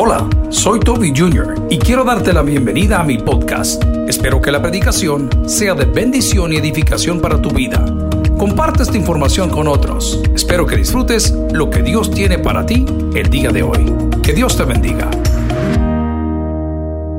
Hola, 0.00 0.28
soy 0.50 0.78
Toby 0.78 1.12
Jr. 1.12 1.66
y 1.70 1.76
quiero 1.76 2.04
darte 2.04 2.32
la 2.32 2.42
bienvenida 2.42 3.00
a 3.00 3.02
mi 3.02 3.18
podcast. 3.18 3.82
Espero 4.06 4.40
que 4.40 4.52
la 4.52 4.62
predicación 4.62 5.28
sea 5.48 5.74
de 5.74 5.86
bendición 5.86 6.52
y 6.52 6.56
edificación 6.56 7.20
para 7.20 7.42
tu 7.42 7.50
vida. 7.50 7.84
Comparte 8.38 8.84
esta 8.84 8.96
información 8.96 9.50
con 9.50 9.66
otros. 9.66 10.22
Espero 10.32 10.64
que 10.66 10.76
disfrutes 10.76 11.32
lo 11.50 11.68
que 11.68 11.82
Dios 11.82 12.12
tiene 12.12 12.38
para 12.38 12.64
ti 12.64 12.86
el 13.12 13.28
día 13.28 13.50
de 13.50 13.64
hoy. 13.64 13.92
Que 14.22 14.32
Dios 14.32 14.56
te 14.56 14.62
bendiga. 14.62 15.10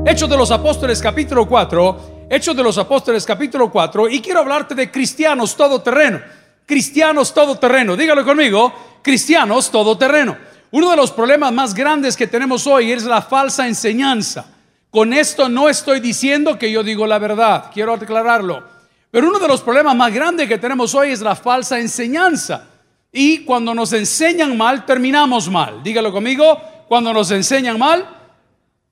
Hechos 0.06 0.30
de 0.30 0.38
los 0.38 0.50
Apóstoles 0.50 1.02
capítulo 1.02 1.46
4, 1.46 2.28
Hechos 2.30 2.56
de 2.56 2.62
los 2.62 2.78
Apóstoles 2.78 3.26
capítulo 3.26 3.70
4 3.70 4.08
y 4.08 4.22
quiero 4.22 4.40
hablarte 4.40 4.74
de 4.74 4.90
cristianos 4.90 5.54
todoterreno. 5.54 6.22
Cristianos 6.64 7.34
todoterreno, 7.34 7.94
dígalo 7.94 8.24
conmigo, 8.24 8.72
cristianos 9.02 9.70
todoterreno. 9.70 10.49
Uno 10.72 10.90
de 10.90 10.96
los 10.96 11.10
problemas 11.10 11.52
más 11.52 11.74
grandes 11.74 12.16
que 12.16 12.26
tenemos 12.26 12.66
hoy 12.66 12.92
es 12.92 13.04
la 13.04 13.22
falsa 13.22 13.66
enseñanza. 13.66 14.46
Con 14.90 15.12
esto 15.12 15.48
no 15.48 15.68
estoy 15.68 16.00
diciendo 16.00 16.58
que 16.58 16.70
yo 16.70 16.82
digo 16.82 17.06
la 17.06 17.18
verdad, 17.18 17.70
quiero 17.72 17.94
aclararlo. 17.94 18.62
Pero 19.10 19.28
uno 19.28 19.40
de 19.40 19.48
los 19.48 19.62
problemas 19.62 19.96
más 19.96 20.12
grandes 20.12 20.48
que 20.48 20.58
tenemos 20.58 20.94
hoy 20.94 21.10
es 21.10 21.20
la 21.20 21.34
falsa 21.34 21.80
enseñanza. 21.80 22.68
Y 23.12 23.44
cuando 23.44 23.74
nos 23.74 23.92
enseñan 23.92 24.56
mal, 24.56 24.86
terminamos 24.86 25.50
mal. 25.50 25.82
Dígalo 25.82 26.12
conmigo, 26.12 26.60
cuando 26.88 27.12
nos 27.12 27.30
enseñan 27.32 27.76
mal, 27.76 28.06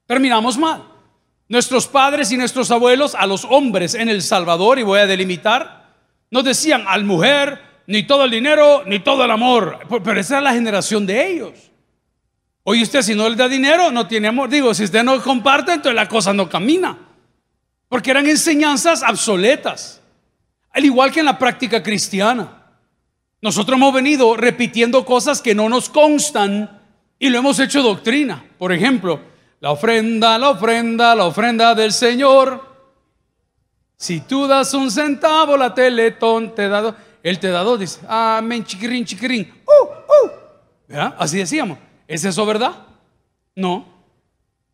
terminamos 0.06 0.58
mal. 0.58 0.82
Nuestros 1.48 1.86
padres 1.86 2.32
y 2.32 2.36
nuestros 2.36 2.70
abuelos, 2.72 3.14
a 3.14 3.26
los 3.26 3.44
hombres 3.44 3.94
en 3.94 4.08
El 4.08 4.22
Salvador, 4.22 4.80
y 4.80 4.82
voy 4.82 4.98
a 4.98 5.06
delimitar, 5.06 5.94
nos 6.30 6.44
decían 6.44 6.84
al 6.88 7.04
mujer, 7.04 7.60
ni 7.86 8.02
todo 8.02 8.24
el 8.24 8.30
dinero, 8.30 8.82
ni 8.86 8.98
todo 8.98 9.24
el 9.24 9.30
amor. 9.30 9.78
Pero 10.04 10.20
esa 10.20 10.34
era 10.34 10.42
la 10.42 10.52
generación 10.52 11.06
de 11.06 11.26
ellos. 11.26 11.67
Hoy 12.70 12.82
usted 12.82 13.00
si 13.00 13.14
no 13.14 13.26
le 13.30 13.34
da 13.34 13.48
dinero, 13.48 13.90
no 13.90 14.06
tiene 14.06 14.28
amor. 14.28 14.50
Digo, 14.50 14.74
si 14.74 14.84
usted 14.84 15.02
no 15.02 15.22
comparte, 15.22 15.72
entonces 15.72 15.94
la 15.94 16.06
cosa 16.06 16.34
no 16.34 16.50
camina. 16.50 16.98
Porque 17.88 18.10
eran 18.10 18.26
enseñanzas 18.26 19.02
obsoletas. 19.08 20.02
Al 20.72 20.84
igual 20.84 21.10
que 21.10 21.20
en 21.20 21.24
la 21.24 21.38
práctica 21.38 21.82
cristiana. 21.82 22.66
Nosotros 23.40 23.78
hemos 23.78 23.94
venido 23.94 24.36
repitiendo 24.36 25.02
cosas 25.06 25.40
que 25.40 25.54
no 25.54 25.70
nos 25.70 25.88
constan 25.88 26.82
y 27.18 27.30
lo 27.30 27.38
hemos 27.38 27.58
hecho 27.58 27.80
doctrina. 27.80 28.44
Por 28.58 28.70
ejemplo, 28.70 29.18
la 29.60 29.70
ofrenda, 29.70 30.36
la 30.36 30.50
ofrenda, 30.50 31.14
la 31.14 31.24
ofrenda 31.24 31.74
del 31.74 31.94
Señor. 31.94 32.68
Si 33.96 34.20
tú 34.20 34.46
das 34.46 34.74
un 34.74 34.90
centavo, 34.90 35.56
la 35.56 35.72
teletón 35.72 36.54
te 36.54 36.68
da 36.68 36.82
dos. 36.82 36.94
Él 37.22 37.38
te 37.38 37.48
da 37.48 37.62
dos. 37.62 37.80
Dice, 37.80 38.00
amén, 38.06 38.62
chiquirín, 38.62 39.06
chiquirín. 39.06 39.54
Uh, 39.64 40.96
uh. 40.96 41.14
Así 41.16 41.38
decíamos. 41.38 41.87
¿Es 42.08 42.24
eso 42.24 42.44
verdad? 42.46 42.86
No. 43.54 43.84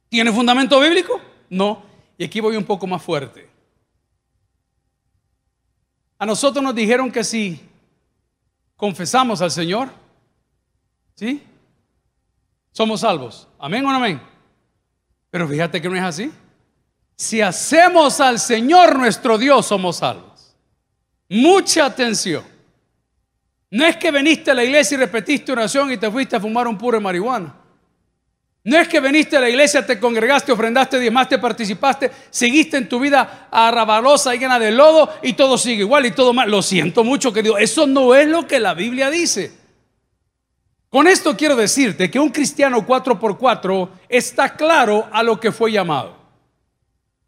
¿Tiene 0.08 0.32
fundamento 0.32 0.80
bíblico? 0.80 1.20
No. 1.50 1.82
Y 2.16 2.24
aquí 2.24 2.40
voy 2.40 2.56
un 2.56 2.64
poco 2.64 2.86
más 2.86 3.02
fuerte. 3.02 3.50
A 6.16 6.24
nosotros 6.24 6.62
nos 6.62 6.74
dijeron 6.74 7.10
que 7.10 7.24
si 7.24 7.60
confesamos 8.76 9.42
al 9.42 9.50
Señor, 9.50 9.90
¿sí? 11.16 11.42
Somos 12.70 13.00
salvos. 13.00 13.48
Amén 13.58 13.84
o 13.84 13.90
no 13.90 13.96
amén. 13.96 14.22
Pero 15.30 15.48
fíjate 15.48 15.82
que 15.82 15.88
no 15.88 15.96
es 15.96 16.02
así. 16.02 16.32
Si 17.16 17.40
hacemos 17.40 18.20
al 18.20 18.38
Señor 18.38 18.96
nuestro 18.96 19.38
Dios, 19.38 19.66
somos 19.66 19.96
salvos. 19.96 20.54
Mucha 21.28 21.86
atención. 21.86 22.53
No 23.74 23.84
es 23.84 23.96
que 23.96 24.12
viniste 24.12 24.52
a 24.52 24.54
la 24.54 24.62
iglesia 24.62 24.94
y 24.94 24.98
repetiste 24.98 25.50
oración 25.50 25.90
y 25.90 25.96
te 25.96 26.08
fuiste 26.08 26.36
a 26.36 26.40
fumar 26.40 26.68
un 26.68 26.78
puro 26.78 26.96
de 26.96 27.02
marihuana. 27.02 27.56
No 28.62 28.78
es 28.78 28.86
que 28.86 29.00
viniste 29.00 29.36
a 29.36 29.40
la 29.40 29.48
iglesia, 29.48 29.84
te 29.84 29.98
congregaste, 29.98 30.52
ofrendaste, 30.52 31.00
diezmaste, 31.00 31.40
participaste, 31.40 32.08
seguiste 32.30 32.76
en 32.76 32.88
tu 32.88 33.00
vida 33.00 33.48
arrabalosa 33.50 34.32
y 34.32 34.38
llena 34.38 34.60
de 34.60 34.70
lodo 34.70 35.12
y 35.24 35.32
todo 35.32 35.58
sigue 35.58 35.80
igual 35.80 36.06
y 36.06 36.12
todo 36.12 36.32
mal. 36.32 36.48
Lo 36.48 36.62
siento 36.62 37.02
mucho, 37.02 37.32
querido. 37.32 37.58
Eso 37.58 37.84
no 37.84 38.14
es 38.14 38.28
lo 38.28 38.46
que 38.46 38.60
la 38.60 38.74
Biblia 38.74 39.10
dice. 39.10 39.52
Con 40.88 41.08
esto 41.08 41.36
quiero 41.36 41.56
decirte 41.56 42.08
que 42.12 42.20
un 42.20 42.28
cristiano 42.28 42.86
4x4 42.86 43.88
está 44.08 44.54
claro 44.54 45.08
a 45.10 45.24
lo 45.24 45.40
que 45.40 45.50
fue 45.50 45.72
llamado. 45.72 46.23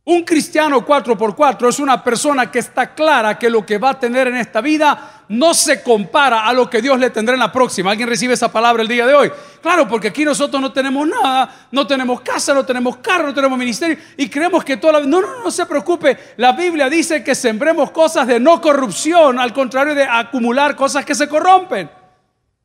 Un 0.09 0.23
cristiano 0.23 0.87
4x4 0.87 1.69
es 1.69 1.81
una 1.81 2.05
persona 2.05 2.49
que 2.49 2.61
está 2.61 2.95
clara 2.95 3.37
que 3.37 3.51
lo 3.51 3.67
que 3.67 3.77
va 3.77 3.91
a 3.91 3.99
tener 3.99 4.29
en 4.29 4.37
esta 4.37 4.61
vida 4.61 5.25
no 5.29 5.53
se 5.53 5.83
compara 5.83 6.47
a 6.47 6.53
lo 6.53 6.71
que 6.71 6.81
Dios 6.81 7.01
le 7.01 7.11
tendrá 7.11 7.35
en 7.35 7.41
la 7.41 7.51
próxima. 7.51 7.91
¿Alguien 7.91 8.09
recibe 8.09 8.35
esa 8.35 8.53
palabra 8.53 8.85
el 8.85 8.89
día 8.89 9.05
de 9.05 9.15
hoy? 9.15 9.33
Claro, 9.61 9.89
porque 9.89 10.07
aquí 10.07 10.25
nosotros 10.25 10.63
no 10.63 10.73
tenemos 10.73 11.09
nada, 11.09 11.67
no 11.73 11.85
tenemos 11.89 12.21
casa, 12.21 12.55
no 12.55 12.65
tenemos 12.65 12.99
carro, 12.99 13.27
no 13.27 13.35
tenemos 13.35 13.59
ministerio 13.59 13.99
y 14.17 14.29
creemos 14.31 14.63
que 14.63 14.77
toda 14.77 15.01
la... 15.01 15.01
No, 15.01 15.21
no, 15.21 15.43
no 15.43 15.51
se 15.51 15.67
preocupe. 15.67 16.17
La 16.37 16.53
Biblia 16.53 16.89
dice 16.89 17.25
que 17.25 17.35
sembremos 17.35 17.91
cosas 17.91 18.29
de 18.29 18.39
no 18.39 18.61
corrupción, 18.61 19.41
al 19.41 19.53
contrario 19.53 19.93
de 19.93 20.05
acumular 20.05 20.77
cosas 20.77 21.05
que 21.05 21.17
se 21.17 21.27
corrompen. 21.27 21.91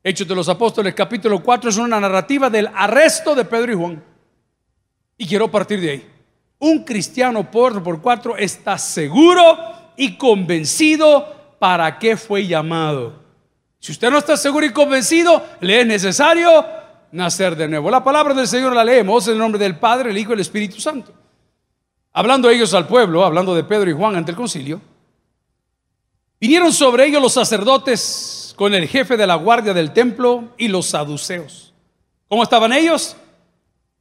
Hechos 0.03 0.27
de 0.27 0.35
los 0.35 0.47
Apóstoles 0.47 0.93
capítulo 0.93 1.41
4 1.41 1.71
es 1.71 1.77
una 1.77 1.99
narrativa 1.99 2.51
del 2.51 2.69
arresto 2.71 3.33
de 3.33 3.45
Pedro 3.45 3.71
y 3.71 3.75
Juan. 3.75 4.03
Y 5.17 5.25
quiero 5.25 5.49
partir 5.49 5.81
de 5.81 5.89
ahí. 5.89 6.20
Un 6.61 6.83
cristiano 6.83 7.49
por, 7.49 7.81
por 7.81 8.01
cuatro 8.03 8.37
está 8.37 8.77
seguro 8.77 9.41
y 9.97 10.15
convencido 10.15 11.55
para 11.57 11.97
qué 11.97 12.15
fue 12.15 12.45
llamado. 12.45 13.13
Si 13.79 13.91
usted 13.91 14.11
no 14.11 14.19
está 14.19 14.37
seguro 14.37 14.63
y 14.63 14.71
convencido, 14.71 15.43
le 15.59 15.81
es 15.81 15.87
necesario 15.87 16.63
nacer 17.11 17.55
de 17.55 17.67
nuevo. 17.67 17.89
La 17.89 18.03
palabra 18.03 18.35
del 18.35 18.47
Señor 18.47 18.75
la 18.75 18.83
leemos 18.83 19.25
en 19.27 19.33
el 19.33 19.39
nombre 19.39 19.57
del 19.57 19.79
Padre, 19.79 20.11
el 20.11 20.17
Hijo 20.19 20.31
y 20.31 20.33
el 20.35 20.39
Espíritu 20.41 20.79
Santo. 20.79 21.11
Hablando 22.13 22.47
ellos 22.47 22.75
al 22.75 22.85
pueblo, 22.85 23.25
hablando 23.25 23.55
de 23.55 23.63
Pedro 23.63 23.89
y 23.89 23.93
Juan 23.93 24.15
ante 24.15 24.29
el 24.29 24.37
concilio, 24.37 24.79
vinieron 26.39 26.71
sobre 26.71 27.07
ellos 27.07 27.23
los 27.23 27.33
sacerdotes 27.33 28.53
con 28.55 28.75
el 28.75 28.87
jefe 28.87 29.17
de 29.17 29.25
la 29.25 29.33
guardia 29.33 29.73
del 29.73 29.93
templo 29.93 30.49
y 30.59 30.67
los 30.67 30.85
saduceos. 30.85 31.73
¿Cómo 32.27 32.43
estaban 32.43 32.71
ellos? 32.71 33.17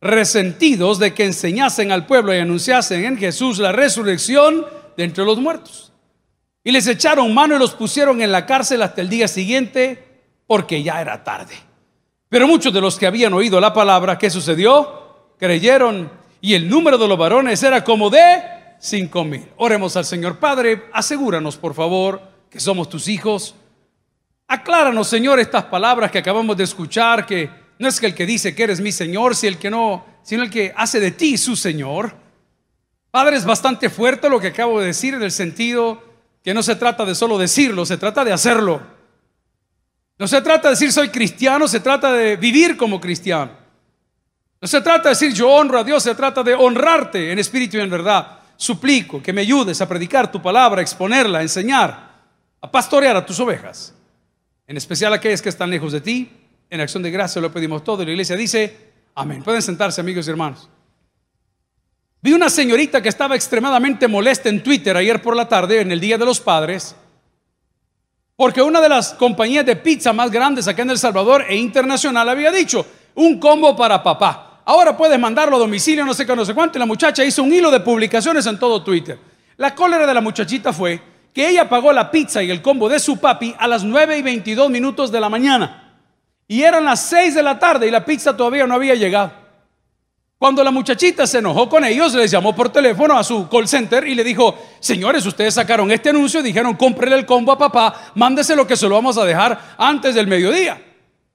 Resentidos 0.01 0.99
de 0.99 1.13
que 1.13 1.25
enseñasen 1.25 1.93
al 1.93 2.07
pueblo 2.07 2.35
y 2.35 2.39
anunciasen 2.39 3.05
en 3.05 3.19
Jesús 3.19 3.59
la 3.59 3.73
resurrección 3.73 4.67
de 4.97 5.05
entre 5.05 5.25
los 5.25 5.39
muertos. 5.39 5.93
Y 6.65 6.73
les 6.73 6.87
echaron 6.87 7.33
mano 7.35 7.57
y 7.57 7.59
los 7.59 7.75
pusieron 7.75 8.21
en 8.23 8.33
la 8.33 8.47
cárcel 8.47 8.83
hasta 8.83 9.01
el 9.01 9.09
día 9.09 9.29
siguiente 9.29 10.23
porque 10.47 10.83
ya 10.83 11.01
era 11.01 11.23
tarde. 11.23 11.55
Pero 12.29 12.47
muchos 12.47 12.73
de 12.73 12.81
los 12.81 12.99
que 12.99 13.07
habían 13.07 13.35
oído 13.35 13.61
la 13.61 13.73
palabra, 13.73 14.19
¿qué 14.19 14.31
sucedió? 14.31 15.35
Creyeron 15.39 16.11
y 16.41 16.55
el 16.55 16.69
número 16.69 16.97
de 16.97 17.09
los 17.09 17.19
varones 17.19 17.63
era 17.63 17.83
como 17.83 18.09
de 18.09 18.43
cinco 18.79 19.25
mil. 19.25 19.47
Oremos 19.57 19.97
al 19.97 20.05
Señor 20.05 20.39
Padre, 20.39 20.85
asegúranos 20.93 21.57
por 21.57 21.75
favor 21.75 22.23
que 22.49 22.61
somos 22.61 22.89
tus 22.89 23.09
hijos. 23.09 23.55
Acláranos, 24.49 25.09
Señor, 25.09 25.39
estas 25.39 25.65
palabras 25.65 26.11
que 26.11 26.19
acabamos 26.19 26.57
de 26.57 26.65
escuchar, 26.65 27.25
que 27.25 27.49
no 27.81 27.89
es 27.89 27.99
que 27.99 28.07
el 28.07 28.15
que 28.15 28.27
dice 28.27 28.55
que 28.55 28.63
eres 28.63 28.79
mi 28.79 28.93
Señor, 28.93 29.35
si 29.35 29.47
el 29.47 29.57
que 29.57 29.71
no, 29.71 30.05
sino 30.23 30.43
el 30.43 30.51
que 30.51 30.75
hace 30.77 31.01
de 31.01 31.13
ti 31.13 31.39
su 31.39 31.57
Señor. 31.57 32.15
Padre, 33.11 33.37
es 33.37 33.47
bastante 33.47 33.89
fuerte 33.89 34.29
lo 34.29 34.39
que 34.39 34.49
acabo 34.49 34.81
de 34.81 34.89
decir 34.89 35.15
en 35.15 35.23
el 35.23 35.33
sentido 35.33 36.05
que 36.45 36.53
no 36.53 36.63
se 36.63 36.77
trata 36.77 37.07
de 37.07 37.15
solo 37.15 37.39
decirlo, 37.39 37.87
se 37.87 37.97
trata 37.97 38.23
de 38.23 38.35
hacerlo. 38.35 38.83
No 40.19 40.29
se 40.29 40.43
trata 40.43 40.69
de 40.69 40.75
decir 40.75 40.93
soy 40.93 41.09
cristiano, 41.09 41.67
se 41.67 41.81
trata 41.81 42.13
de 42.13 42.37
vivir 42.37 42.77
como 42.77 43.01
cristiano. 43.01 43.53
No 44.61 44.69
se 44.69 44.83
trata 44.83 45.05
de 45.05 45.15
decir 45.15 45.33
yo 45.33 45.49
honro 45.49 45.79
a 45.79 45.85
Dios, 45.85 46.03
se 46.03 46.15
trata 46.15 46.43
de 46.43 46.55
honrarte 46.55 47.33
en 47.33 47.39
espíritu 47.39 47.79
y 47.79 47.81
en 47.81 47.89
verdad. 47.89 48.41
Suplico 48.59 49.23
que 49.23 49.33
me 49.33 49.41
ayudes 49.41 49.81
a 49.81 49.89
predicar 49.89 50.31
tu 50.31 50.43
palabra, 50.43 50.81
a 50.81 50.83
exponerla, 50.83 51.39
a 51.39 51.43
enseñar, 51.43 52.11
a 52.61 52.71
pastorear 52.71 53.17
a 53.17 53.25
tus 53.25 53.41
ovejas, 53.41 53.95
en 54.67 54.77
especial 54.77 55.15
aquellas 55.15 55.41
que 55.41 55.49
están 55.49 55.71
lejos 55.71 55.93
de 55.93 56.03
ti 56.03 56.40
en 56.71 56.81
acción 56.81 57.03
de 57.03 57.11
gracia 57.11 57.43
lo 57.43 57.53
pedimos 57.53 57.85
todo. 57.85 58.03
Y 58.03 58.07
la 58.07 58.13
iglesia 58.13 58.37
dice, 58.37 58.75
amén. 59.15 59.43
Pueden 59.43 59.61
sentarse 59.61 60.01
amigos 60.01 60.27
y 60.27 60.31
hermanos. 60.31 60.69
Vi 62.23 62.33
una 62.33 62.49
señorita 62.51 63.03
que 63.03 63.09
estaba 63.09 63.35
extremadamente 63.35 64.07
molesta 64.07 64.49
en 64.49 64.63
Twitter 64.63 64.97
ayer 64.97 65.21
por 65.21 65.35
la 65.35 65.49
tarde, 65.49 65.81
en 65.81 65.91
el 65.91 66.01
Día 66.01 66.19
de 66.19 66.27
los 66.27 66.39
Padres, 66.39 66.95
porque 68.37 68.61
una 68.61 68.81
de 68.81 68.91
las 68.91 69.15
compañías 69.15 69.65
de 69.65 69.77
pizza 69.77 70.13
más 70.13 70.31
grandes 70.31 70.69
acá 70.69 70.83
en 70.83 70.91
El 70.91 70.99
Salvador 70.99 71.47
e 71.49 71.57
internacional 71.57 72.29
había 72.29 72.51
dicho, 72.51 72.87
un 73.15 73.39
combo 73.39 73.75
para 73.75 74.03
papá. 74.03 74.63
Ahora 74.67 74.97
puedes 74.97 75.19
mandarlo 75.19 75.57
a 75.57 75.59
domicilio, 75.59 76.05
no 76.05 76.15
sé 76.15 76.27
qué, 76.27 76.37
no 76.37 76.45
sé 76.45 76.55
cuánto. 76.55 76.79
Y 76.79 76.81
la 76.81 76.87
muchacha 76.87 77.25
hizo 77.25 77.43
un 77.43 77.53
hilo 77.53 77.71
de 77.71 77.81
publicaciones 77.81 78.47
en 78.47 78.59
todo 78.59 78.83
Twitter. 78.83 79.19
La 79.57 79.75
cólera 79.75 80.07
de 80.07 80.15
la 80.15 80.21
muchachita 80.21 80.73
fue 80.73 81.03
que 81.33 81.49
ella 81.49 81.69
pagó 81.69 81.93
la 81.93 82.11
pizza 82.11 82.43
y 82.43 82.51
el 82.51 82.63
combo 82.63 82.89
de 82.89 83.01
su 83.01 83.19
papi 83.19 83.55
a 83.59 83.67
las 83.67 83.83
9 83.83 84.19
y 84.19 84.23
22 84.23 84.71
minutos 84.71 85.11
de 85.11 85.21
la 85.21 85.29
mañana. 85.29 85.80
Y 86.51 86.65
eran 86.65 86.85
las 86.85 87.03
6 87.03 87.37
de 87.37 87.45
la 87.45 87.61
tarde 87.61 87.87
y 87.87 87.93
la 87.93 88.05
pizza 88.05 88.37
todavía 88.37 88.67
no 88.67 88.75
había 88.75 88.97
llegado. 88.97 89.31
Cuando 90.37 90.65
la 90.65 90.73
muchachita 90.73 91.25
se 91.25 91.39
enojó 91.39 91.69
con 91.69 91.85
ellos, 91.85 92.13
les 92.15 92.29
llamó 92.29 92.57
por 92.57 92.73
teléfono 92.73 93.17
a 93.17 93.23
su 93.23 93.49
call 93.49 93.69
center 93.69 94.05
y 94.05 94.17
le 94.17 94.25
dijo, 94.25 94.59
señores, 94.81 95.25
ustedes 95.25 95.55
sacaron 95.55 95.93
este 95.93 96.11
anuncio, 96.11 96.43
dijeron, 96.43 96.75
cómprele 96.75 97.15
el 97.15 97.25
combo 97.25 97.53
a 97.53 97.59
papá, 97.59 98.11
mándese 98.17 98.57
lo 98.57 98.67
que 98.67 98.77
se 98.77 98.89
lo 98.89 98.97
vamos 98.97 99.17
a 99.17 99.25
dejar 99.25 99.77
antes 99.79 100.17
del 100.17 100.27
mediodía. 100.27 100.83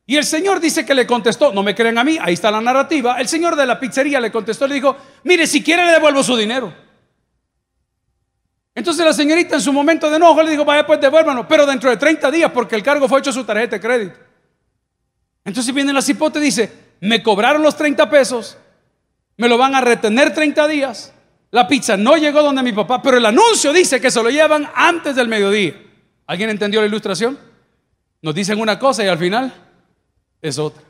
Y 0.05 0.17
el 0.17 0.25
señor 0.25 0.59
dice 0.59 0.85
que 0.85 0.93
le 0.93 1.07
contestó, 1.07 1.53
no 1.53 1.63
me 1.63 1.73
creen 1.73 1.97
a 1.97 2.03
mí, 2.03 2.17
ahí 2.21 2.33
está 2.33 2.51
la 2.51 2.59
narrativa. 2.59 3.17
El 3.17 3.29
señor 3.29 3.55
de 3.55 3.65
la 3.65 3.79
pizzería 3.79 4.19
le 4.19 4.33
contestó, 4.33 4.67
le 4.67 4.75
dijo, 4.75 4.97
mire, 5.23 5.47
si 5.47 5.63
quiere 5.63 5.85
le 5.85 5.93
devuelvo 5.93 6.23
su 6.23 6.35
dinero. 6.35 6.73
Entonces 8.75 9.05
la 9.05 9.13
señorita 9.13 9.55
en 9.55 9.61
su 9.61 9.71
momento 9.71 10.09
de 10.09 10.17
enojo 10.17 10.43
le 10.43 10.51
dijo, 10.51 10.65
vaya 10.65 10.85
pues 10.85 10.99
devuélvanos, 10.99 11.45
pero 11.47 11.65
dentro 11.65 11.89
de 11.89 11.95
30 11.95 12.29
días 12.31 12.51
porque 12.51 12.75
el 12.75 12.83
cargo 12.83 13.07
fue 13.07 13.19
hecho 13.19 13.29
a 13.29 13.33
su 13.33 13.45
tarjeta 13.45 13.77
de 13.77 13.81
crédito. 13.81 14.24
Entonces 15.45 15.73
viene 15.73 15.93
la 15.93 16.01
cipote 16.01 16.39
y 16.39 16.43
dice, 16.43 16.71
me 16.99 17.23
cobraron 17.23 17.61
los 17.61 17.77
30 17.77 18.09
pesos, 18.09 18.57
me 19.37 19.47
lo 19.47 19.57
van 19.57 19.75
a 19.75 19.81
retener 19.81 20.33
30 20.33 20.67
días, 20.67 21.13
la 21.51 21.67
pizza 21.67 21.95
no 21.95 22.17
llegó 22.17 22.43
donde 22.43 22.63
mi 22.63 22.73
papá, 22.73 23.01
pero 23.01 23.15
el 23.15 23.25
anuncio 23.25 23.71
dice 23.71 24.01
que 24.01 24.11
se 24.11 24.21
lo 24.21 24.29
llevan 24.29 24.69
antes 24.75 25.15
del 25.15 25.29
mediodía. 25.29 25.81
¿Alguien 26.27 26.49
entendió 26.49 26.81
la 26.81 26.87
ilustración? 26.87 27.39
Nos 28.21 28.35
dicen 28.35 28.59
una 28.59 28.77
cosa 28.77 29.05
y 29.05 29.07
al 29.07 29.17
final 29.17 29.53
es 30.41 30.59
otra. 30.59 30.83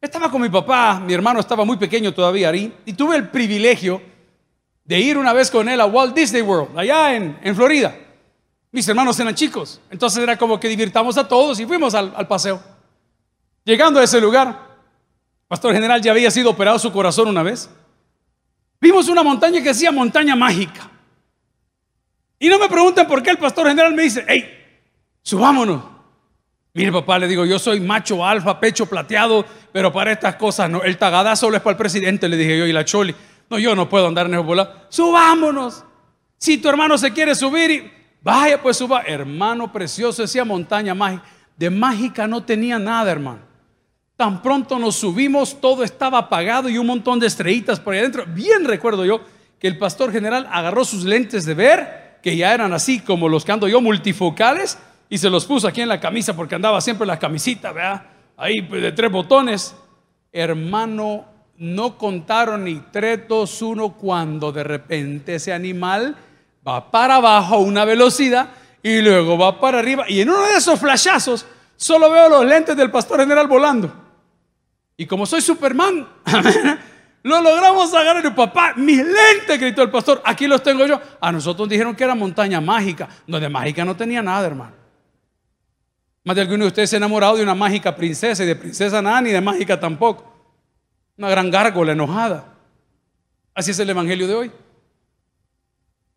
Estaba 0.00 0.30
con 0.30 0.40
mi 0.40 0.48
papá, 0.48 0.98
mi 0.98 1.12
hermano 1.12 1.40
estaba 1.40 1.64
muy 1.64 1.76
pequeño 1.76 2.12
todavía 2.14 2.50
y 2.56 2.92
tuve 2.94 3.16
el 3.16 3.28
privilegio 3.28 4.00
de 4.84 4.98
ir 4.98 5.18
una 5.18 5.32
vez 5.32 5.50
con 5.50 5.68
él 5.68 5.80
a 5.80 5.86
Walt 5.86 6.16
Disney 6.16 6.42
World, 6.42 6.76
allá 6.76 7.14
en, 7.14 7.54
Florida. 7.54 7.94
Mis 8.72 8.88
hermanos 8.88 9.20
eran 9.20 9.34
chicos, 9.34 9.80
entonces 9.90 10.22
era 10.22 10.36
como 10.38 10.58
que 10.58 10.68
divirtamos 10.68 11.18
a 11.18 11.28
todos 11.28 11.60
y 11.60 11.66
fuimos 11.66 11.94
al, 11.94 12.12
al 12.16 12.26
paseo. 12.26 12.60
Llegando 13.64 14.00
a 14.00 14.04
ese 14.04 14.20
lugar, 14.20 14.70
Pastor 15.48 15.74
General 15.74 16.00
ya 16.00 16.12
había 16.12 16.30
sido 16.30 16.50
operado 16.50 16.78
su 16.78 16.92
corazón 16.92 17.28
una 17.28 17.42
vez. 17.42 17.68
Vimos 18.80 19.08
una 19.08 19.22
montaña 19.22 19.60
que 19.60 19.68
decía 19.68 19.92
montaña 19.92 20.34
mágica. 20.34 20.90
Y 22.38 22.48
no 22.48 22.58
me 22.58 22.68
pregunten 22.68 23.06
por 23.06 23.22
qué 23.22 23.30
el 23.30 23.38
Pastor 23.38 23.68
General 23.68 23.92
me 23.92 24.04
dice, 24.04 24.24
hey, 24.26 24.48
subámonos. 25.22 25.82
Mire, 26.72 26.92
papá, 26.92 27.18
le 27.18 27.26
digo, 27.26 27.44
yo 27.44 27.58
soy 27.58 27.80
macho 27.80 28.24
alfa, 28.24 28.58
pecho 28.60 28.86
plateado, 28.86 29.44
pero 29.72 29.92
para 29.92 30.12
estas 30.12 30.36
cosas 30.36 30.70
no. 30.70 30.82
El 30.82 30.96
tagada 30.96 31.34
solo 31.36 31.56
es 31.56 31.62
para 31.62 31.72
el 31.72 31.76
presidente, 31.76 32.28
le 32.28 32.36
dije 32.36 32.56
yo, 32.56 32.66
y 32.66 32.72
la 32.72 32.84
choli. 32.84 33.14
No, 33.50 33.58
yo 33.58 33.74
no 33.74 33.88
puedo 33.88 34.06
andar 34.06 34.26
en 34.26 34.34
el 34.34 34.40
volado. 34.40 34.86
Subámonos. 34.88 35.84
Si 36.38 36.58
tu 36.58 36.68
hermano 36.68 36.96
se 36.96 37.12
quiere 37.12 37.34
subir, 37.34 37.70
y, 37.70 37.92
vaya, 38.22 38.62
pues 38.62 38.76
suba. 38.76 39.02
Hermano 39.02 39.70
precioso, 39.72 40.22
decía 40.22 40.44
montaña 40.44 40.94
mágica. 40.94 41.24
De 41.56 41.68
mágica 41.68 42.26
no 42.28 42.42
tenía 42.44 42.78
nada, 42.78 43.10
hermano. 43.10 43.49
Tan 44.20 44.42
pronto 44.42 44.78
nos 44.78 44.96
subimos, 44.96 45.62
todo 45.62 45.82
estaba 45.82 46.18
apagado 46.18 46.68
y 46.68 46.76
un 46.76 46.86
montón 46.86 47.18
de 47.18 47.26
estrellitas 47.26 47.80
por 47.80 47.94
ahí 47.94 48.00
adentro. 48.00 48.26
Bien 48.26 48.66
recuerdo 48.66 49.06
yo 49.06 49.22
que 49.58 49.66
el 49.66 49.78
pastor 49.78 50.12
general 50.12 50.46
agarró 50.52 50.84
sus 50.84 51.04
lentes 51.04 51.46
de 51.46 51.54
ver, 51.54 52.18
que 52.22 52.36
ya 52.36 52.52
eran 52.52 52.74
así 52.74 53.00
como 53.00 53.30
los 53.30 53.46
que 53.46 53.52
ando 53.52 53.66
yo, 53.66 53.80
multifocales, 53.80 54.76
y 55.08 55.16
se 55.16 55.30
los 55.30 55.46
puso 55.46 55.66
aquí 55.66 55.80
en 55.80 55.88
la 55.88 55.98
camisa 55.98 56.36
porque 56.36 56.54
andaba 56.54 56.82
siempre 56.82 57.06
la 57.06 57.18
camisita, 57.18 57.72
¿verdad? 57.72 58.02
Ahí 58.36 58.60
pues, 58.60 58.82
de 58.82 58.92
tres 58.92 59.10
botones. 59.10 59.74
Hermano, 60.30 61.24
no 61.56 61.96
contaron 61.96 62.64
ni 62.64 62.74
tres, 62.92 63.26
dos, 63.26 63.62
uno 63.62 63.94
cuando 63.94 64.52
de 64.52 64.64
repente 64.64 65.36
ese 65.36 65.50
animal 65.50 66.14
va 66.68 66.90
para 66.90 67.14
abajo 67.14 67.54
a 67.54 67.58
una 67.60 67.86
velocidad 67.86 68.50
y 68.82 69.00
luego 69.00 69.38
va 69.38 69.58
para 69.58 69.78
arriba. 69.78 70.04
Y 70.10 70.20
en 70.20 70.28
uno 70.28 70.42
de 70.42 70.58
esos 70.58 70.78
flashazos 70.78 71.46
solo 71.74 72.10
veo 72.10 72.28
los 72.28 72.44
lentes 72.44 72.76
del 72.76 72.90
pastor 72.90 73.20
general 73.20 73.46
volando. 73.46 74.09
Y 75.00 75.06
como 75.06 75.24
soy 75.24 75.40
Superman, 75.40 76.06
lo 77.22 77.40
logramos 77.40 77.94
agarrar. 77.94 78.22
Y 78.22 78.30
papá, 78.32 78.74
mis 78.76 78.98
lentes, 78.98 79.58
gritó 79.58 79.80
el 79.80 79.88
pastor, 79.88 80.20
aquí 80.26 80.46
los 80.46 80.62
tengo 80.62 80.84
yo. 80.84 81.00
A 81.18 81.32
nosotros 81.32 81.70
dijeron 81.70 81.96
que 81.96 82.04
era 82.04 82.14
montaña 82.14 82.60
mágica. 82.60 83.08
No, 83.26 83.40
de 83.40 83.48
mágica 83.48 83.82
no 83.82 83.96
tenía 83.96 84.20
nada, 84.20 84.46
hermano. 84.46 84.72
Más 86.22 86.36
de 86.36 86.42
alguno 86.42 86.64
de 86.64 86.68
ustedes 86.68 86.90
se 86.90 86.96
ha 86.96 86.98
enamorado 86.98 87.38
de 87.38 87.42
una 87.42 87.54
mágica 87.54 87.96
princesa 87.96 88.44
y 88.44 88.46
de 88.46 88.54
princesa 88.54 89.00
nada, 89.00 89.22
ni 89.22 89.30
de 89.30 89.40
mágica 89.40 89.80
tampoco. 89.80 90.30
Una 91.16 91.30
gran 91.30 91.50
gárgola 91.50 91.92
enojada. 91.92 92.52
Así 93.54 93.70
es 93.70 93.78
el 93.78 93.88
Evangelio 93.88 94.28
de 94.28 94.34
hoy. 94.34 94.52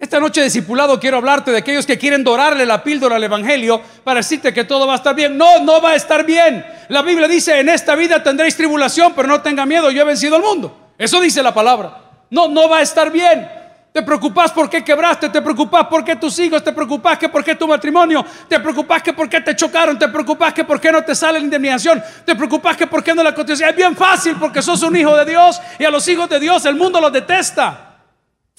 Esta 0.03 0.19
noche 0.19 0.43
discipulado 0.43 0.99
quiero 0.99 1.15
hablarte 1.15 1.49
de 1.49 1.59
aquellos 1.59 1.85
que 1.85 1.97
quieren 1.97 2.25
dorarle 2.25 2.65
la 2.65 2.83
píldora 2.83 3.15
al 3.15 3.23
Evangelio 3.23 3.81
para 4.03 4.19
decirte 4.19 4.53
que 4.53 4.65
todo 4.65 4.85
va 4.85 4.91
a 4.91 4.95
estar 4.97 5.15
bien. 5.15 5.37
No, 5.37 5.59
no 5.59 5.81
va 5.81 5.91
a 5.91 5.95
estar 5.95 6.25
bien. 6.25 6.65
La 6.89 7.01
Biblia 7.01 7.25
dice, 7.25 7.57
en 7.57 7.69
esta 7.69 7.95
vida 7.95 8.21
tendréis 8.21 8.57
tribulación, 8.57 9.13
pero 9.15 9.29
no 9.29 9.41
tenga 9.41 9.65
miedo, 9.65 9.89
yo 9.91 10.01
he 10.01 10.03
vencido 10.03 10.35
al 10.35 10.41
mundo. 10.41 10.91
Eso 10.97 11.21
dice 11.21 11.41
la 11.41 11.53
palabra. 11.53 12.01
No, 12.31 12.49
no 12.49 12.67
va 12.67 12.79
a 12.79 12.81
estar 12.81 13.13
bien. 13.13 13.49
Te 13.93 14.03
preocupas 14.03 14.51
por 14.51 14.69
qué 14.69 14.83
quebraste, 14.83 15.29
te 15.29 15.41
preocupas 15.41 15.87
por 15.87 16.03
qué 16.03 16.17
tus 16.17 16.37
hijos, 16.39 16.61
te 16.61 16.73
preocupas 16.73 17.17
que 17.17 17.29
por 17.29 17.41
qué 17.41 17.55
tu 17.55 17.65
matrimonio, 17.65 18.25
te 18.49 18.59
preocupas 18.59 19.01
que 19.01 19.13
por 19.13 19.29
qué 19.29 19.39
te 19.39 19.55
chocaron, 19.55 19.97
te 19.97 20.09
preocupas 20.09 20.53
que 20.53 20.65
por 20.65 20.81
qué 20.81 20.91
no 20.91 21.01
te 21.01 21.15
sale 21.15 21.39
la 21.39 21.45
indemnización, 21.45 22.03
te 22.25 22.35
preocupas 22.35 22.75
que 22.75 22.87
por 22.87 23.01
qué 23.01 23.15
no 23.15 23.23
la 23.23 23.33
cotización. 23.33 23.69
Es 23.69 23.75
bien 23.77 23.95
fácil 23.95 24.35
porque 24.37 24.61
sos 24.61 24.83
un 24.83 24.97
hijo 24.97 25.15
de 25.15 25.23
Dios 25.23 25.61
y 25.79 25.85
a 25.85 25.89
los 25.89 26.05
hijos 26.09 26.27
de 26.27 26.41
Dios 26.41 26.65
el 26.65 26.75
mundo 26.75 26.99
los 26.99 27.13
detesta. 27.13 27.99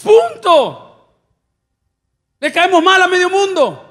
Punto. 0.02 0.83
Le 2.40 2.52
caemos 2.52 2.82
mal 2.82 3.00
a 3.02 3.06
medio 3.06 3.30
mundo. 3.30 3.90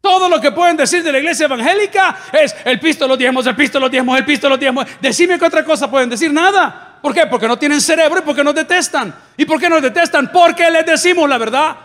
Todo 0.00 0.28
lo 0.28 0.40
que 0.40 0.50
pueden 0.50 0.76
decir 0.76 1.02
de 1.04 1.12
la 1.12 1.18
iglesia 1.18 1.46
evangélica 1.46 2.16
es 2.32 2.54
el 2.64 2.80
pisto 2.80 3.06
los 3.06 3.16
diezmos, 3.16 3.46
el 3.46 3.54
pisto 3.54 3.78
los 3.78 3.90
diezmos, 3.90 4.18
el 4.18 4.24
pisto 4.24 4.48
los 4.48 4.58
diezmos. 4.58 4.86
Decime 5.00 5.38
qué 5.38 5.44
otra 5.44 5.64
cosa 5.64 5.88
pueden 5.90 6.10
decir, 6.10 6.32
nada. 6.32 6.98
¿Por 7.00 7.14
qué? 7.14 7.26
Porque 7.26 7.46
no 7.46 7.58
tienen 7.58 7.80
cerebro 7.80 8.18
y 8.18 8.22
porque 8.22 8.42
nos 8.42 8.54
detestan. 8.54 9.14
¿Y 9.36 9.44
por 9.44 9.60
qué 9.60 9.68
nos 9.68 9.80
detestan? 9.80 10.30
Porque 10.32 10.70
les 10.70 10.86
decimos 10.86 11.28
la 11.28 11.38
verdad. 11.38 11.76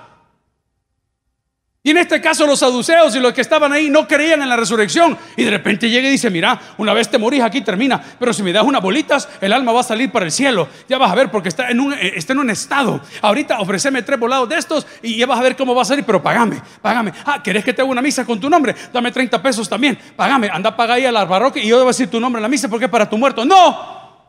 Y 1.87 1.91
en 1.91 1.99
este 1.99 2.19
caso 2.19 2.45
los 2.45 2.59
saduceos 2.59 3.15
y 3.15 3.19
los 3.21 3.31
que 3.31 3.39
estaban 3.39 3.71
ahí 3.71 3.89
no 3.89 4.09
creían 4.09 4.41
en 4.41 4.49
la 4.49 4.57
resurrección. 4.57 5.17
Y 5.37 5.45
de 5.45 5.51
repente 5.51 5.89
llega 5.89 6.09
y 6.09 6.11
dice, 6.11 6.29
mira, 6.29 6.59
una 6.77 6.91
vez 6.91 7.09
te 7.09 7.17
morís, 7.17 7.41
aquí 7.41 7.61
termina. 7.61 8.03
Pero 8.19 8.33
si 8.33 8.43
me 8.43 8.51
das 8.51 8.65
unas 8.65 8.81
bolitas, 8.81 9.29
el 9.39 9.53
alma 9.53 9.71
va 9.71 9.79
a 9.79 9.83
salir 9.83 10.11
para 10.11 10.25
el 10.25 10.33
cielo. 10.33 10.67
Ya 10.89 10.97
vas 10.97 11.09
a 11.09 11.15
ver 11.15 11.31
porque 11.31 11.47
está 11.47 11.71
en 11.71 11.79
un, 11.79 11.93
eh, 11.93 12.19
en 12.27 12.39
un 12.39 12.49
estado. 12.49 12.99
Ahorita 13.21 13.61
ofreceme 13.61 14.01
tres 14.01 14.19
volados 14.19 14.49
de 14.49 14.57
estos 14.57 14.85
y 15.01 15.15
ya 15.15 15.25
vas 15.27 15.39
a 15.39 15.43
ver 15.43 15.55
cómo 15.55 15.73
va 15.73 15.83
a 15.83 15.85
salir. 15.85 16.03
Pero 16.03 16.21
pagame, 16.21 16.61
pagame. 16.81 17.13
Ah, 17.23 17.41
¿querés 17.41 17.63
que 17.63 17.71
te 17.71 17.81
haga 17.81 17.89
una 17.89 18.01
misa 18.01 18.25
con 18.25 18.37
tu 18.37 18.49
nombre? 18.49 18.75
Dame 18.91 19.09
30 19.09 19.41
pesos 19.41 19.69
también. 19.69 19.97
Pagame, 20.13 20.49
anda, 20.51 20.75
paga 20.75 20.95
ahí 20.95 21.05
a 21.05 21.11
la 21.13 21.25
parroquia 21.25 21.63
y 21.63 21.69
yo 21.69 21.77
debo 21.77 21.87
decir 21.87 22.09
tu 22.09 22.19
nombre 22.19 22.39
en 22.39 22.43
la 22.43 22.49
misa 22.49 22.67
porque 22.67 22.83
es 22.83 22.91
para 22.91 23.09
tu 23.09 23.17
muerto. 23.17 23.45
No, 23.45 24.27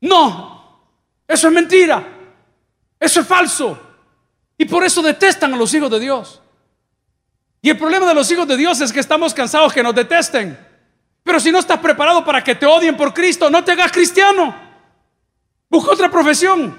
no, 0.00 0.80
eso 1.28 1.48
es 1.48 1.52
mentira. 1.52 2.02
Eso 2.98 3.20
es 3.20 3.26
falso. 3.26 3.91
Y 4.58 4.64
por 4.64 4.84
eso 4.84 5.02
detestan 5.02 5.54
a 5.54 5.56
los 5.56 5.72
hijos 5.74 5.90
de 5.90 6.00
Dios. 6.00 6.40
Y 7.60 7.70
el 7.70 7.78
problema 7.78 8.06
de 8.06 8.14
los 8.14 8.30
hijos 8.30 8.46
de 8.46 8.56
Dios 8.56 8.80
es 8.80 8.92
que 8.92 9.00
estamos 9.00 9.32
cansados 9.32 9.72
que 9.72 9.82
nos 9.82 9.94
detesten. 9.94 10.58
Pero 11.22 11.38
si 11.38 11.52
no 11.52 11.60
estás 11.60 11.78
preparado 11.78 12.24
para 12.24 12.42
que 12.42 12.54
te 12.54 12.66
odien 12.66 12.96
por 12.96 13.14
Cristo, 13.14 13.48
no 13.48 13.62
te 13.62 13.72
hagas 13.72 13.92
cristiano. 13.92 14.54
Busca 15.70 15.92
otra 15.92 16.10
profesión. 16.10 16.76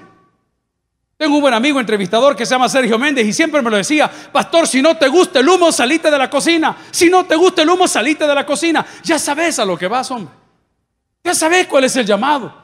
Tengo 1.16 1.36
un 1.36 1.40
buen 1.40 1.54
amigo 1.54 1.80
entrevistador 1.80 2.36
que 2.36 2.44
se 2.44 2.54
llama 2.54 2.68
Sergio 2.68 2.98
Méndez 2.98 3.26
y 3.26 3.32
siempre 3.32 3.62
me 3.62 3.70
lo 3.70 3.76
decía, 3.76 4.10
pastor, 4.10 4.66
si 4.66 4.82
no 4.82 4.96
te 4.96 5.08
gusta 5.08 5.40
el 5.40 5.48
humo, 5.48 5.72
salite 5.72 6.10
de 6.10 6.18
la 6.18 6.28
cocina. 6.28 6.76
Si 6.90 7.08
no 7.08 7.24
te 7.24 7.36
gusta 7.36 7.62
el 7.62 7.70
humo, 7.70 7.88
salite 7.88 8.26
de 8.26 8.34
la 8.34 8.44
cocina. 8.44 8.84
Ya 9.02 9.18
sabes 9.18 9.58
a 9.58 9.64
lo 9.64 9.78
que 9.78 9.86
vas, 9.86 10.10
hombre. 10.10 10.34
Ya 11.22 11.34
sabes 11.34 11.66
cuál 11.66 11.84
es 11.84 11.96
el 11.96 12.04
llamado. 12.04 12.54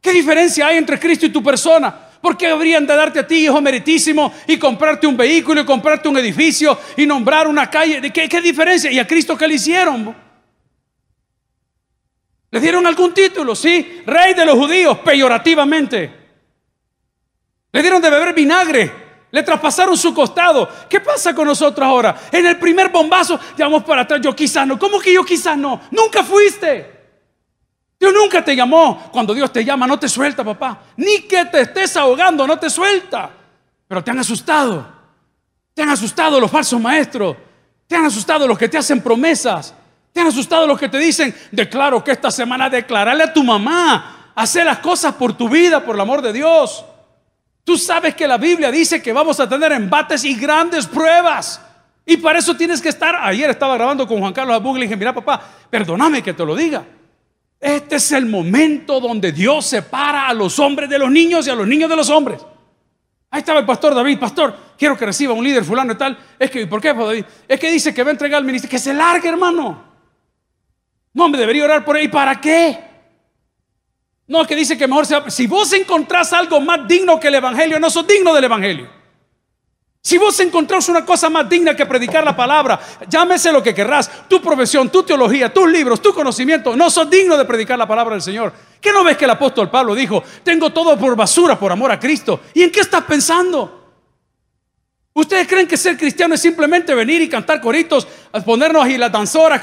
¿Qué 0.00 0.12
diferencia 0.12 0.66
hay 0.66 0.76
entre 0.76 0.98
Cristo 0.98 1.24
y 1.24 1.30
tu 1.30 1.42
persona? 1.42 2.09
¿Por 2.20 2.36
qué 2.36 2.48
habrían 2.48 2.86
de 2.86 2.94
darte 2.94 3.20
a 3.20 3.26
ti, 3.26 3.46
hijo 3.46 3.60
meritísimo, 3.60 4.32
y 4.46 4.58
comprarte 4.58 5.06
un 5.06 5.16
vehículo, 5.16 5.62
y 5.62 5.64
comprarte 5.64 6.08
un 6.08 6.18
edificio, 6.18 6.78
y 6.96 7.06
nombrar 7.06 7.48
una 7.48 7.70
calle? 7.70 8.12
¿Qué, 8.12 8.28
qué 8.28 8.40
diferencia? 8.40 8.90
¿Y 8.90 8.98
a 8.98 9.06
Cristo 9.06 9.36
qué 9.36 9.48
le 9.48 9.54
hicieron? 9.54 10.14
¿Le 12.50 12.60
dieron 12.60 12.86
algún 12.86 13.14
título? 13.14 13.54
Sí, 13.54 14.02
rey 14.04 14.34
de 14.34 14.44
los 14.44 14.56
judíos, 14.56 14.98
peyorativamente. 14.98 16.20
Le 17.72 17.80
dieron 17.80 18.02
de 18.02 18.10
beber 18.10 18.34
vinagre, 18.34 18.92
le 19.30 19.42
traspasaron 19.42 19.96
su 19.96 20.12
costado. 20.12 20.68
¿Qué 20.90 21.00
pasa 21.00 21.34
con 21.34 21.46
nosotros 21.46 21.86
ahora? 21.86 22.20
En 22.32 22.44
el 22.44 22.58
primer 22.58 22.90
bombazo, 22.90 23.40
ya 23.56 23.64
vamos 23.64 23.84
para 23.84 24.02
atrás, 24.02 24.20
yo 24.20 24.36
quizás 24.36 24.66
no. 24.66 24.78
¿Cómo 24.78 25.00
que 25.00 25.14
yo 25.14 25.24
quizás 25.24 25.56
no? 25.56 25.80
Nunca 25.90 26.22
fuiste. 26.22 26.99
Dios 28.00 28.14
nunca 28.14 28.42
te 28.42 28.56
llamó. 28.56 29.10
Cuando 29.12 29.34
Dios 29.34 29.52
te 29.52 29.62
llama, 29.62 29.86
no 29.86 29.98
te 29.98 30.08
suelta, 30.08 30.42
papá. 30.42 30.80
Ni 30.96 31.20
que 31.20 31.44
te 31.44 31.60
estés 31.60 31.94
ahogando, 31.98 32.46
no 32.46 32.58
te 32.58 32.70
suelta. 32.70 33.28
Pero 33.86 34.02
te 34.02 34.10
han 34.10 34.18
asustado. 34.18 34.86
Te 35.74 35.82
han 35.82 35.90
asustado 35.90 36.40
los 36.40 36.50
falsos 36.50 36.80
maestros. 36.80 37.36
Te 37.86 37.96
han 37.96 38.06
asustado 38.06 38.48
los 38.48 38.56
que 38.56 38.70
te 38.70 38.78
hacen 38.78 39.02
promesas. 39.02 39.74
Te 40.14 40.20
han 40.20 40.28
asustado 40.28 40.66
los 40.66 40.80
que 40.80 40.88
te 40.88 40.96
dicen, 40.96 41.34
declaro 41.52 42.02
que 42.02 42.12
esta 42.12 42.30
semana 42.30 42.70
declararle 42.70 43.24
a 43.24 43.32
tu 43.34 43.44
mamá, 43.44 44.32
hacer 44.34 44.64
las 44.64 44.78
cosas 44.78 45.14
por 45.14 45.34
tu 45.34 45.48
vida, 45.50 45.84
por 45.84 45.94
el 45.94 46.00
amor 46.00 46.22
de 46.22 46.32
Dios. 46.32 46.82
Tú 47.64 47.76
sabes 47.76 48.14
que 48.14 48.26
la 48.26 48.38
Biblia 48.38 48.70
dice 48.70 49.02
que 49.02 49.12
vamos 49.12 49.38
a 49.40 49.48
tener 49.48 49.72
embates 49.72 50.24
y 50.24 50.34
grandes 50.34 50.86
pruebas. 50.86 51.60
Y 52.06 52.16
para 52.16 52.38
eso 52.38 52.56
tienes 52.56 52.80
que 52.80 52.88
estar. 52.88 53.14
Ayer 53.14 53.50
estaba 53.50 53.74
grabando 53.74 54.08
con 54.08 54.18
Juan 54.20 54.32
Carlos 54.32 54.56
Abug 54.56 54.78
y 54.78 54.82
dije, 54.82 54.96
mira 54.96 55.14
papá, 55.14 55.40
perdóname 55.68 56.22
que 56.22 56.32
te 56.32 56.44
lo 56.46 56.56
diga. 56.56 56.82
Este 57.60 57.96
es 57.96 58.10
el 58.12 58.24
momento 58.24 59.00
donde 59.00 59.32
Dios 59.32 59.66
separa 59.66 60.28
a 60.28 60.34
los 60.34 60.58
hombres 60.58 60.88
de 60.88 60.98
los 60.98 61.10
niños 61.10 61.46
y 61.46 61.50
a 61.50 61.54
los 61.54 61.68
niños 61.68 61.90
de 61.90 61.96
los 61.96 62.08
hombres. 62.08 62.40
Ahí 63.30 63.40
estaba 63.40 63.60
el 63.60 63.66
pastor 63.66 63.94
David, 63.94 64.18
pastor, 64.18 64.56
quiero 64.78 64.96
que 64.96 65.06
reciba 65.06 65.34
un 65.34 65.44
líder 65.44 65.62
fulano 65.62 65.92
y 65.92 65.96
tal. 65.96 66.18
Es 66.38 66.50
que, 66.50 66.66
¿por 66.66 66.80
qué, 66.80 66.94
David? 66.94 67.24
Es 67.46 67.60
que 67.60 67.70
dice 67.70 67.92
que 67.92 68.02
va 68.02 68.08
a 68.08 68.12
entregar 68.12 68.38
al 68.38 68.44
ministerio, 68.44 68.70
que 68.70 68.78
se 68.78 68.94
largue, 68.94 69.28
hermano. 69.28 69.84
No, 71.12 71.28
me 71.28 71.38
debería 71.38 71.64
orar 71.64 71.84
por 71.84 71.96
él. 71.96 72.04
¿Y 72.04 72.08
para 72.08 72.40
qué? 72.40 72.78
No, 74.26 74.46
que 74.46 74.56
dice 74.56 74.78
que 74.78 74.88
mejor 74.88 75.06
sea. 75.06 75.28
Si 75.28 75.46
vos 75.46 75.72
encontrás 75.72 76.32
algo 76.32 76.60
más 76.60 76.88
digno 76.88 77.20
que 77.20 77.28
el 77.28 77.34
Evangelio, 77.34 77.78
no 77.78 77.90
sos 77.90 78.06
digno 78.06 78.32
del 78.32 78.44
Evangelio. 78.44 78.99
Si 80.02 80.16
vos 80.16 80.40
encontrás 80.40 80.88
una 80.88 81.04
cosa 81.04 81.28
más 81.28 81.46
digna 81.48 81.76
que 81.76 81.84
predicar 81.84 82.24
la 82.24 82.34
palabra, 82.34 82.80
llámese 83.06 83.52
lo 83.52 83.62
que 83.62 83.74
querrás, 83.74 84.10
tu 84.28 84.40
profesión, 84.40 84.88
tu 84.88 85.02
teología, 85.02 85.52
tus 85.52 85.70
libros, 85.70 86.00
tu 86.00 86.14
conocimiento, 86.14 86.74
no 86.74 86.88
sos 86.88 87.10
digno 87.10 87.36
de 87.36 87.44
predicar 87.44 87.78
la 87.78 87.86
palabra 87.86 88.14
del 88.14 88.22
Señor. 88.22 88.52
¿Qué 88.80 88.92
no 88.92 89.04
ves 89.04 89.18
que 89.18 89.26
el 89.26 89.30
apóstol 89.30 89.70
Pablo 89.70 89.94
dijo, 89.94 90.24
tengo 90.42 90.70
todo 90.70 90.98
por 90.98 91.14
basura 91.16 91.58
por 91.58 91.70
amor 91.70 91.92
a 91.92 92.00
Cristo? 92.00 92.40
¿Y 92.54 92.62
en 92.62 92.70
qué 92.70 92.80
estás 92.80 93.04
pensando? 93.04 93.76
¿Ustedes 95.12 95.46
creen 95.46 95.66
que 95.66 95.76
ser 95.76 95.98
cristiano 95.98 96.34
es 96.34 96.40
simplemente 96.40 96.94
venir 96.94 97.20
y 97.20 97.28
cantar 97.28 97.60
coritos, 97.60 98.08
ponernos 98.42 98.82
ahí 98.82 98.96
las 98.96 99.12
danzoras? 99.12 99.60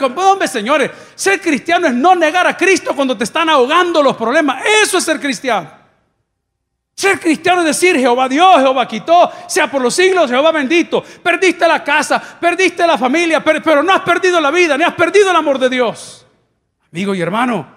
Señores, 0.52 0.92
ser 1.16 1.42
cristiano 1.42 1.88
es 1.88 1.94
no 1.96 2.14
negar 2.14 2.46
a 2.46 2.56
Cristo 2.56 2.96
cuando 2.96 3.18
te 3.18 3.24
están 3.24 3.50
ahogando 3.50 4.04
los 4.04 4.16
problemas. 4.16 4.64
Eso 4.84 5.00
es 5.00 5.04
ser 5.04 5.20
cristiano. 5.20 5.87
Ser 6.98 7.20
cristiano 7.20 7.62
es 7.62 7.68
decir, 7.68 7.96
Jehová 7.96 8.28
Dios, 8.28 8.58
Jehová 8.58 8.88
quitó, 8.88 9.32
sea 9.48 9.70
por 9.70 9.84
los 9.84 9.94
siglos, 9.94 10.32
Jehová 10.32 10.52
bendito. 10.52 11.04
Perdiste 11.04 11.68
la 11.68 11.84
casa, 11.84 12.20
perdiste 12.20 12.88
la 12.88 12.98
familia, 12.98 13.44
pero, 13.44 13.84
no 13.84 13.94
has 13.94 14.02
perdido 14.02 14.42
la 14.42 14.50
vida, 14.50 14.76
ni 14.76 14.84
has 14.84 14.96
perdido 14.96 15.30
el 15.30 15.36
amor 15.36 15.60
de 15.60 15.70
Dios. 15.70 16.26
Amigo 16.92 17.14
y 17.14 17.22
hermano, 17.22 17.68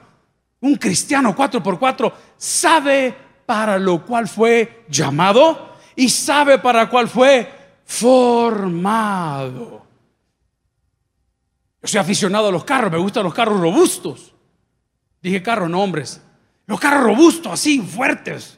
un 0.61 0.75
cristiano 0.77 1.37
4x4 1.37 2.13
sabe 2.39 3.15
para 3.45 3.79
lo 3.79 4.07
cual 4.07 4.27
fue 4.27 4.87
llamado 4.89 5.77
y 5.95 6.09
sabe 6.09 6.59
para 6.59 6.89
cuál 6.89 7.07
fue 7.07 7.47
formado. 7.85 9.87
Yo 11.83 11.89
soy 11.89 12.01
aficionado 12.01 12.49
a 12.49 12.53
los 12.53 12.65
carros, 12.65 12.91
me 12.91 12.97
gustan 12.97 13.25
los 13.25 13.35
carros 13.35 13.61
robustos. 13.61 14.35
Dije 15.21 15.43
carros, 15.43 15.69
no 15.69 15.83
hombres. 15.83 16.23
Los 16.65 16.81
carros 16.81 17.03
robustos, 17.03 17.53
así, 17.53 17.81
fuertes. 17.81 18.57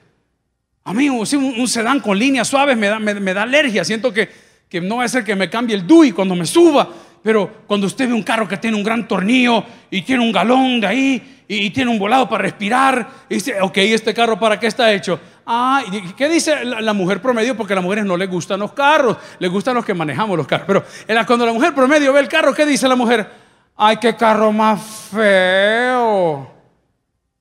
A 0.85 0.93
mí 0.93 1.09
un, 1.09 1.27
sedán 1.69 2.01
con 2.01 2.19
líneas 2.19 2.49
suaves 2.49 2.77
me 2.77 2.89
da, 2.89 3.43
alergia. 3.43 3.85
Siento 3.85 4.13
que, 4.13 4.29
que, 4.69 4.81
no 4.81 4.97
va 4.97 5.05
a 5.05 5.09
ser 5.09 5.25
que 5.25 5.37
me 5.37 5.49
cambie 5.49 5.77
el 5.77 5.87
DUI 5.87 6.13
cuando 6.13 6.35
me 6.35 6.47
suba. 6.47 6.89
Pero 7.23 7.49
cuando 7.67 7.87
usted 7.87 8.09
ve 8.09 8.15
un 8.15 8.23
carro 8.23 8.49
que 8.49 8.57
tiene 8.57 8.77
un 8.77 8.83
gran 8.83 9.07
tornillo 9.07 9.65
y 9.91 10.03
tiene 10.03 10.25
un 10.25 10.33
galón 10.33 10.81
de 10.81 10.87
ahí 10.89 11.45
y, 11.47 11.71
tiene 11.71 11.91
un 11.91 11.99
volado 11.99 12.29
para 12.29 12.43
respirar, 12.43 13.09
y 13.29 13.35
dice, 13.35 13.61
ok, 13.61 13.77
¿este 13.77 14.13
carro 14.13 14.41
para 14.41 14.59
qué 14.59 14.67
está 14.67 14.93
hecho? 14.93 15.21
Ah, 15.47 15.83
¿qué 16.17 16.29
dice 16.29 16.65
la, 16.65 16.93
mujer 16.93 17.21
promedio? 17.21 17.57
Porque 17.57 17.75
a 17.75 17.77
las 17.77 17.85
mujeres 17.85 18.05
no 18.05 18.17
les 18.17 18.29
gustan 18.29 18.59
los 18.61 18.73
carros, 18.73 19.17
les 19.39 19.51
gustan 19.51 19.75
los 19.75 19.85
que 19.85 19.95
manejamos 19.95 20.37
los 20.37 20.47
carros. 20.47 20.67
Pero 21.07 21.27
cuando 21.27 21.47
la 21.47 21.53
mujer 21.53 21.75
promedio 21.75 22.13
ve 22.13 22.21
el 22.21 22.29
carro, 22.29 22.55
¿qué 22.55 22.65
dice 22.67 22.89
la 22.89 22.97
mujer? 22.97 23.29
Ay, 23.77 23.99
qué 23.99 24.17
carro 24.17 24.51
más 24.51 24.81
feo. 25.13 26.52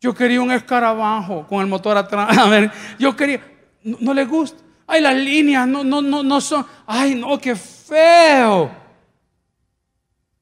Yo 0.01 0.15
quería 0.15 0.41
un 0.41 0.51
escarabajo 0.51 1.45
con 1.47 1.61
el 1.61 1.67
motor 1.67 1.95
atrás. 1.95 2.35
A 2.37 2.49
ver, 2.49 2.71
yo 2.97 3.15
quería, 3.15 3.39
no, 3.83 4.13
le 4.13 4.25
gusta. 4.25 4.61
Ay, 4.87 4.99
las 4.99 5.15
líneas 5.15 5.67
no, 5.67 5.83
no, 5.83 6.01
no, 6.01 6.23
no 6.23 6.41
son. 6.41 6.65
Ay, 6.87 7.13
no, 7.13 7.37
qué 7.37 7.55
feo. 7.55 8.71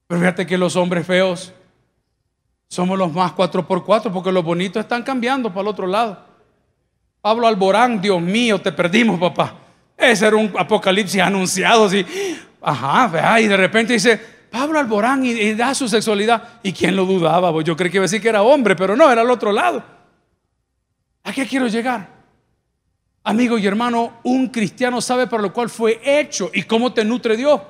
Pero 0.07 0.21
fíjate 0.21 0.47
que 0.47 0.57
los 0.57 0.75
hombres 0.77 1.05
feos 1.05 1.53
somos 2.69 2.97
los 2.97 3.13
más 3.13 3.33
4x4 3.33 4.11
porque 4.11 4.31
los 4.31 4.43
bonitos 4.43 4.79
están 4.79 5.03
cambiando 5.03 5.49
para 5.49 5.61
el 5.61 5.67
otro 5.67 5.85
lado. 5.85 6.25
Pablo 7.21 7.45
Alborán, 7.45 8.01
Dios 8.01 8.21
mío, 8.21 8.61
te 8.61 8.71
perdimos, 8.71 9.19
papá. 9.19 9.55
Ese 9.97 10.25
era 10.25 10.37
un 10.37 10.53
apocalipsis 10.57 11.21
anunciado, 11.21 11.85
así. 11.85 12.05
Ajá, 12.61 13.41
y 13.41 13.47
de 13.47 13.57
repente 13.57 13.93
dice, 13.93 14.38
Pablo 14.51 14.79
Alborán 14.79 15.25
y, 15.25 15.53
da 15.53 15.73
su 15.73 15.87
sexualidad. 15.87 16.59
¿Y 16.63 16.73
quién 16.73 16.95
lo 16.95 17.05
dudaba? 17.05 17.51
Yo 17.61 17.75
creí 17.75 17.91
que 17.91 17.97
iba 17.97 18.03
a 18.03 18.07
decir 18.07 18.21
que 18.21 18.29
era 18.29 18.41
hombre, 18.41 18.75
pero 18.75 18.95
no, 18.95 19.11
era 19.11 19.21
al 19.21 19.29
otro 19.29 19.51
lado. 19.51 19.83
¿A 21.23 21.31
qué 21.31 21.45
quiero 21.45 21.67
llegar? 21.67 22.07
Amigo 23.23 23.57
y 23.57 23.67
hermano, 23.67 24.13
un 24.23 24.47
cristiano 24.47 25.01
sabe 25.01 25.27
para 25.27 25.43
lo 25.43 25.53
cual 25.53 25.69
fue 25.69 26.01
hecho 26.03 26.49
y 26.53 26.63
cómo 26.63 26.93
te 26.93 27.05
nutre 27.05 27.37
Dios. 27.37 27.61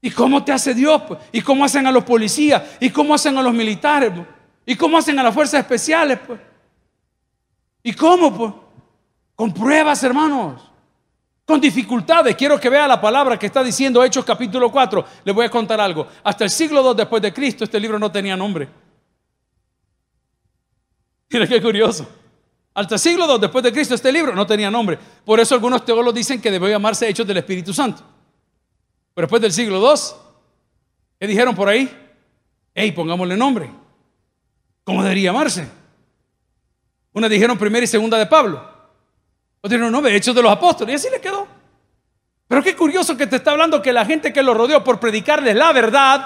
¿Y 0.00 0.10
cómo 0.10 0.44
te 0.44 0.52
hace 0.52 0.74
Dios? 0.74 1.02
¿Y 1.32 1.40
cómo 1.40 1.64
hacen 1.64 1.86
a 1.86 1.92
los 1.92 2.04
policías? 2.04 2.62
¿Y 2.80 2.90
cómo 2.90 3.14
hacen 3.14 3.36
a 3.38 3.42
los 3.42 3.52
militares? 3.52 4.12
¿Y 4.64 4.74
cómo 4.76 4.98
hacen 4.98 5.18
a 5.18 5.22
las 5.22 5.34
fuerzas 5.34 5.60
especiales? 5.60 6.18
Pues? 6.26 6.40
¿Y 7.82 7.92
cómo? 7.92 8.36
Pues? 8.36 8.52
Con 9.34 9.52
pruebas, 9.52 10.02
hermanos. 10.02 10.75
Con 11.46 11.60
dificultades. 11.60 12.34
Quiero 12.34 12.58
que 12.58 12.68
vea 12.68 12.88
la 12.88 13.00
palabra 13.00 13.38
que 13.38 13.46
está 13.46 13.62
diciendo 13.62 14.02
Hechos 14.02 14.24
capítulo 14.24 14.70
4. 14.70 15.04
Les 15.24 15.32
voy 15.32 15.46
a 15.46 15.48
contar 15.48 15.80
algo. 15.80 16.08
Hasta 16.24 16.42
el 16.42 16.50
siglo 16.50 16.82
II 16.84 16.96
después 16.96 17.22
de 17.22 17.32
Cristo 17.32 17.62
este 17.62 17.78
libro 17.78 18.00
no 18.00 18.10
tenía 18.10 18.36
nombre. 18.36 18.68
Mira 21.30 21.46
qué 21.46 21.62
curioso. 21.62 22.08
Hasta 22.74 22.96
el 22.96 22.98
siglo 22.98 23.32
II 23.32 23.40
después 23.40 23.62
de 23.62 23.72
Cristo 23.72 23.94
este 23.94 24.10
libro 24.10 24.34
no 24.34 24.44
tenía 24.44 24.72
nombre. 24.72 24.98
Por 25.24 25.38
eso 25.38 25.54
algunos 25.54 25.84
teólogos 25.84 26.14
dicen 26.14 26.40
que 26.42 26.50
debe 26.50 26.68
llamarse 26.68 27.08
Hechos 27.08 27.24
del 27.24 27.36
Espíritu 27.36 27.72
Santo. 27.72 28.02
Pero 29.14 29.26
después 29.26 29.40
del 29.40 29.52
siglo 29.52 29.78
II, 29.78 30.00
¿qué 31.20 31.26
dijeron 31.28 31.54
por 31.54 31.68
ahí? 31.68 31.88
Hey, 32.74 32.90
pongámosle 32.90 33.36
nombre. 33.36 33.70
¿Cómo 34.82 35.00
debería 35.00 35.30
llamarse? 35.30 35.68
Una 37.12 37.28
dijeron 37.28 37.56
primera 37.56 37.84
y 37.84 37.86
segunda 37.86 38.18
de 38.18 38.26
Pablo. 38.26 38.75
Otros 39.66 39.80
dijeron, 39.80 39.92
no, 39.92 40.06
Hechos 40.08 40.34
de 40.34 40.42
los 40.42 40.52
Apóstoles. 40.52 40.92
Y 40.92 40.96
así 40.96 41.08
le 41.12 41.20
quedó. 41.20 41.46
Pero 42.46 42.62
qué 42.62 42.76
curioso 42.76 43.16
que 43.16 43.26
te 43.26 43.36
está 43.36 43.50
hablando 43.50 43.82
que 43.82 43.92
la 43.92 44.06
gente 44.06 44.32
que 44.32 44.42
lo 44.42 44.54
rodeó 44.54 44.84
por 44.84 45.00
predicarles 45.00 45.56
la 45.56 45.72
verdad, 45.72 46.24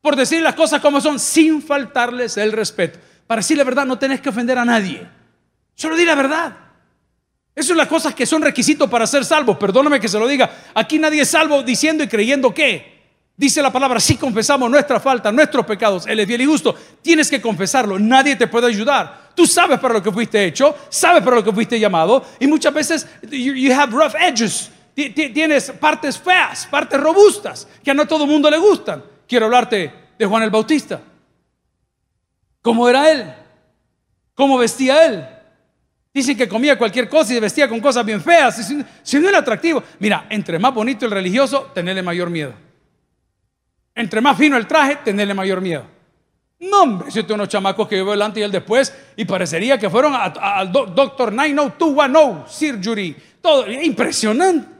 por 0.00 0.14
decir 0.14 0.40
las 0.40 0.54
cosas 0.54 0.80
como 0.80 1.00
son, 1.00 1.18
sin 1.18 1.60
faltarles 1.60 2.36
el 2.36 2.52
respeto. 2.52 3.00
Para 3.26 3.40
decir 3.40 3.58
la 3.58 3.64
verdad 3.64 3.84
no 3.84 3.98
tenés 3.98 4.20
que 4.20 4.28
ofender 4.28 4.56
a 4.58 4.64
nadie. 4.64 5.04
Solo 5.74 5.96
di 5.96 6.04
la 6.04 6.14
verdad. 6.14 6.56
Esas 7.56 7.68
son 7.68 7.76
las 7.76 7.88
cosas 7.88 8.14
que 8.14 8.24
son 8.24 8.42
requisitos 8.42 8.88
para 8.88 9.06
ser 9.06 9.24
salvo. 9.24 9.58
Perdóname 9.58 9.98
que 9.98 10.08
se 10.08 10.18
lo 10.18 10.28
diga. 10.28 10.48
Aquí 10.74 11.00
nadie 11.00 11.22
es 11.22 11.30
salvo 11.30 11.62
diciendo 11.64 12.04
y 12.04 12.08
creyendo 12.08 12.54
que. 12.54 12.94
Dice 13.36 13.60
la 13.60 13.72
palabra, 13.72 13.98
si 13.98 14.16
confesamos 14.16 14.70
nuestra 14.70 15.00
falta, 15.00 15.32
nuestros 15.32 15.66
pecados, 15.66 16.06
Él 16.06 16.20
es 16.20 16.26
bien 16.28 16.40
y 16.42 16.46
justo, 16.46 16.72
tienes 17.02 17.28
que 17.28 17.40
confesarlo, 17.40 17.98
nadie 17.98 18.36
te 18.36 18.46
puede 18.46 18.68
ayudar. 18.68 19.23
Tú 19.34 19.46
sabes 19.46 19.78
para 19.80 19.94
lo 19.94 20.02
que 20.02 20.12
fuiste 20.12 20.44
hecho, 20.44 20.74
sabes 20.88 21.22
para 21.22 21.36
lo 21.36 21.44
que 21.44 21.52
fuiste 21.52 21.78
llamado, 21.78 22.24
y 22.38 22.46
muchas 22.46 22.72
veces 22.72 23.06
you, 23.30 23.72
have 23.72 23.92
rough 23.92 24.14
edges, 24.14 24.70
tienes 24.94 25.70
partes 25.72 26.16
feas, 26.18 26.66
partes 26.66 27.00
robustas, 27.00 27.66
que 27.82 27.90
a 27.90 27.94
no 27.94 28.06
todo 28.06 28.24
el 28.24 28.30
mundo 28.30 28.50
le 28.50 28.58
gustan. 28.58 29.02
Quiero 29.26 29.46
hablarte 29.46 29.92
de 30.18 30.26
Juan 30.26 30.42
el 30.42 30.50
Bautista. 30.50 31.00
¿Cómo 32.62 32.88
era 32.88 33.10
él? 33.10 33.34
¿Cómo 34.34 34.56
vestía 34.56 35.06
él? 35.06 35.26
Dicen 36.12 36.36
que 36.36 36.48
comía 36.48 36.78
cualquier 36.78 37.08
cosa 37.08 37.34
y 37.34 37.40
vestía 37.40 37.68
con 37.68 37.80
cosas 37.80 38.06
bien 38.06 38.20
feas. 38.20 38.72
Si 39.02 39.18
no 39.18 39.28
era 39.28 39.38
atractivo, 39.38 39.82
mira, 39.98 40.26
entre 40.30 40.60
más 40.60 40.72
bonito 40.72 41.04
el 41.06 41.10
religioso, 41.10 41.72
tenerle 41.74 42.02
mayor 42.02 42.30
miedo. 42.30 42.54
Entre 43.96 44.20
más 44.20 44.38
fino 44.38 44.56
el 44.56 44.66
traje, 44.66 44.96
tenerle 45.04 45.34
mayor 45.34 45.60
miedo. 45.60 45.93
No, 46.60 46.82
hombre, 46.82 47.10
si 47.10 47.20
unos 47.20 47.48
chamacos 47.48 47.88
que 47.88 47.96
yo 47.96 48.04
veo 48.04 48.12
delante 48.12 48.40
y 48.40 48.42
el 48.42 48.50
después, 48.50 48.94
y 49.16 49.24
parecería 49.24 49.78
que 49.78 49.90
fueron 49.90 50.14
al 50.14 50.72
Doctor 50.72 51.32
90210 51.32 52.50
Surgery. 52.50 53.16
Todo, 53.40 53.70
impresionante. 53.70 54.74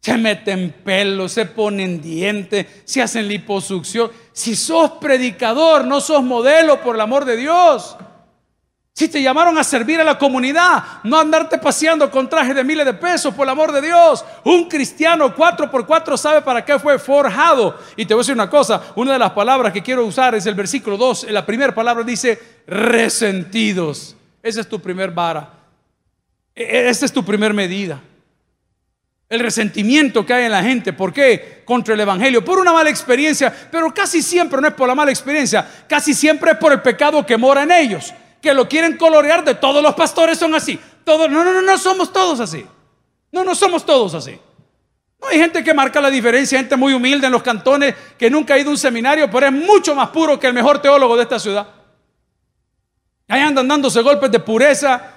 Se 0.00 0.18
meten 0.18 0.74
pelo, 0.84 1.28
se 1.30 1.46
ponen 1.46 2.00
dientes, 2.00 2.66
se 2.84 3.00
hacen 3.00 3.26
liposucción. 3.26 4.10
Si 4.32 4.54
sos 4.54 4.92
predicador, 4.92 5.86
no 5.86 6.00
sos 6.00 6.22
modelo, 6.22 6.80
por 6.82 6.94
el 6.94 7.00
amor 7.00 7.24
de 7.24 7.36
Dios. 7.38 7.96
Si 8.96 9.08
te 9.08 9.20
llamaron 9.20 9.58
a 9.58 9.64
servir 9.64 10.00
a 10.00 10.04
la 10.04 10.16
comunidad, 10.16 10.84
no 11.02 11.18
andarte 11.18 11.58
paseando 11.58 12.08
con 12.12 12.28
trajes 12.28 12.54
de 12.54 12.62
miles 12.62 12.86
de 12.86 12.94
pesos, 12.94 13.34
por 13.34 13.44
el 13.44 13.50
amor 13.50 13.72
de 13.72 13.82
Dios. 13.82 14.24
Un 14.44 14.68
cristiano 14.68 15.34
4x4 15.34 16.16
sabe 16.16 16.42
para 16.42 16.64
qué 16.64 16.78
fue 16.78 16.96
forjado. 17.00 17.76
Y 17.96 18.06
te 18.06 18.14
voy 18.14 18.20
a 18.20 18.22
decir 18.22 18.34
una 18.34 18.48
cosa, 18.48 18.80
una 18.94 19.14
de 19.14 19.18
las 19.18 19.32
palabras 19.32 19.72
que 19.72 19.82
quiero 19.82 20.06
usar 20.06 20.36
es 20.36 20.46
el 20.46 20.54
versículo 20.54 20.96
2. 20.96 21.26
La 21.30 21.44
primera 21.44 21.74
palabra 21.74 22.04
dice 22.04 22.40
resentidos. 22.68 24.14
Esa 24.40 24.60
es 24.60 24.68
tu 24.68 24.80
primer 24.80 25.10
vara. 25.10 25.50
E, 26.54 26.62
e, 26.62 26.88
esa 26.88 27.04
es 27.04 27.12
tu 27.12 27.24
primer 27.24 27.52
medida. 27.52 28.00
El 29.28 29.40
resentimiento 29.40 30.24
que 30.24 30.34
hay 30.34 30.44
en 30.44 30.52
la 30.52 30.62
gente. 30.62 30.92
¿Por 30.92 31.12
qué? 31.12 31.62
Contra 31.64 31.94
el 31.94 32.00
Evangelio. 32.00 32.44
Por 32.44 32.60
una 32.60 32.72
mala 32.72 32.90
experiencia. 32.90 33.52
Pero 33.72 33.92
casi 33.92 34.22
siempre 34.22 34.60
no 34.60 34.68
es 34.68 34.74
por 34.74 34.86
la 34.86 34.94
mala 34.94 35.10
experiencia. 35.10 35.68
Casi 35.88 36.14
siempre 36.14 36.52
es 36.52 36.58
por 36.58 36.70
el 36.70 36.80
pecado 36.80 37.26
que 37.26 37.36
mora 37.36 37.64
en 37.64 37.72
ellos 37.72 38.14
que 38.44 38.52
lo 38.52 38.68
quieren 38.68 38.98
colorear 38.98 39.42
de 39.42 39.54
todos 39.54 39.82
los 39.82 39.94
pastores 39.94 40.38
son 40.38 40.54
así. 40.54 40.78
Todos, 41.02 41.30
no, 41.30 41.42
no, 41.42 41.54
no, 41.54 41.62
no 41.62 41.78
somos 41.78 42.12
todos 42.12 42.40
así. 42.40 42.64
No, 43.32 43.42
no 43.42 43.54
somos 43.54 43.86
todos 43.86 44.12
así. 44.14 44.38
No 45.18 45.28
hay 45.28 45.38
gente 45.38 45.64
que 45.64 45.72
marca 45.72 45.98
la 45.98 46.10
diferencia, 46.10 46.58
gente 46.58 46.76
muy 46.76 46.92
humilde 46.92 47.26
en 47.26 47.32
los 47.32 47.42
cantones 47.42 47.94
que 48.18 48.28
nunca 48.28 48.52
ha 48.52 48.58
ido 48.58 48.68
a 48.68 48.72
un 48.72 48.78
seminario, 48.78 49.30
pero 49.30 49.46
es 49.46 49.52
mucho 49.52 49.94
más 49.94 50.10
puro 50.10 50.38
que 50.38 50.46
el 50.46 50.52
mejor 50.52 50.80
teólogo 50.80 51.16
de 51.16 51.22
esta 51.22 51.38
ciudad. 51.38 51.66
Ahí 53.26 53.40
andan 53.40 53.66
dándose 53.66 54.02
golpes 54.02 54.30
de 54.30 54.38
pureza, 54.40 55.12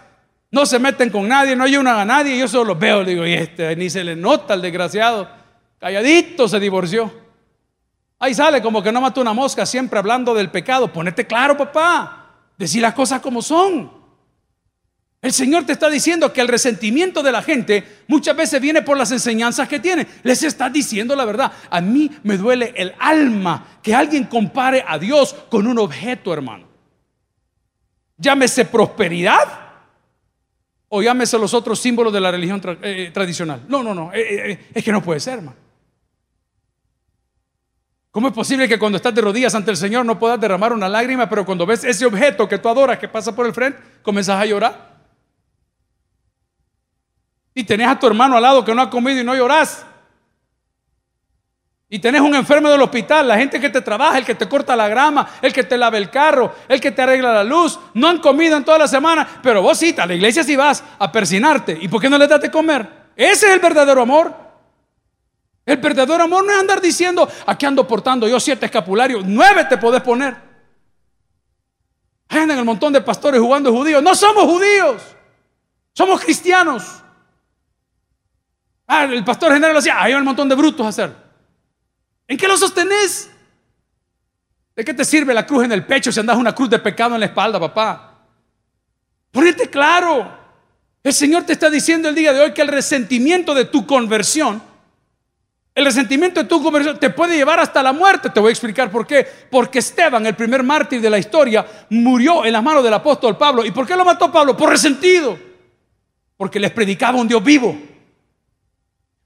no 0.49 0.65
se 0.65 0.79
meten 0.79 1.09
con 1.09 1.27
nadie, 1.27 1.53
no 1.53 1.65
ayudan 1.65 1.87
a 1.99 2.05
nadie. 2.05 2.37
Yo 2.37 2.47
solo 2.47 2.69
los 2.69 2.79
veo, 2.79 3.03
digo, 3.03 3.25
y 3.25 3.33
este, 3.33 3.75
ni 3.75 3.89
se 3.89 4.05
le 4.05 4.15
nota 4.15 4.53
al 4.53 4.61
desgraciado. 4.61 5.29
Calladito 5.77 6.47
se 6.47 6.61
divorció. 6.61 7.11
Ahí 8.19 8.33
sale 8.33 8.61
como 8.61 8.81
que 8.81 8.93
no 8.93 9.01
mató 9.01 9.19
una 9.19 9.33
mosca, 9.33 9.65
siempre 9.65 9.99
hablando 9.99 10.33
del 10.33 10.49
pecado. 10.49 10.91
Ponete 10.91 11.27
claro, 11.27 11.57
papá. 11.57 12.26
Decir 12.57 12.81
las 12.81 12.93
cosas 12.93 13.21
como 13.21 13.41
son. 13.41 13.91
El 15.21 15.33
Señor 15.33 15.65
te 15.65 15.73
está 15.73 15.89
diciendo 15.89 16.31
que 16.31 16.41
el 16.41 16.47
resentimiento 16.47 17.23
de 17.23 17.31
la 17.31 17.41
gente 17.41 17.83
muchas 18.07 18.35
veces 18.35 18.61
viene 18.61 18.81
por 18.81 18.97
las 18.97 19.11
enseñanzas 19.11 19.67
que 19.67 19.79
tiene. 19.79 20.07
Les 20.23 20.43
está 20.43 20.69
diciendo 20.69 21.15
la 21.15 21.25
verdad. 21.25 21.51
A 21.69 21.81
mí 21.81 22.11
me 22.23 22.37
duele 22.37 22.73
el 22.75 22.93
alma 22.99 23.79
que 23.81 23.95
alguien 23.95 24.25
compare 24.25 24.83
a 24.87 24.99
Dios 24.99 25.35
con 25.49 25.67
un 25.67 25.79
objeto, 25.79 26.33
hermano. 26.33 26.67
Llámese 28.17 28.65
prosperidad 28.65 29.67
o 30.89 31.01
llámese 31.01 31.37
los 31.37 31.53
otros 31.53 31.79
símbolos 31.79 32.13
de 32.13 32.21
la 32.21 32.31
religión 32.31 32.61
eh, 32.81 33.11
tradicional. 33.13 33.65
No, 33.67 33.83
no, 33.83 33.93
no. 33.93 34.13
Eh, 34.13 34.51
eh, 34.51 34.67
es 34.73 34.83
que 34.83 34.91
no 34.91 35.01
puede 35.01 35.19
ser, 35.19 35.39
hermano. 35.39 35.66
¿Cómo 38.17 38.29
es 38.29 38.33
posible 38.33 38.67
que 38.67 38.79
cuando 38.79 38.95
estás 38.95 39.13
de 39.13 39.21
rodillas 39.21 39.53
ante 39.53 39.69
el 39.69 39.77
Señor 39.77 40.03
no 40.03 40.17
puedas 40.17 40.41
derramar 40.41 40.73
una 40.73 40.89
lágrima, 40.89 41.29
pero 41.29 41.45
cuando 41.45 41.67
ves 41.67 41.83
ese 41.83 42.03
objeto 42.03 42.49
que 42.49 42.57
tú 42.57 42.67
adoras 42.67 42.97
que 42.97 43.07
pasa 43.07 43.35
por 43.35 43.45
el 43.45 43.53
frente, 43.53 43.79
comienzas 44.01 44.41
a 44.41 44.43
llorar? 44.43 44.95
Y 47.53 47.63
tenés 47.63 47.87
a 47.87 47.99
tu 47.99 48.07
hermano 48.07 48.35
al 48.35 48.41
lado 48.41 48.65
que 48.65 48.73
no 48.73 48.81
ha 48.81 48.89
comido 48.89 49.21
y 49.21 49.23
no 49.23 49.35
lloras. 49.35 49.85
Y 51.89 51.99
tenés 51.99 52.21
un 52.21 52.33
enfermo 52.33 52.69
del 52.69 52.81
hospital, 52.81 53.27
la 53.27 53.37
gente 53.37 53.59
que 53.59 53.69
te 53.69 53.81
trabaja, 53.81 54.17
el 54.17 54.25
que 54.25 54.33
te 54.33 54.49
corta 54.49 54.75
la 54.75 54.87
grama, 54.87 55.29
el 55.39 55.53
que 55.53 55.63
te 55.63 55.77
lava 55.77 55.99
el 55.99 56.09
carro, 56.09 56.55
el 56.67 56.81
que 56.81 56.89
te 56.89 57.03
arregla 57.03 57.31
la 57.31 57.43
luz, 57.43 57.79
no 57.93 58.07
han 58.07 58.17
comido 58.17 58.57
en 58.57 58.65
toda 58.65 58.79
la 58.79 58.87
semana, 58.87 59.27
pero 59.43 59.61
vos 59.61 59.77
sí, 59.77 59.95
a 59.95 60.07
la 60.07 60.15
iglesia 60.15 60.43
sí 60.43 60.55
vas 60.55 60.83
a 60.97 61.11
persinarte. 61.11 61.77
¿Y 61.79 61.87
por 61.87 62.01
qué 62.01 62.09
no 62.09 62.17
les 62.17 62.29
das 62.29 62.41
de 62.41 62.49
comer? 62.49 62.89
Ese 63.15 63.45
es 63.45 63.53
el 63.53 63.59
verdadero 63.59 64.01
amor. 64.01 64.46
El 65.67 65.75
verdadero 65.77 66.23
amor 66.23 66.45
no 66.45 66.51
es 66.53 66.59
andar 66.59 66.79
diciendo, 66.79 67.29
aquí 67.45 67.65
ando 67.65 67.85
portando 67.85 68.25
yo 68.25 68.39
siete 68.39 68.65
escapularios, 68.65 69.25
nueve 69.25 69.65
te 69.65 69.77
podés 69.77 70.01
poner. 70.01 70.33
Andan 72.29 72.59
el 72.59 72.63
montón 72.63 72.93
de 72.93 73.01
pastores 73.01 73.41
jugando 73.41 73.73
judíos. 73.73 74.01
No 74.01 74.15
somos 74.15 74.45
judíos, 74.45 75.01
somos 75.91 76.21
cristianos. 76.21 77.03
Ah, 78.87 79.03
el 79.03 79.25
pastor 79.25 79.51
general 79.51 79.75
decía, 79.75 80.01
hay 80.01 80.13
un 80.13 80.23
montón 80.23 80.47
de 80.47 80.55
brutos 80.55 80.85
a 80.85 80.89
hacer. 80.89 81.13
¿En 82.29 82.37
qué 82.37 82.47
lo 82.47 82.55
sostenés? 82.55 83.29
¿De 84.73 84.85
qué 84.85 84.93
te 84.93 85.03
sirve 85.03 85.33
la 85.33 85.45
cruz 85.45 85.65
en 85.65 85.73
el 85.73 85.85
pecho 85.85 86.13
si 86.13 86.19
andas 86.21 86.37
una 86.37 86.55
cruz 86.55 86.69
de 86.69 86.79
pecado 86.79 87.13
en 87.15 87.19
la 87.19 87.25
espalda, 87.25 87.59
papá? 87.59 88.21
Ponete 89.31 89.69
claro. 89.69 90.31
El 91.03 91.11
Señor 91.11 91.43
te 91.43 91.51
está 91.51 91.69
diciendo 91.69 92.07
el 92.07 92.15
día 92.15 92.31
de 92.31 92.39
hoy 92.39 92.53
que 92.53 92.61
el 92.61 92.69
resentimiento 92.69 93.53
de 93.53 93.65
tu 93.65 93.85
conversión 93.85 94.61
el 95.77 95.85
resentimiento 95.85 96.41
de 96.41 96.49
tu 96.49 96.63
conversión 96.63 96.99
te 96.99 97.11
puede 97.11 97.37
llevar 97.37 97.59
hasta 97.59 97.83
la 97.83 97.93
muerte. 97.93 98.31
Te 98.31 98.39
voy 98.39 98.49
a 98.49 98.51
explicar 98.51 98.89
por 98.89 99.05
qué. 99.05 99.23
Porque 99.51 99.77
Esteban, 99.77 100.25
el 100.25 100.35
primer 100.35 100.63
mártir 100.63 100.99
de 100.99 101.07
la 101.07 101.19
historia, 101.19 101.63
murió 101.91 102.43
en 102.45 102.53
las 102.53 102.63
manos 102.63 102.83
del 102.83 102.95
apóstol 102.95 103.37
Pablo. 103.37 103.63
¿Y 103.63 103.69
por 103.69 103.85
qué 103.85 103.95
lo 103.95 104.03
mató 104.03 104.31
Pablo? 104.31 104.57
Por 104.57 104.71
resentido. 104.71 105.37
Porque 106.35 106.59
les 106.59 106.71
predicaba 106.71 107.19
un 107.19 107.27
Dios 107.27 107.43
vivo. 107.43 107.77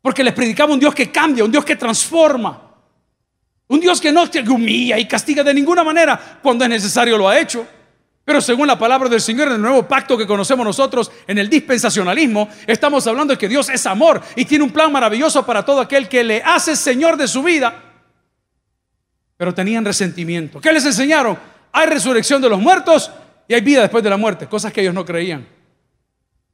Porque 0.02 0.26
les 0.26 0.34
predicaba 0.34 0.74
un 0.74 0.80
Dios 0.82 0.94
que 0.94 1.10
cambia, 1.10 1.46
un 1.46 1.52
Dios 1.54 1.64
que 1.64 1.78
transforma. 1.78 2.62
Un 3.70 3.80
Dios 3.80 4.02
que 4.02 4.12
no 4.12 4.30
te 4.30 4.42
humilla 4.42 5.00
y 5.00 5.08
castiga 5.08 5.46
de 5.46 5.54
ninguna 5.54 5.86
manera. 5.86 6.20
Cuando 6.44 6.66
es 6.66 6.70
necesario 6.70 7.18
lo 7.18 7.30
ha 7.30 7.40
hecho. 7.40 7.66
Pero 8.24 8.40
según 8.40 8.68
la 8.68 8.78
palabra 8.78 9.10
del 9.10 9.20
Señor 9.20 9.48
en 9.48 9.56
el 9.56 9.62
nuevo 9.62 9.88
pacto 9.88 10.18
que 10.18 10.28
conocemos 10.28 10.66
nosotros 10.66 11.12
en 11.26 11.38
el 11.38 11.50
dispensacionalismo, 11.50 12.50
estamos 12.68 13.06
hablando 13.08 13.34
de 13.34 13.38
que 13.38 13.48
Dios 13.48 13.70
es 13.70 13.86
amor 13.86 14.22
y 14.36 14.46
tiene 14.46 14.64
un 14.64 14.72
plan 14.72 14.92
maravilloso 14.92 15.46
para 15.46 15.66
todo 15.66 15.82
aquel 15.82 16.08
que 16.08 16.24
le 16.24 16.42
hace 16.44 16.76
Señor 16.76 17.18
de 17.18 17.28
su 17.28 17.42
vida. 17.42 17.74
Pero 19.38 19.54
tenían 19.54 19.84
resentimiento. 19.84 20.62
¿Qué 20.62 20.72
les 20.72 20.86
enseñaron? 20.86 21.38
Hay 21.72 21.88
resurrección 21.88 22.42
de 22.42 22.50
los 22.50 22.60
muertos 22.60 23.12
y 23.48 23.56
hay 23.56 23.62
vida 23.62 23.82
después 23.82 24.04
de 24.04 24.10
la 24.10 24.18
muerte, 24.18 24.48
cosas 24.48 24.72
que 24.72 24.82
ellos 24.82 24.94
no 24.94 25.04
creían. 25.04 25.48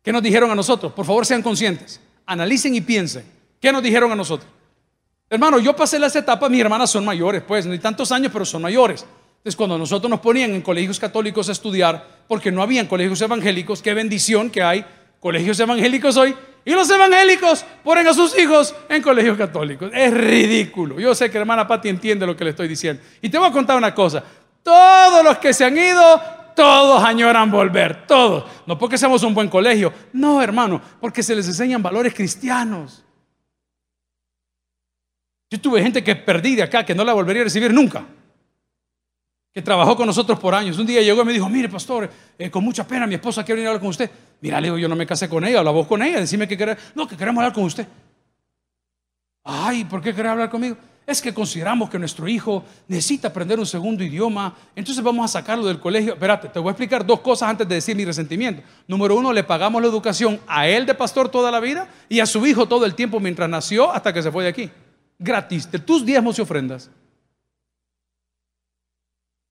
¿Qué 0.02 0.14
nos 0.14 0.24
dijeron 0.24 0.50
a 0.50 0.56
nosotros? 0.56 0.94
Por 0.94 1.06
favor, 1.06 1.26
sean 1.26 1.42
conscientes. 1.42 2.00
Analicen 2.26 2.74
y 2.76 2.82
piensen. 2.82 3.26
¿Qué 3.60 3.74
nos 3.74 3.84
dijeron 3.84 4.10
a 4.10 4.16
nosotros? 4.16 4.50
Hermano, 5.30 5.60
yo 5.60 5.76
pasé 5.76 6.00
las 6.00 6.16
etapas, 6.16 6.50
mis 6.50 6.62
hermanas 6.62 6.90
son 6.90 7.04
mayores, 7.04 7.44
pues, 7.46 7.66
no 7.66 7.74
hay 7.74 7.80
tantos 7.80 8.12
años, 8.14 8.32
pero 8.32 8.46
son 8.46 8.62
mayores. 8.62 9.06
Entonces, 9.48 9.60
cuando 9.60 9.78
nosotros 9.78 10.10
nos 10.10 10.20
ponían 10.20 10.54
en 10.54 10.62
colegios 10.62 11.00
católicos 11.00 11.48
a 11.48 11.54
estudiar, 11.54 12.06
porque 12.28 12.52
no 12.52 12.62
habían 12.62 12.86
colegios 12.86 13.22
evangélicos, 13.22 13.82
qué 13.82 13.94
bendición 13.94 14.50
que 14.50 14.62
hay 14.62 14.84
colegios 15.22 15.58
evangélicos 15.58 16.18
hoy, 16.18 16.36
y 16.66 16.72
los 16.72 16.90
evangélicos 16.90 17.64
ponen 17.82 18.06
a 18.08 18.14
sus 18.14 18.38
hijos 18.38 18.76
en 18.90 19.02
colegios 19.02 19.38
católicos. 19.38 19.90
Es 19.94 20.14
ridículo. 20.14 21.00
Yo 21.00 21.16
sé 21.16 21.32
que 21.32 21.38
hermana 21.38 21.66
Pati 21.66 21.88
entiende 21.88 22.28
lo 22.28 22.36
que 22.36 22.44
le 22.44 22.50
estoy 22.50 22.68
diciendo. 22.68 23.02
Y 23.22 23.30
te 23.30 23.38
voy 23.38 23.48
a 23.48 23.54
contar 23.54 23.78
una 23.78 23.96
cosa. 23.96 24.22
Todos 24.62 25.24
los 25.24 25.38
que 25.38 25.54
se 25.54 25.64
han 25.64 25.78
ido, 25.78 26.22
todos 26.54 27.02
añoran 27.02 27.50
volver. 27.50 28.06
Todos. 28.06 28.44
No 28.66 28.78
porque 28.78 28.98
seamos 28.98 29.24
un 29.24 29.34
buen 29.34 29.48
colegio. 29.48 29.94
No, 30.12 30.42
hermano. 30.42 30.82
Porque 31.00 31.24
se 31.24 31.34
les 31.34 31.48
enseñan 31.48 31.82
valores 31.82 32.14
cristianos. 32.14 33.06
Yo 35.50 35.62
tuve 35.62 35.82
gente 35.82 36.04
que 36.04 36.18
perdí 36.18 36.58
de 36.58 36.64
acá, 36.64 36.86
que 36.86 36.94
no 36.94 37.06
la 37.06 37.14
volvería 37.14 37.44
a 37.44 37.46
recibir 37.46 37.74
nunca 37.74 38.04
trabajó 39.62 39.96
con 39.96 40.06
nosotros 40.06 40.40
por 40.40 40.54
años. 40.54 40.78
Un 40.78 40.86
día 40.86 41.02
llegó 41.02 41.22
y 41.22 41.26
me 41.26 41.34
dijo, 41.34 41.50
mire 41.50 41.70
pastor, 41.70 42.10
eh, 42.38 42.50
con 42.50 42.64
mucha 42.64 42.86
pena 42.88 43.08
mi 43.08 43.16
esposa 43.16 43.44
quiere 43.44 43.60
venir 43.60 43.68
a 43.68 43.70
hablar 43.72 43.82
con 43.82 43.90
usted. 43.90 44.10
Mira, 44.42 44.62
le 44.62 44.68
digo, 44.68 44.78
yo 44.78 44.88
no 44.88 44.96
me 44.96 45.06
casé 45.06 45.28
con 45.28 45.44
ella, 45.46 45.60
habla 45.60 45.72
vos 45.72 45.88
con 45.88 46.02
ella, 46.02 46.20
decime 46.20 46.48
que 46.48 46.58
querés. 46.58 46.78
No, 46.96 47.08
que 47.08 47.18
queremos 47.18 47.42
hablar 47.42 47.54
con 47.54 47.64
usted. 47.64 47.88
Ay, 49.44 49.86
¿por 49.86 50.02
qué 50.02 50.14
querés 50.14 50.32
hablar 50.32 50.50
conmigo? 50.50 50.76
Es 51.08 51.22
que 51.22 51.34
consideramos 51.34 51.90
que 51.90 51.98
nuestro 51.98 52.28
hijo 52.28 52.66
necesita 52.90 53.30
aprender 53.30 53.58
un 53.58 53.66
segundo 53.66 54.04
idioma, 54.04 54.54
entonces 54.76 55.02
vamos 55.02 55.24
a 55.24 55.40
sacarlo 55.40 55.66
del 55.66 55.80
colegio. 55.80 56.14
Espérate, 56.14 56.50
te 56.50 56.60
voy 56.60 56.68
a 56.68 56.72
explicar 56.72 57.06
dos 57.06 57.22
cosas 57.22 57.50
antes 57.50 57.66
de 57.66 57.76
decir 57.76 57.96
mi 57.96 58.04
resentimiento. 58.04 58.62
Número 58.88 59.16
uno, 59.16 59.32
le 59.32 59.46
pagamos 59.46 59.82
la 59.82 59.88
educación 59.88 60.42
a 60.48 60.68
él 60.68 60.86
de 60.86 60.94
pastor 60.94 61.30
toda 61.30 61.50
la 61.50 61.62
vida 61.62 61.88
y 62.10 62.20
a 62.20 62.26
su 62.26 62.46
hijo 62.46 62.68
todo 62.68 62.86
el 62.86 62.94
tiempo 62.94 63.22
mientras 63.22 63.50
nació 63.50 63.90
hasta 63.90 64.12
que 64.14 64.22
se 64.22 64.34
fue 64.34 64.44
de 64.44 64.50
aquí. 64.50 64.70
Gratis, 65.18 65.72
de 65.72 65.80
tus 65.80 66.06
diezmos 66.06 66.38
y 66.40 66.42
ofrendas. 66.42 66.92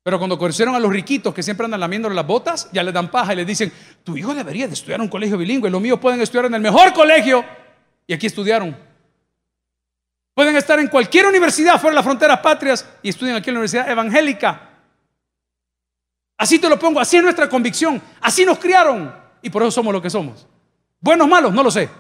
Pero 0.07 0.21
cuando 0.21 0.39
conocieron 0.39 0.73
a 0.77 0.79
los 0.79 0.93
riquitos 0.93 1.35
que 1.35 1.43
siempre 1.43 1.65
andan 1.65 1.81
lamiendo 1.81 2.09
las 2.09 2.25
botas, 2.25 2.71
ya 2.71 2.85
le 2.85 2.93
dan 2.93 3.11
paja 3.11 3.33
y 3.33 3.37
le 3.39 3.45
dicen, 3.45 3.73
tu 4.05 4.17
hijo 4.17 4.33
debería 4.37 4.69
de 4.69 4.75
estudiar 4.75 5.01
en 5.01 5.03
un 5.03 5.09
colegio 5.09 5.37
bilingüe, 5.37 5.69
los 5.69 5.81
míos 5.81 5.99
pueden 5.99 6.21
estudiar 6.21 6.45
en 6.45 6.55
el 6.55 6.61
mejor 6.61 6.93
colegio. 6.93 7.45
Y 8.07 8.15
aquí 8.15 8.29
estudiaron. 8.29 8.77
Pueden 10.33 10.55
estar 10.55 10.79
en 10.79 10.87
cualquier 10.87 11.27
universidad 11.27 11.81
fuera 11.81 11.91
de 11.91 11.95
las 11.97 12.05
fronteras 12.05 12.39
patrias 12.39 12.89
y 13.03 13.09
estudian 13.09 13.35
aquí 13.35 13.51
en 13.51 13.55
la 13.55 13.59
universidad 13.59 13.91
evangélica. 13.91 14.71
Así 16.39 16.61
te 16.61 16.69
lo 16.69 16.79
pongo, 16.79 17.01
así 17.01 17.17
es 17.17 17.25
nuestra 17.25 17.49
convicción, 17.49 18.01
así 18.21 18.47
nos 18.47 18.61
criaron 18.61 19.13
y 19.43 19.51
por 19.51 19.63
eso 19.63 19.73
somos 19.73 19.93
lo 19.93 20.01
que 20.01 20.09
somos. 20.09 20.47
Buenos, 21.01 21.27
malos, 21.27 21.53
no 21.53 21.65
lo 21.65 21.71
sé. 21.73 21.91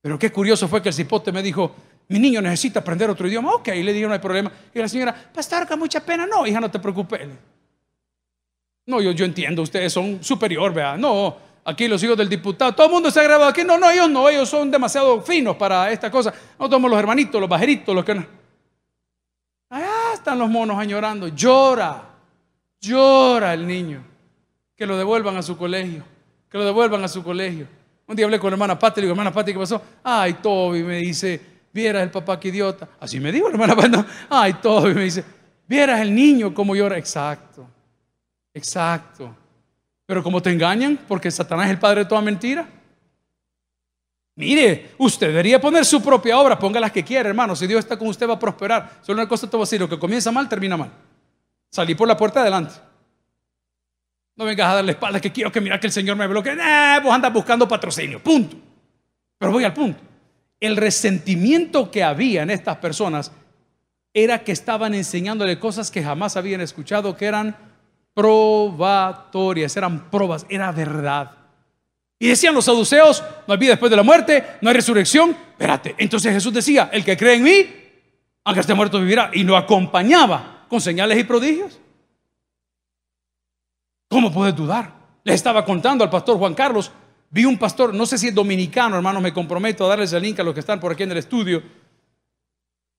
Pero 0.00 0.18
qué 0.18 0.32
curioso 0.32 0.66
fue 0.66 0.80
que 0.80 0.88
el 0.88 0.94
cipote 0.94 1.30
me 1.30 1.42
dijo, 1.42 1.76
mi 2.08 2.18
niño 2.18 2.40
necesita 2.42 2.80
aprender 2.80 3.08
otro 3.08 3.26
idioma. 3.26 3.54
Ok, 3.54 3.68
le 3.68 3.92
dije, 3.92 4.06
no 4.06 4.12
hay 4.12 4.18
problema. 4.18 4.50
Y 4.74 4.78
la 4.78 4.88
señora, 4.88 5.14
pastor, 5.32 5.66
con 5.66 5.78
mucha 5.78 6.04
pena. 6.04 6.26
No, 6.26 6.46
hija, 6.46 6.60
no 6.60 6.70
te 6.70 6.78
preocupes. 6.78 7.28
No, 8.86 9.00
yo, 9.00 9.12
yo 9.12 9.24
entiendo, 9.24 9.62
ustedes 9.62 9.92
son 9.92 10.22
superior, 10.22 10.74
vea. 10.74 10.96
No, 10.96 11.36
aquí 11.64 11.86
los 11.86 12.02
hijos 12.02 12.16
del 12.16 12.28
diputado, 12.28 12.74
todo 12.74 12.86
el 12.86 12.92
mundo 12.92 13.10
se 13.10 13.22
grabado 13.22 13.50
aquí. 13.50 13.62
No, 13.64 13.78
no, 13.78 13.90
ellos 13.90 14.10
no, 14.10 14.28
ellos 14.28 14.48
son 14.48 14.70
demasiado 14.70 15.22
finos 15.22 15.56
para 15.56 15.90
esta 15.90 16.10
cosa. 16.10 16.34
No 16.58 16.68
somos 16.68 16.90
los 16.90 16.98
hermanitos, 16.98 17.40
los 17.40 17.48
bajeritos, 17.48 17.94
los 17.94 18.04
que 18.04 18.14
no. 18.14 18.26
Allá 19.70 20.14
están 20.14 20.38
los 20.38 20.50
monos 20.50 20.76
añorando. 20.76 21.28
Llora, 21.28 22.02
llora 22.80 23.54
el 23.54 23.66
niño. 23.66 24.04
Que 24.76 24.86
lo 24.86 24.96
devuelvan 24.98 25.36
a 25.36 25.42
su 25.42 25.56
colegio, 25.56 26.02
que 26.50 26.58
lo 26.58 26.64
devuelvan 26.64 27.04
a 27.04 27.08
su 27.08 27.22
colegio. 27.22 27.66
Un 28.06 28.16
día 28.16 28.26
hablé 28.26 28.38
con 28.40 28.50
la 28.50 28.56
hermana 28.56 28.78
Pati, 28.78 29.00
le 29.00 29.06
digo, 29.06 29.12
hermana 29.12 29.32
Pati, 29.32 29.52
¿qué 29.52 29.58
pasó? 29.58 29.80
Ay, 30.02 30.34
Toby 30.34 30.82
me 30.82 30.96
dice, 30.96 31.40
vieras 31.72 32.02
el 32.02 32.10
papá 32.10 32.38
que 32.38 32.48
idiota. 32.48 32.88
Así 33.00 33.18
me 33.18 33.32
dijo, 33.32 33.48
hermana, 33.48 33.74
no. 33.88 34.04
ay, 34.30 34.54
Toby 34.54 34.94
me 34.94 35.04
dice, 35.04 35.24
vieras 35.66 36.00
el 36.00 36.14
niño 36.14 36.52
como 36.52 36.76
llora. 36.76 36.98
Exacto, 36.98 37.66
exacto. 38.52 39.34
Pero 40.06 40.22
como 40.22 40.42
te 40.42 40.50
engañan, 40.50 40.98
porque 41.08 41.30
Satanás 41.30 41.66
es 41.66 41.72
el 41.72 41.78
padre 41.78 42.00
de 42.00 42.06
toda 42.06 42.20
mentira. 42.20 42.68
Mire, 44.34 44.92
usted 44.98 45.28
debería 45.28 45.60
poner 45.60 45.84
su 45.84 46.02
propia 46.02 46.38
obra, 46.38 46.58
ponga 46.58 46.80
las 46.80 46.90
que 46.90 47.04
quiera, 47.04 47.28
hermano. 47.28 47.54
Si 47.54 47.66
Dios 47.66 47.80
está 47.80 47.98
con 47.98 48.08
usted, 48.08 48.28
va 48.28 48.34
a 48.34 48.38
prosperar. 48.38 48.98
Solo 49.02 49.20
una 49.20 49.28
cosa 49.28 49.48
te 49.48 49.56
voy 49.56 49.62
a 49.62 49.66
decir: 49.66 49.80
lo 49.80 49.88
que 49.88 49.98
comienza 49.98 50.32
mal, 50.32 50.48
termina 50.48 50.76
mal. 50.76 50.90
Salí 51.70 51.94
por 51.94 52.08
la 52.08 52.16
puerta 52.16 52.40
adelante. 52.40 52.74
No 54.36 54.46
vengas 54.46 54.70
a 54.70 54.74
darle 54.76 54.92
espalda 54.92 55.20
que 55.20 55.30
quiero 55.30 55.52
que 55.52 55.60
mira 55.60 55.78
que 55.78 55.86
el 55.86 55.92
Señor 55.92 56.16
me 56.16 56.26
bloquee. 56.26 56.52
Eh, 56.52 57.00
vos 57.02 57.12
andas 57.12 57.32
buscando 57.32 57.68
patrocinio, 57.68 58.22
punto. 58.22 58.56
Pero 59.38 59.52
voy 59.52 59.64
al 59.64 59.74
punto. 59.74 60.11
El 60.62 60.76
resentimiento 60.76 61.90
que 61.90 62.04
había 62.04 62.44
en 62.44 62.50
estas 62.50 62.76
personas 62.76 63.32
era 64.14 64.44
que 64.44 64.52
estaban 64.52 64.94
enseñándole 64.94 65.58
cosas 65.58 65.90
que 65.90 66.04
jamás 66.04 66.36
habían 66.36 66.60
escuchado, 66.60 67.16
que 67.16 67.24
eran 67.24 67.56
probatorias, 68.14 69.76
eran 69.76 70.08
pruebas, 70.08 70.46
era 70.48 70.70
verdad. 70.70 71.32
Y 72.16 72.28
decían 72.28 72.54
los 72.54 72.66
saduceos, 72.66 73.24
no 73.48 73.54
hay 73.54 73.58
vida 73.58 73.72
después 73.72 73.90
de 73.90 73.96
la 73.96 74.04
muerte, 74.04 74.44
no 74.60 74.68
hay 74.68 74.76
resurrección. 74.76 75.30
Espérate, 75.30 75.96
entonces 75.98 76.32
Jesús 76.32 76.54
decía, 76.54 76.90
el 76.92 77.04
que 77.04 77.16
cree 77.16 77.34
en 77.34 77.42
mí, 77.42 77.66
Aunque 78.44 78.60
esté 78.60 78.74
muerto 78.74 79.00
vivirá. 79.00 79.30
Y 79.32 79.42
lo 79.42 79.56
acompañaba 79.56 80.66
con 80.68 80.80
señales 80.80 81.18
y 81.18 81.24
prodigios. 81.24 81.80
¿Cómo 84.08 84.32
puedes 84.32 84.54
dudar? 84.54 84.92
Le 85.24 85.34
estaba 85.34 85.64
contando 85.64 86.04
al 86.04 86.10
pastor 86.10 86.38
Juan 86.38 86.54
Carlos. 86.54 86.92
Vi 87.32 87.46
un 87.46 87.56
pastor, 87.56 87.94
no 87.94 88.04
sé 88.04 88.18
si 88.18 88.28
es 88.28 88.34
dominicano, 88.34 88.94
hermanos, 88.94 89.22
me 89.22 89.32
comprometo 89.32 89.86
a 89.86 89.88
darles 89.88 90.12
el 90.12 90.22
link 90.22 90.38
a 90.38 90.42
los 90.42 90.52
que 90.52 90.60
están 90.60 90.78
por 90.78 90.92
aquí 90.92 91.02
en 91.02 91.12
el 91.12 91.16
estudio, 91.16 91.62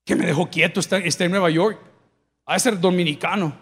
que 0.03 0.15
me 0.15 0.25
dejó 0.25 0.49
quieto, 0.49 0.79
está, 0.79 0.97
está 0.97 1.25
en 1.25 1.31
Nueva 1.31 1.51
York. 1.51 1.79
A 2.45 2.57
ser 2.57 2.79
dominicano. 2.79 3.55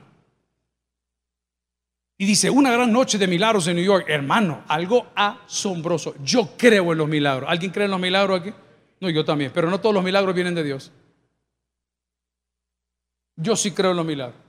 Y 2.17 2.25
dice, 2.25 2.49
una 2.49 2.71
gran 2.71 2.91
noche 2.91 3.17
de 3.17 3.27
milagros 3.27 3.67
en 3.67 3.75
New 3.75 3.83
York. 3.83 4.05
Hermano, 4.07 4.63
algo 4.69 5.07
asombroso. 5.13 6.15
Yo 6.23 6.51
creo 6.57 6.93
en 6.93 6.97
los 6.97 7.07
milagros. 7.09 7.49
¿Alguien 7.49 7.71
cree 7.71 7.85
en 7.85 7.91
los 7.91 7.99
milagros 7.99 8.39
aquí? 8.39 8.53
No, 9.01 9.09
yo 9.09 9.25
también. 9.25 9.51
Pero 9.53 9.69
no 9.69 9.81
todos 9.81 9.93
los 9.93 10.03
milagros 10.03 10.33
vienen 10.33 10.55
de 10.55 10.63
Dios. 10.63 10.91
Yo 13.35 13.55
sí 13.55 13.71
creo 13.71 13.91
en 13.91 13.97
los 13.97 14.05
milagros. 14.05 14.39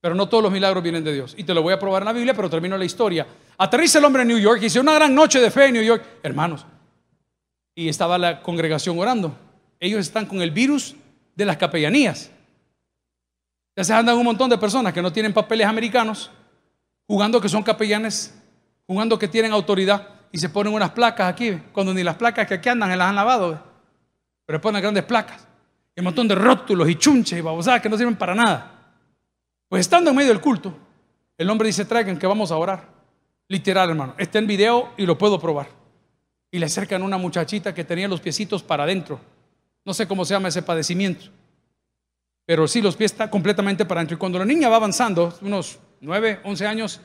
Pero 0.00 0.14
no 0.14 0.28
todos 0.28 0.42
los 0.42 0.52
milagros 0.52 0.82
vienen 0.82 1.02
de 1.02 1.12
Dios. 1.12 1.34
Y 1.36 1.44
te 1.44 1.52
lo 1.52 1.62
voy 1.62 1.72
a 1.72 1.78
probar 1.78 2.02
en 2.02 2.06
la 2.06 2.12
Biblia, 2.12 2.34
pero 2.34 2.48
termino 2.48 2.76
la 2.78 2.84
historia. 2.84 3.26
Aterriza 3.62 4.00
el 4.00 4.04
hombre 4.04 4.22
en 4.22 4.28
New 4.28 4.40
York 4.40 4.58
y 4.58 4.64
dice, 4.64 4.80
una 4.80 4.92
gran 4.92 5.14
noche 5.14 5.40
de 5.40 5.48
fe 5.48 5.66
en 5.66 5.74
New 5.74 5.84
York. 5.84 6.04
Hermanos. 6.24 6.66
Y 7.76 7.88
estaba 7.88 8.18
la 8.18 8.42
congregación 8.42 8.98
orando. 8.98 9.38
Ellos 9.78 10.00
están 10.00 10.26
con 10.26 10.42
el 10.42 10.50
virus 10.50 10.96
de 11.36 11.44
las 11.44 11.56
capellanías. 11.58 12.28
Ya 13.76 13.84
se 13.84 13.94
andan 13.94 14.18
un 14.18 14.24
montón 14.24 14.50
de 14.50 14.58
personas 14.58 14.92
que 14.92 15.00
no 15.00 15.12
tienen 15.12 15.32
papeles 15.32 15.64
americanos, 15.64 16.32
jugando 17.06 17.40
que 17.40 17.48
son 17.48 17.62
capellanes, 17.62 18.34
jugando 18.84 19.16
que 19.16 19.28
tienen 19.28 19.52
autoridad 19.52 20.08
y 20.32 20.38
se 20.38 20.48
ponen 20.48 20.74
unas 20.74 20.90
placas 20.90 21.32
aquí, 21.32 21.56
cuando 21.70 21.94
ni 21.94 22.02
las 22.02 22.16
placas 22.16 22.48
que 22.48 22.54
aquí 22.54 22.68
andan 22.68 22.90
se 22.90 22.96
las 22.96 23.10
han 23.10 23.14
lavado, 23.14 23.62
pero 24.44 24.60
ponen 24.60 24.82
grandes 24.82 25.04
placas, 25.04 25.46
y 25.94 26.00
un 26.00 26.06
montón 26.06 26.26
de 26.26 26.34
rótulos 26.34 26.88
y 26.90 26.96
chunches 26.96 27.38
y 27.38 27.42
babosadas 27.42 27.80
que 27.80 27.88
no 27.88 27.96
sirven 27.96 28.16
para 28.16 28.34
nada. 28.34 28.72
Pues 29.68 29.82
estando 29.82 30.10
en 30.10 30.16
medio 30.16 30.30
del 30.30 30.40
culto, 30.40 30.76
el 31.38 31.48
hombre 31.48 31.68
dice, 31.68 31.84
traigan 31.84 32.18
que 32.18 32.26
vamos 32.26 32.50
a 32.50 32.56
orar. 32.56 32.91
Literal, 33.52 33.90
hermano. 33.90 34.14
Está 34.16 34.38
en 34.38 34.46
video 34.46 34.94
y 34.96 35.04
lo 35.04 35.18
puedo 35.18 35.38
probar. 35.38 35.68
Y 36.50 36.58
le 36.58 36.66
acercan 36.66 37.02
una 37.02 37.18
muchachita 37.18 37.74
que 37.74 37.84
tenía 37.84 38.08
los 38.08 38.20
piecitos 38.20 38.62
para 38.62 38.84
adentro. 38.84 39.20
No 39.84 39.92
sé 39.92 40.08
cómo 40.08 40.24
se 40.24 40.32
llama 40.32 40.48
ese 40.48 40.62
padecimiento 40.62 41.30
pero 42.44 42.66
sí, 42.66 42.82
los 42.82 42.96
pies 42.96 43.12
están 43.12 43.28
completamente 43.28 43.84
para 43.84 44.00
adentro. 44.00 44.16
Y 44.16 44.18
cuando 44.18 44.38
la 44.38 44.44
niña 44.44 44.68
va 44.68 44.76
avanzando, 44.76 45.32
unos 45.42 45.78
9, 46.00 46.40
11 46.44 46.66
años, 46.66 47.00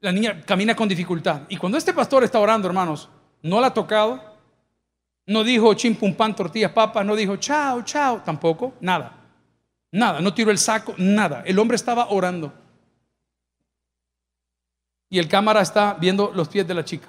la 0.00 0.12
niña 0.12 0.42
camina 0.44 0.74
con 0.74 0.88
dificultad. 0.88 1.42
Y 1.48 1.56
cuando 1.56 1.78
este 1.78 1.92
pastor 1.92 2.24
está 2.24 2.38
orando, 2.38 2.66
hermanos, 2.68 3.08
no 3.42 3.60
la 3.60 3.68
ha 3.68 3.74
tocado, 3.74 4.22
no 5.26 5.44
dijo 5.44 5.72
chim 5.74 5.94
pum 5.94 6.14
pan, 6.14 6.34
tortillas, 6.34 6.72
papas, 6.72 7.06
no 7.06 7.14
dijo 7.14 7.36
chao, 7.36 7.82
chao, 7.82 8.22
tampoco, 8.24 8.74
nada. 8.80 9.18
Nada, 9.92 10.20
no 10.20 10.34
tiró 10.34 10.50
el 10.50 10.58
saco, 10.58 10.94
nada. 10.98 11.42
El 11.46 11.58
hombre 11.58 11.76
estaba 11.76 12.08
orando. 12.08 12.52
Y 15.12 15.18
el 15.18 15.28
cámara 15.28 15.60
está 15.60 15.92
viendo 16.00 16.32
los 16.34 16.48
pies 16.48 16.66
de 16.66 16.72
la 16.72 16.82
chica. 16.82 17.06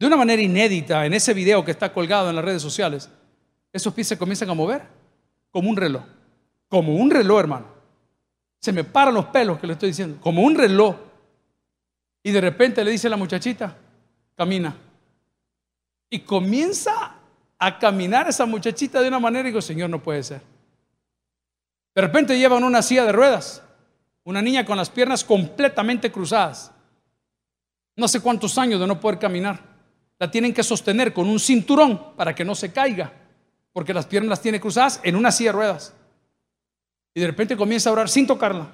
De 0.00 0.06
una 0.08 0.16
manera 0.16 0.40
inédita, 0.40 1.04
en 1.04 1.12
ese 1.12 1.34
video 1.34 1.62
que 1.62 1.70
está 1.70 1.92
colgado 1.92 2.30
en 2.30 2.36
las 2.36 2.44
redes 2.44 2.62
sociales, 2.62 3.08
esos 3.70 3.92
pies 3.92 4.08
se 4.08 4.16
comienzan 4.16 4.48
a 4.48 4.54
mover 4.54 4.82
como 5.52 5.68
un 5.68 5.76
reloj 5.76 6.02
como 6.72 6.94
un 6.94 7.10
reloj, 7.10 7.38
hermano. 7.38 7.66
Se 8.58 8.72
me 8.72 8.82
paran 8.82 9.12
los 9.12 9.26
pelos 9.26 9.58
que 9.58 9.66
le 9.66 9.74
estoy 9.74 9.90
diciendo, 9.90 10.18
como 10.22 10.40
un 10.40 10.54
reloj. 10.54 10.96
Y 12.22 12.30
de 12.30 12.40
repente 12.40 12.82
le 12.82 12.90
dice 12.90 13.08
a 13.08 13.10
la 13.10 13.18
muchachita, 13.18 13.76
camina. 14.34 14.74
Y 16.08 16.20
comienza 16.20 17.14
a 17.58 17.78
caminar 17.78 18.26
esa 18.26 18.46
muchachita 18.46 19.02
de 19.02 19.08
una 19.08 19.20
manera 19.20 19.46
y 19.46 19.52
digo, 19.52 19.60
Señor, 19.60 19.90
no 19.90 20.02
puede 20.02 20.22
ser. 20.22 20.40
De 21.94 22.00
repente 22.00 22.38
llevan 22.38 22.64
una 22.64 22.80
silla 22.80 23.04
de 23.04 23.12
ruedas, 23.12 23.62
una 24.24 24.40
niña 24.40 24.64
con 24.64 24.78
las 24.78 24.88
piernas 24.88 25.22
completamente 25.22 26.10
cruzadas. 26.10 26.72
No 27.96 28.08
sé 28.08 28.20
cuántos 28.20 28.56
años 28.58 28.80
de 28.80 28.86
no 28.86 29.00
poder 29.00 29.18
caminar. 29.18 29.60
La 30.18 30.30
tienen 30.30 30.54
que 30.54 30.62
sostener 30.62 31.12
con 31.12 31.28
un 31.28 31.40
cinturón 31.40 32.14
para 32.16 32.34
que 32.34 32.44
no 32.44 32.54
se 32.54 32.72
caiga, 32.72 33.12
porque 33.72 33.92
las 33.92 34.06
piernas 34.06 34.30
las 34.30 34.40
tiene 34.40 34.60
cruzadas 34.60 35.00
en 35.02 35.16
una 35.16 35.32
silla 35.32 35.50
de 35.50 35.56
ruedas. 35.56 35.94
Y 37.14 37.20
de 37.20 37.26
repente 37.26 37.56
comienza 37.56 37.90
a 37.90 37.92
orar 37.92 38.08
sin 38.08 38.26
tocarla. 38.26 38.72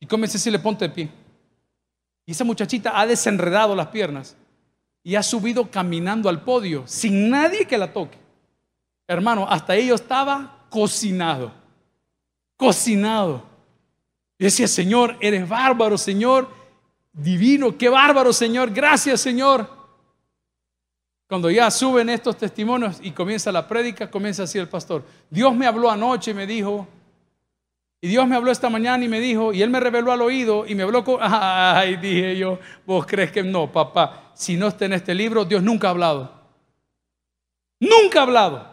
Y 0.00 0.06
comienza 0.06 0.38
si 0.38 0.50
le 0.50 0.58
ponte 0.58 0.88
de 0.88 0.94
pie. 0.94 1.10
Y 2.26 2.32
esa 2.32 2.44
muchachita 2.44 2.98
ha 2.98 3.06
desenredado 3.06 3.74
las 3.74 3.88
piernas 3.88 4.36
y 5.02 5.14
ha 5.14 5.22
subido 5.22 5.70
caminando 5.70 6.28
al 6.28 6.42
podio 6.42 6.84
sin 6.86 7.30
nadie 7.30 7.66
que 7.66 7.78
la 7.78 7.92
toque. 7.92 8.18
Hermano, 9.06 9.46
hasta 9.48 9.74
ello 9.74 9.94
estaba 9.94 10.66
cocinado. 10.68 11.52
Cocinado. 12.56 13.42
Y 14.38 14.44
decía, 14.44 14.68
Señor, 14.68 15.16
eres 15.20 15.48
bárbaro, 15.48 15.96
Señor. 15.96 16.57
Divino, 17.18 17.76
qué 17.76 17.88
bárbaro, 17.88 18.32
Señor. 18.32 18.70
Gracias, 18.70 19.20
Señor. 19.20 19.68
Cuando 21.28 21.50
ya 21.50 21.68
suben 21.70 22.08
estos 22.08 22.36
testimonios 22.36 22.98
y 23.02 23.10
comienza 23.10 23.50
la 23.50 23.66
prédica, 23.66 24.08
comienza 24.08 24.44
así 24.44 24.56
el 24.56 24.68
pastor. 24.68 25.04
Dios 25.28 25.54
me 25.54 25.66
habló 25.66 25.90
anoche 25.90 26.30
y 26.30 26.34
me 26.34 26.46
dijo, 26.46 26.86
y 28.00 28.06
Dios 28.06 28.26
me 28.28 28.36
habló 28.36 28.52
esta 28.52 28.70
mañana 28.70 29.04
y 29.04 29.08
me 29.08 29.18
dijo, 29.18 29.52
y 29.52 29.62
Él 29.62 29.68
me 29.68 29.80
reveló 29.80 30.12
al 30.12 30.22
oído 30.22 30.64
y 30.64 30.76
me 30.76 30.84
habló 30.84 31.02
con, 31.02 31.18
ay, 31.20 31.96
dije 31.96 32.36
yo, 32.36 32.60
vos 32.86 33.04
crees 33.04 33.32
que 33.32 33.42
no, 33.42 33.70
papá, 33.70 34.30
si 34.34 34.56
no 34.56 34.68
está 34.68 34.84
en 34.84 34.92
este 34.92 35.12
libro, 35.12 35.44
Dios 35.44 35.62
nunca 35.62 35.88
ha 35.88 35.90
hablado. 35.90 36.32
Nunca 37.80 38.20
ha 38.20 38.22
hablado. 38.22 38.66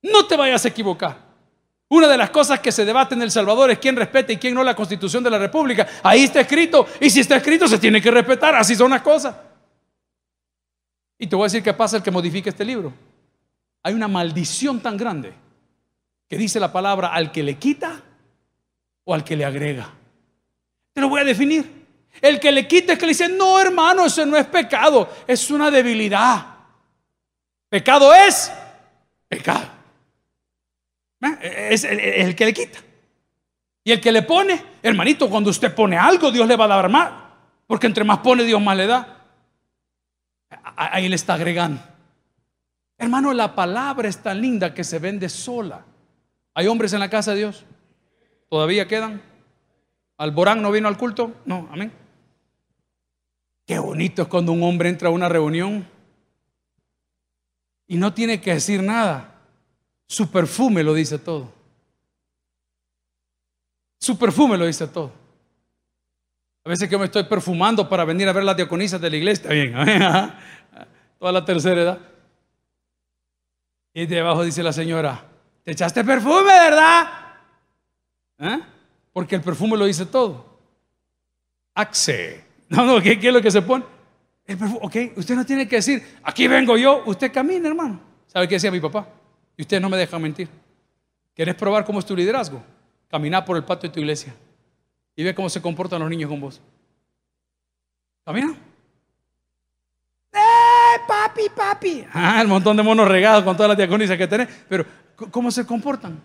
No 0.00 0.26
te 0.26 0.36
vayas 0.36 0.64
a 0.64 0.68
equivocar. 0.68 1.25
Una 1.88 2.08
de 2.08 2.16
las 2.16 2.30
cosas 2.30 2.58
que 2.58 2.72
se 2.72 2.84
debate 2.84 3.14
en 3.14 3.22
El 3.22 3.30
Salvador 3.30 3.70
es 3.70 3.78
quién 3.78 3.94
respeta 3.94 4.32
y 4.32 4.38
quién 4.38 4.54
no 4.54 4.64
la 4.64 4.74
constitución 4.74 5.22
de 5.22 5.30
la 5.30 5.38
República. 5.38 5.86
Ahí 6.02 6.24
está 6.24 6.40
escrito. 6.40 6.86
Y 7.00 7.10
si 7.10 7.20
está 7.20 7.36
escrito, 7.36 7.68
se 7.68 7.78
tiene 7.78 8.02
que 8.02 8.10
respetar. 8.10 8.56
Así 8.56 8.74
son 8.74 8.90
las 8.90 9.02
cosas. 9.02 9.36
Y 11.18 11.28
te 11.28 11.36
voy 11.36 11.44
a 11.44 11.46
decir 11.46 11.62
qué 11.62 11.72
pasa 11.72 11.98
el 11.98 12.02
que 12.02 12.10
modifique 12.10 12.48
este 12.48 12.64
libro. 12.64 12.92
Hay 13.84 13.94
una 13.94 14.08
maldición 14.08 14.80
tan 14.80 14.96
grande 14.96 15.32
que 16.28 16.36
dice 16.36 16.58
la 16.58 16.72
palabra 16.72 17.08
al 17.08 17.30
que 17.30 17.44
le 17.44 17.56
quita 17.56 18.02
o 19.04 19.14
al 19.14 19.22
que 19.22 19.36
le 19.36 19.44
agrega. 19.44 19.88
Te 20.92 21.00
lo 21.00 21.08
voy 21.08 21.20
a 21.20 21.24
definir. 21.24 21.86
El 22.20 22.40
que 22.40 22.50
le 22.50 22.66
quita 22.66 22.94
es 22.94 22.98
que 22.98 23.06
le 23.06 23.10
dice, 23.10 23.28
no 23.28 23.60
hermano, 23.60 24.06
eso 24.06 24.26
no 24.26 24.36
es 24.36 24.46
pecado, 24.46 25.08
es 25.26 25.50
una 25.50 25.70
debilidad. 25.70 26.46
Pecado 27.68 28.12
es 28.12 28.50
pecado. 29.28 29.75
¿Eh? 31.22 31.68
Es 31.70 31.84
el 31.84 32.34
que 32.34 32.46
le 32.46 32.54
quita. 32.54 32.78
Y 33.84 33.92
el 33.92 34.00
que 34.00 34.12
le 34.12 34.22
pone, 34.22 34.62
hermanito, 34.82 35.30
cuando 35.30 35.50
usted 35.50 35.74
pone 35.74 35.96
algo, 35.96 36.30
Dios 36.30 36.46
le 36.48 36.56
va 36.56 36.64
a 36.64 36.68
dar 36.68 36.88
más. 36.88 37.12
Porque 37.66 37.86
entre 37.86 38.04
más 38.04 38.18
pone, 38.18 38.44
Dios 38.44 38.60
más 38.60 38.76
le 38.76 38.86
da 38.86 39.16
ahí 40.76 41.08
le 41.08 41.16
está 41.16 41.34
agregando. 41.34 41.80
Hermano, 42.98 43.32
la 43.32 43.54
palabra 43.54 44.08
es 44.08 44.22
tan 44.22 44.40
linda 44.40 44.72
que 44.72 44.84
se 44.84 44.98
vende 44.98 45.28
sola. 45.28 45.84
¿Hay 46.54 46.66
hombres 46.66 46.92
en 46.92 47.00
la 47.00 47.10
casa 47.10 47.32
de 47.32 47.38
Dios? 47.38 47.64
¿Todavía 48.48 48.88
quedan? 48.88 49.20
¿Alborán 50.18 50.62
no 50.62 50.70
vino 50.70 50.88
al 50.88 50.96
culto? 50.96 51.34
No, 51.44 51.68
amén. 51.70 51.92
Qué 53.66 53.78
bonito 53.78 54.22
es 54.22 54.28
cuando 54.28 54.52
un 54.52 54.62
hombre 54.62 54.88
entra 54.88 55.08
a 55.08 55.12
una 55.12 55.28
reunión 55.28 55.86
y 57.86 57.96
no 57.96 58.14
tiene 58.14 58.40
que 58.40 58.54
decir 58.54 58.82
nada. 58.82 59.35
Su 60.06 60.30
perfume 60.30 60.82
lo 60.82 60.94
dice 60.94 61.18
todo. 61.18 61.52
Su 63.98 64.18
perfume 64.18 64.56
lo 64.56 64.66
dice 64.66 64.86
todo. 64.86 65.12
A 66.64 66.68
veces 66.68 66.88
que 66.88 66.98
me 66.98 67.06
estoy 67.06 67.24
perfumando 67.24 67.88
para 67.88 68.04
venir 68.04 68.28
a 68.28 68.32
ver 68.32 68.44
las 68.44 68.56
diaconisas 68.56 69.00
de 69.00 69.10
la 69.10 69.16
iglesia. 69.16 69.50
Está 69.50 69.54
bien, 69.54 69.72
toda 71.18 71.32
la 71.32 71.44
tercera 71.44 71.80
edad. 71.80 71.98
Y 73.94 74.06
debajo 74.06 74.44
dice 74.44 74.62
la 74.62 74.72
señora, 74.72 75.24
te 75.64 75.72
echaste 75.72 76.04
perfume, 76.04 76.52
¿verdad? 76.52 77.08
¿Eh? 78.38 78.60
Porque 79.12 79.36
el 79.36 79.40
perfume 79.40 79.76
lo 79.76 79.86
dice 79.86 80.06
todo. 80.06 80.58
Axe. 81.74 82.44
No, 82.68 82.84
no, 82.84 83.00
¿qué, 83.00 83.12
es 83.12 83.32
lo 83.32 83.40
que 83.40 83.50
se 83.50 83.62
pone? 83.62 83.84
El 84.44 84.58
perfume, 84.58 84.80
ok, 84.82 85.18
usted 85.18 85.34
no 85.34 85.46
tiene 85.46 85.66
que 85.66 85.76
decir, 85.76 86.18
aquí 86.22 86.46
vengo 86.48 86.76
yo, 86.76 87.02
usted 87.06 87.32
camina, 87.32 87.68
hermano. 87.68 88.00
¿Sabe 88.26 88.48
qué 88.48 88.56
decía 88.56 88.70
mi 88.70 88.80
papá? 88.80 89.08
Y 89.56 89.62
usted 89.62 89.80
no 89.80 89.88
me 89.88 89.96
deja 89.96 90.18
mentir. 90.18 90.48
¿Quieres 91.34 91.54
probar 91.54 91.84
cómo 91.84 91.98
es 91.98 92.06
tu 92.06 92.16
liderazgo? 92.16 92.62
Camina 93.08 93.44
por 93.44 93.56
el 93.56 93.64
patio 93.64 93.88
de 93.88 93.94
tu 93.94 94.00
iglesia 94.00 94.34
y 95.14 95.22
ve 95.24 95.34
cómo 95.34 95.48
se 95.48 95.62
comportan 95.62 96.00
los 96.00 96.10
niños 96.10 96.28
con 96.28 96.40
vos. 96.40 96.60
Camina 98.24 98.56
papi, 101.06 101.48
papi. 101.54 102.06
Ah, 102.12 102.40
el 102.40 102.48
montón 102.48 102.76
de 102.76 102.82
monos 102.82 103.08
regados 103.08 103.44
con 103.44 103.56
todas 103.56 103.68
las 103.68 103.78
diaconisas 103.78 104.16
que 104.16 104.26
tenés. 104.26 104.48
Pero, 104.68 104.84
¿cómo 105.30 105.50
se 105.50 105.66
comportan? 105.66 106.20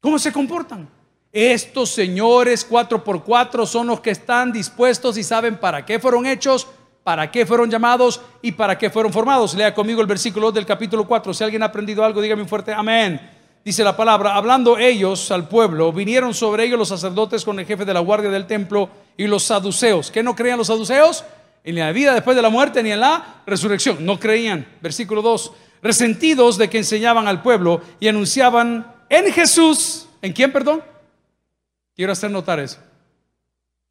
¿Cómo 0.00 0.18
se 0.18 0.32
comportan? 0.32 0.88
Estos 1.32 1.90
señores 1.90 2.64
4 2.64 3.04
por 3.04 3.22
4 3.22 3.66
son 3.66 3.86
los 3.86 4.00
que 4.00 4.10
están 4.10 4.52
dispuestos 4.52 5.16
y 5.16 5.22
saben 5.22 5.58
para 5.58 5.84
qué 5.84 5.98
fueron 5.98 6.26
hechos 6.26 6.66
para 7.02 7.30
qué 7.30 7.46
fueron 7.46 7.70
llamados 7.70 8.20
y 8.42 8.52
para 8.52 8.76
qué 8.76 8.90
fueron 8.90 9.12
formados. 9.12 9.54
Lea 9.54 9.74
conmigo 9.74 10.00
el 10.00 10.06
versículo 10.06 10.46
2 10.46 10.54
del 10.54 10.66
capítulo 10.66 11.06
4. 11.06 11.34
Si 11.34 11.44
alguien 11.44 11.62
ha 11.62 11.66
aprendido 11.66 12.04
algo, 12.04 12.20
dígame 12.20 12.42
un 12.42 12.48
fuerte 12.48 12.72
amén. 12.72 13.20
Dice 13.64 13.84
la 13.84 13.94
palabra, 13.94 14.34
hablando 14.34 14.78
ellos 14.78 15.30
al 15.30 15.46
pueblo, 15.46 15.92
vinieron 15.92 16.32
sobre 16.32 16.64
ellos 16.64 16.78
los 16.78 16.88
sacerdotes 16.88 17.44
con 17.44 17.58
el 17.58 17.66
jefe 17.66 17.84
de 17.84 17.92
la 17.92 18.00
guardia 18.00 18.30
del 18.30 18.46
templo 18.46 18.88
y 19.18 19.26
los 19.26 19.42
saduceos. 19.42 20.10
¿Qué 20.10 20.22
no 20.22 20.34
creían 20.34 20.56
los 20.56 20.68
saduceos? 20.68 21.24
En 21.62 21.74
la 21.74 21.92
vida 21.92 22.14
después 22.14 22.36
de 22.36 22.42
la 22.42 22.48
muerte 22.48 22.82
ni 22.82 22.90
en 22.90 23.00
la 23.00 23.42
resurrección. 23.46 24.04
No 24.04 24.18
creían. 24.18 24.66
Versículo 24.80 25.20
2. 25.20 25.52
Resentidos 25.82 26.56
de 26.56 26.70
que 26.70 26.78
enseñaban 26.78 27.28
al 27.28 27.42
pueblo 27.42 27.82
y 28.00 28.08
anunciaban 28.08 28.94
en 29.10 29.30
Jesús. 29.30 30.06
¿En 30.22 30.32
quién, 30.32 30.52
perdón? 30.52 30.82
Quiero 31.94 32.12
hacer 32.12 32.30
notar 32.30 32.60
eso. 32.60 32.78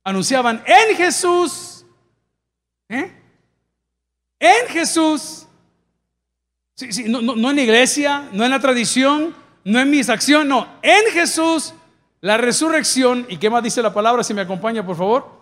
Anunciaban 0.03 0.63
en 0.65 0.97
Jesús. 0.97 1.68
¿Eh? 2.89 3.11
En 4.39 4.67
Jesús. 4.67 5.47
no, 7.07 7.21
no 7.21 7.49
en 7.49 7.55
la 7.55 7.61
iglesia, 7.61 8.29
no 8.31 8.43
en 8.43 8.51
la 8.51 8.59
tradición, 8.59 9.35
no 9.63 9.79
en 9.79 9.89
mis 9.89 10.09
acciones, 10.09 10.47
no, 10.47 10.67
en 10.81 11.11
Jesús, 11.11 11.73
la 12.21 12.37
resurrección. 12.37 13.25
¿Y 13.29 13.37
qué 13.37 13.49
más 13.49 13.63
dice 13.63 13.81
la 13.81 13.93
palabra? 13.93 14.23
Si 14.23 14.33
me 14.33 14.41
acompaña, 14.41 14.85
por 14.85 14.97
favor. 14.97 15.39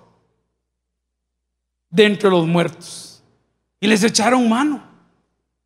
De 1.90 2.06
entre 2.06 2.30
los 2.30 2.46
muertos. 2.46 3.24
Y 3.80 3.88
les 3.88 4.04
echaron 4.04 4.48
mano. 4.50 4.84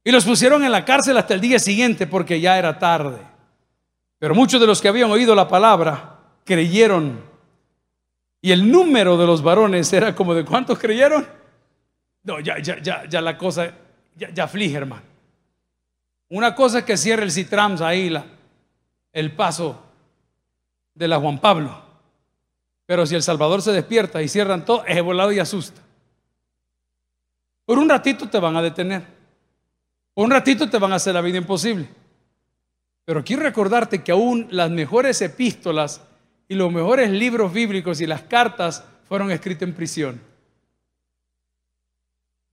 Y 0.03 0.11
los 0.11 0.25
pusieron 0.25 0.63
en 0.63 0.71
la 0.71 0.85
cárcel 0.85 1.17
hasta 1.17 1.33
el 1.33 1.41
día 1.41 1.59
siguiente 1.59 2.07
porque 2.07 2.39
ya 2.39 2.57
era 2.57 2.77
tarde. 2.79 3.19
Pero 4.19 4.35
muchos 4.35 4.59
de 4.59 4.67
los 4.67 4.81
que 4.81 4.87
habían 4.87 5.09
oído 5.11 5.35
la 5.35 5.47
palabra 5.47 6.19
creyeron. 6.43 7.19
Y 8.41 8.51
el 8.51 8.71
número 8.71 9.17
de 9.17 9.27
los 9.27 9.41
varones 9.41 9.91
era 9.93 10.15
como 10.15 10.33
de 10.33 10.43
cuántos 10.43 10.79
creyeron. 10.79 11.27
No, 12.23 12.39
ya, 12.39 12.59
ya, 12.59 12.81
ya, 12.81 13.05
ya 13.05 13.21
la 13.21 13.37
cosa, 13.37 13.73
ya, 14.15 14.29
ya 14.29 14.43
aflige, 14.43 14.77
hermano. 14.77 15.03
Una 16.29 16.55
cosa 16.55 16.79
es 16.79 16.85
que 16.85 16.97
cierre 16.97 17.23
el 17.23 17.31
Citrams 17.31 17.81
ahí 17.81 18.09
la, 18.09 18.25
el 19.11 19.33
paso 19.33 19.83
de 20.93 21.07
la 21.07 21.19
Juan 21.19 21.39
Pablo. 21.39 21.81
Pero 22.85 23.05
si 23.05 23.15
el 23.15 23.23
Salvador 23.23 23.61
se 23.61 23.71
despierta 23.71 24.21
y 24.21 24.27
cierran 24.27 24.65
todo, 24.65 24.85
es 24.85 25.01
volado 25.01 25.31
y 25.31 25.39
asusta. 25.39 25.81
Por 27.65 27.79
un 27.79 27.89
ratito 27.89 28.29
te 28.29 28.39
van 28.39 28.55
a 28.55 28.61
detener. 28.61 29.03
Por 30.13 30.25
un 30.25 30.31
ratito 30.31 30.69
te 30.69 30.77
van 30.77 30.91
a 30.93 30.95
hacer 30.95 31.13
la 31.13 31.21
vida 31.21 31.37
imposible. 31.37 31.87
Pero 33.05 33.23
quiero 33.23 33.43
recordarte 33.43 34.03
que 34.03 34.11
aún 34.11 34.47
las 34.51 34.69
mejores 34.69 35.21
epístolas 35.21 36.01
y 36.47 36.55
los 36.55 36.71
mejores 36.71 37.09
libros 37.09 37.51
bíblicos 37.51 38.01
y 38.01 38.07
las 38.07 38.23
cartas 38.23 38.83
fueron 39.07 39.31
escritas 39.31 39.67
en 39.67 39.73
prisión. 39.73 40.21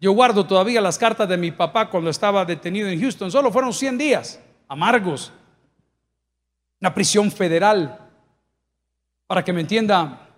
Yo 0.01 0.13
guardo 0.13 0.47
todavía 0.47 0.81
las 0.81 0.99
cartas 0.99 1.29
de 1.29 1.37
mi 1.37 1.51
papá 1.51 1.91
cuando 1.91 2.11
estaba 2.11 2.45
detenido 2.45 2.89
en 2.89 3.01
Houston. 3.01 3.31
Solo 3.31 3.51
fueron 3.51 3.73
100 3.73 3.99
días, 3.99 4.41
amargos, 4.69 5.33
una 6.81 6.95
prisión 6.95 7.31
federal. 7.33 7.99
Para 9.27 9.45
que 9.45 9.53
me 9.53 9.61
entienda, 9.61 10.29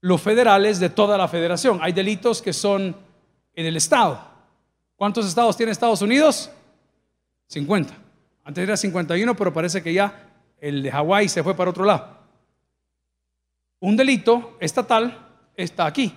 los 0.00 0.20
federales 0.20 0.80
de 0.80 0.90
toda 0.90 1.16
la 1.16 1.28
federación. 1.28 1.78
Hay 1.82 1.92
delitos 1.92 2.42
que 2.42 2.52
son 2.52 2.96
en 3.54 3.66
el 3.66 3.76
estado. 3.76 4.20
¿Cuántos 4.96 5.26
estados 5.26 5.56
tiene 5.56 5.72
Estados 5.72 6.02
Unidos? 6.02 6.50
50. 7.48 7.94
Antes 8.44 8.64
era 8.64 8.76
51, 8.76 9.36
pero 9.36 9.52
parece 9.52 9.82
que 9.82 9.92
ya 9.92 10.30
el 10.60 10.82
de 10.82 10.90
Hawái 10.90 11.28
se 11.28 11.42
fue 11.42 11.54
para 11.54 11.70
otro 11.70 11.84
lado. 11.84 12.18
Un 13.80 13.96
delito 13.96 14.56
estatal 14.60 15.26
está 15.56 15.86
aquí. 15.86 16.14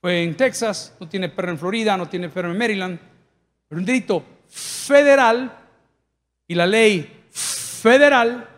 Fue 0.00 0.22
en 0.22 0.36
Texas, 0.36 0.94
no 1.00 1.08
tiene 1.08 1.28
perro 1.28 1.50
en 1.50 1.58
Florida, 1.58 1.96
no 1.96 2.08
tiene 2.08 2.28
perro 2.28 2.50
en 2.50 2.58
Maryland. 2.58 2.98
Pero 3.68 3.78
un 3.78 3.84
delito 3.84 4.22
federal 4.48 5.52
y 6.46 6.54
la 6.54 6.66
ley 6.66 7.24
federal 7.30 8.48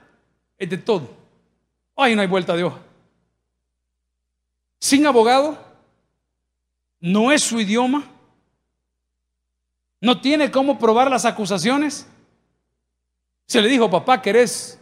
es 0.58 0.68
de 0.68 0.78
todo. 0.78 1.10
Ahí 1.96 2.14
no 2.14 2.22
hay 2.22 2.28
vuelta 2.28 2.54
de 2.54 2.64
hoja. 2.64 2.78
Sin 4.80 5.06
abogado, 5.06 5.58
no 7.00 7.32
es 7.32 7.42
su 7.42 7.60
idioma, 7.60 8.04
no 10.00 10.20
tiene 10.20 10.50
cómo 10.50 10.78
probar 10.78 11.10
las 11.10 11.24
acusaciones. 11.24 12.06
Se 13.46 13.60
le 13.60 13.68
dijo, 13.68 13.90
papá, 13.90 14.22
que 14.22 14.30
eres 14.30 14.78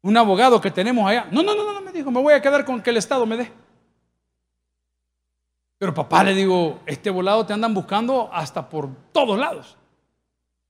un 0.00 0.16
abogado 0.16 0.60
que 0.60 0.70
tenemos 0.70 1.08
allá. 1.08 1.28
No, 1.30 1.42
no, 1.42 1.54
no, 1.54 1.72
no, 1.72 1.80
me 1.80 1.92
dijo, 1.92 2.10
me 2.10 2.20
voy 2.20 2.34
a 2.34 2.42
quedar 2.42 2.64
con 2.64 2.82
que 2.82 2.90
el 2.90 2.96
Estado 2.96 3.24
me 3.26 3.36
dé. 3.36 3.52
Pero 5.82 5.92
papá 5.92 6.22
le 6.22 6.32
digo, 6.32 6.78
este 6.86 7.10
volado 7.10 7.44
te 7.44 7.52
andan 7.52 7.74
buscando 7.74 8.30
hasta 8.32 8.68
por 8.68 8.88
todos 9.10 9.36
lados. 9.36 9.76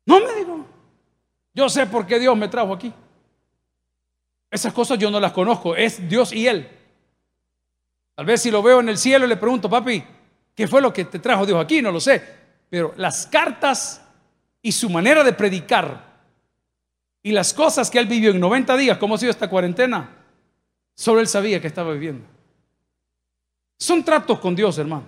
No 0.06 0.20
me 0.20 0.34
digo, 0.36 0.64
yo 1.52 1.68
sé 1.68 1.84
por 1.86 2.06
qué 2.06 2.18
Dios 2.18 2.34
me 2.34 2.48
trajo 2.48 2.72
aquí. 2.72 2.90
Esas 4.50 4.72
cosas 4.72 4.98
yo 4.98 5.10
no 5.10 5.20
las 5.20 5.32
conozco, 5.32 5.76
es 5.76 6.08
Dios 6.08 6.32
y 6.32 6.46
Él. 6.46 6.66
Tal 8.14 8.24
vez 8.24 8.40
si 8.40 8.50
lo 8.50 8.62
veo 8.62 8.80
en 8.80 8.88
el 8.88 8.96
cielo 8.96 9.26
le 9.26 9.36
pregunto, 9.36 9.68
papi, 9.68 10.02
¿qué 10.54 10.66
fue 10.66 10.80
lo 10.80 10.90
que 10.94 11.04
te 11.04 11.18
trajo 11.18 11.44
Dios 11.44 11.62
aquí? 11.62 11.82
No 11.82 11.92
lo 11.92 12.00
sé. 12.00 12.26
Pero 12.70 12.94
las 12.96 13.26
cartas 13.26 14.02
y 14.62 14.72
su 14.72 14.88
manera 14.88 15.22
de 15.22 15.34
predicar 15.34 16.06
y 17.22 17.32
las 17.32 17.52
cosas 17.52 17.90
que 17.90 17.98
él 17.98 18.06
vivió 18.06 18.30
en 18.30 18.40
90 18.40 18.78
días, 18.78 18.96
¿cómo 18.96 19.16
ha 19.16 19.18
sido 19.18 19.30
esta 19.30 19.50
cuarentena? 19.50 20.08
Solo 20.94 21.20
él 21.20 21.28
sabía 21.28 21.60
que 21.60 21.66
estaba 21.66 21.92
viviendo. 21.92 22.31
Son 23.82 24.04
tratos 24.04 24.38
con 24.38 24.54
Dios, 24.54 24.78
hermano. 24.78 25.02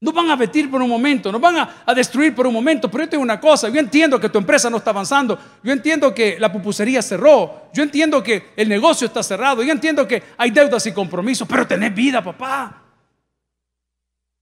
No 0.00 0.10
van 0.10 0.30
a 0.30 0.36
vetir 0.36 0.70
por 0.70 0.80
un 0.80 0.88
momento, 0.88 1.30
no 1.30 1.38
van 1.38 1.58
a, 1.58 1.94
destruir 1.94 2.34
por 2.34 2.46
un 2.46 2.54
momento, 2.54 2.90
pero 2.90 3.04
yo 3.04 3.10
tengo 3.10 3.22
una 3.22 3.38
cosa, 3.38 3.68
yo 3.68 3.78
entiendo 3.78 4.18
que 4.18 4.30
tu 4.30 4.38
empresa 4.38 4.70
no 4.70 4.78
está 4.78 4.88
avanzando, 4.88 5.38
yo 5.62 5.70
entiendo 5.70 6.14
que 6.14 6.40
la 6.40 6.50
pupusería 6.50 7.02
cerró, 7.02 7.68
yo 7.74 7.82
entiendo 7.82 8.22
que 8.22 8.52
el 8.56 8.70
negocio 8.70 9.06
está 9.06 9.22
cerrado, 9.22 9.62
yo 9.62 9.70
entiendo 9.70 10.08
que 10.08 10.22
hay 10.38 10.50
deudas 10.50 10.86
y 10.86 10.92
compromisos, 10.92 11.46
pero 11.46 11.66
tenés 11.66 11.94
vida, 11.94 12.24
papá. 12.24 12.82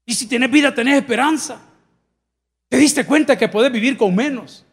Y 0.07 0.15
si 0.15 0.29
tenés 0.29 0.51
vida, 0.51 0.73
tenés 0.73 0.97
esperanza. 0.97 1.61
Te 2.69 2.77
diste 2.77 3.05
cuenta 3.05 3.37
que 3.37 3.49
podés 3.49 3.73
vivir 3.73 3.97
con 3.97 4.15
menos. 4.15 4.65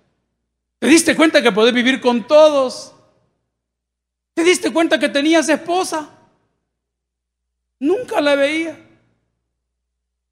Te 0.78 0.86
diste 0.86 1.16
cuenta 1.16 1.42
que 1.42 1.52
podés 1.52 1.74
vivir 1.74 2.00
con 2.00 2.28
todos. 2.28 2.94
Te 4.36 4.44
diste 4.44 4.72
cuenta 4.72 5.00
que 5.00 5.10
tenías 5.10 5.50
esposa. 5.50 6.21
Nunca 7.82 8.22
la 8.22 8.36
veía. 8.36 8.78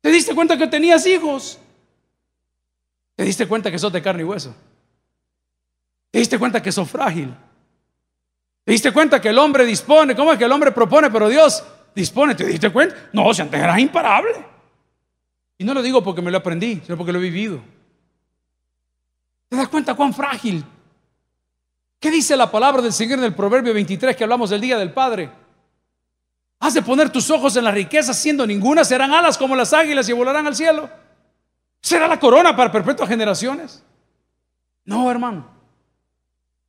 ¿Te 0.02 0.12
diste 0.12 0.36
cuenta 0.36 0.56
que 0.56 0.68
tenías 0.68 1.04
hijos? 1.08 1.58
¿Te 3.16 3.24
diste 3.24 3.48
cuenta 3.48 3.72
que 3.72 3.80
sos 3.80 3.92
de 3.92 4.04
carne 4.04 4.22
y 4.22 4.26
hueso? 4.26 4.56
¿Te 6.12 6.20
diste 6.20 6.38
cuenta 6.38 6.62
que 6.62 6.72
sos 6.72 6.88
frágil? 6.88 7.34
¿Te 8.64 8.72
diste 8.72 8.92
cuenta 8.92 9.20
que 9.20 9.30
el 9.30 9.40
hombre 9.40 9.66
dispone? 9.66 10.16
¿Cómo 10.16 10.32
es 10.32 10.38
que 10.38 10.46
el 10.46 10.52
hombre 10.52 10.72
propone, 10.72 11.10
pero 11.10 11.28
Dios 11.28 11.64
dispone? 11.96 12.36
¿Te 12.36 12.46
diste 12.46 12.72
cuenta? 12.72 13.10
No, 13.14 13.34
si 13.34 13.42
antes 13.42 13.60
eras 13.60 13.80
imparable. 13.80 14.46
Y 15.58 15.64
no 15.64 15.74
lo 15.74 15.82
digo 15.82 16.04
porque 16.04 16.22
me 16.22 16.30
lo 16.30 16.38
aprendí, 16.38 16.80
sino 16.86 16.98
porque 16.98 17.12
lo 17.12 17.18
he 17.18 17.24
vivido. 17.24 17.60
¿Te 19.50 19.58
das 19.58 19.70
cuenta 19.70 19.96
cuán 19.96 20.14
frágil? 20.14 20.64
¿Qué 22.00 22.12
dice 22.12 22.38
la 22.38 22.52
palabra 22.52 22.84
del 22.84 22.94
Señor 22.94 23.18
en 23.18 23.26
el 23.26 23.34
Proverbio 23.34 23.74
23 23.74 24.16
que 24.16 24.24
hablamos 24.24 24.52
del 24.52 24.62
Día 24.62 24.78
del 24.78 24.94
Padre? 24.94 25.49
Has 26.60 26.74
de 26.74 26.82
poner 26.82 27.10
tus 27.10 27.30
ojos 27.32 27.56
en 27.56 27.63
las 27.63 27.74
riquezas, 27.74 28.17
siendo 28.17 28.45
ninguna, 28.45 28.84
serán 28.84 29.12
alas 29.13 29.38
como 29.38 29.56
las 29.56 29.72
águilas 29.72 30.10
y 30.10 30.13
volarán 30.13 30.45
al 30.45 30.56
cielo. 30.56 30.89
Será 31.82 32.08
la 32.08 32.19
corona 32.19 32.56
para 32.56 32.72
perpetuas 32.72 33.08
generaciones. 33.08 33.84
No, 34.84 35.10
hermano. 35.10 35.48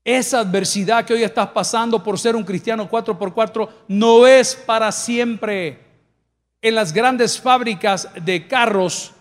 Esa 0.04 0.40
adversidad 0.40 1.04
que 1.04 1.14
hoy 1.14 1.24
estás 1.24 1.48
pasando 1.48 2.02
por 2.02 2.18
ser 2.18 2.36
un 2.36 2.44
cristiano 2.44 2.88
4x4 2.88 3.68
no 3.88 4.26
es 4.26 4.54
para 4.54 4.92
siempre. 4.92 5.80
En 6.62 6.74
las 6.74 6.92
grandes 6.92 7.40
fábricas 7.40 8.08
de 8.22 8.46
carros 8.46 9.12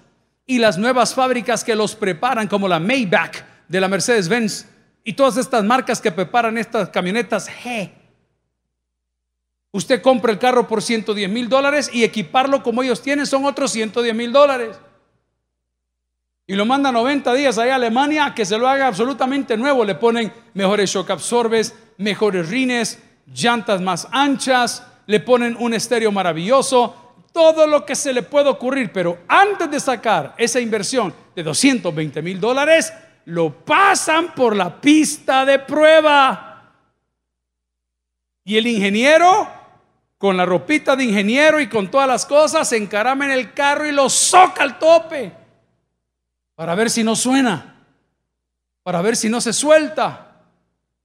y 0.46 0.60
las 0.60 0.78
nuevas 0.78 1.14
fábricas 1.14 1.64
que 1.64 1.76
los 1.76 1.96
preparan, 1.96 2.48
como 2.48 2.68
la 2.68 2.80
Maybach 2.80 3.44
de 3.68 3.82
la 3.82 3.88
Mercedes-Benz 3.88 4.68
y 5.04 5.14
todas 5.14 5.38
estas 5.38 5.64
marcas 5.64 6.02
que 6.02 6.12
preparan 6.12 6.58
estas 6.58 6.90
camionetas 6.90 7.48
Usted 9.72 10.02
compra 10.02 10.32
el 10.32 10.40
carro 10.40 10.68
por 10.68 10.82
110 10.82 11.30
mil 11.30 11.48
dólares 11.48 11.90
y 11.94 12.04
equiparlo 12.04 12.64
como 12.64 12.82
ellos 12.82 13.02
tienen 13.02 13.28
son 13.28 13.46
otros 13.46 13.72
110 13.72 14.16
mil 14.16 14.32
dólares. 14.32 14.80
Y 16.48 16.56
lo 16.56 16.66
manda 16.66 16.92
90 16.92 17.32
días 17.36 17.60
a 17.60 17.76
Alemania 17.76 18.26
a 18.26 18.34
que 18.34 18.44
se 18.44 18.58
lo 18.58 18.68
haga 18.68 18.88
absolutamente 18.88 19.56
nuevo. 19.56 19.86
Le 19.86 19.94
ponen 19.94 20.34
mejores 20.56 20.90
shock 20.90 21.12
absorbes, 21.12 21.76
mejores 21.98 22.50
rines, 22.50 22.98
llantas 23.32 23.80
más 23.82 24.08
anchas, 24.12 24.84
le 25.06 25.20
ponen 25.20 25.56
un 25.60 25.76
estéreo 25.76 26.12
maravilloso, 26.12 27.16
todo 27.32 27.68
lo 27.68 27.86
que 27.86 27.96
se 27.96 28.12
le 28.12 28.24
puede 28.24 28.50
ocurrir. 28.50 28.92
Pero 28.92 29.20
antes 29.28 29.70
de 29.70 29.80
sacar 29.80 30.34
esa 30.40 30.60
inversión 30.60 31.14
de 31.36 31.44
220 31.44 32.20
mil 32.24 32.40
dólares, 32.40 32.92
lo 33.26 33.54
pasan 33.64 34.34
por 34.34 34.56
la 34.56 34.82
pista 34.82 35.46
de 35.46 35.60
prueba. 35.60 36.74
Y 38.44 38.58
el 38.58 38.66
ingeniero 38.66 39.59
con 40.20 40.36
la 40.36 40.46
ropita 40.46 40.98
de 40.98 41.06
ingeniero 41.06 41.62
y 41.62 41.70
con 41.70 41.90
todas 41.90 42.08
las 42.08 42.26
cosas, 42.26 42.68
se 42.68 42.78
encarama 42.78 43.26
en 43.26 43.32
el 43.32 43.54
carro 43.54 43.88
y 43.88 43.94
lo 43.94 44.10
soca 44.10 44.64
al 44.64 44.78
tope 44.78 45.32
para 46.56 46.76
ver 46.76 46.90
si 46.90 47.06
no 47.06 47.16
suena, 47.16 47.86
para 48.84 49.02
ver 49.02 49.16
si 49.16 49.30
no 49.30 49.40
se 49.40 49.54
suelta, 49.54 50.42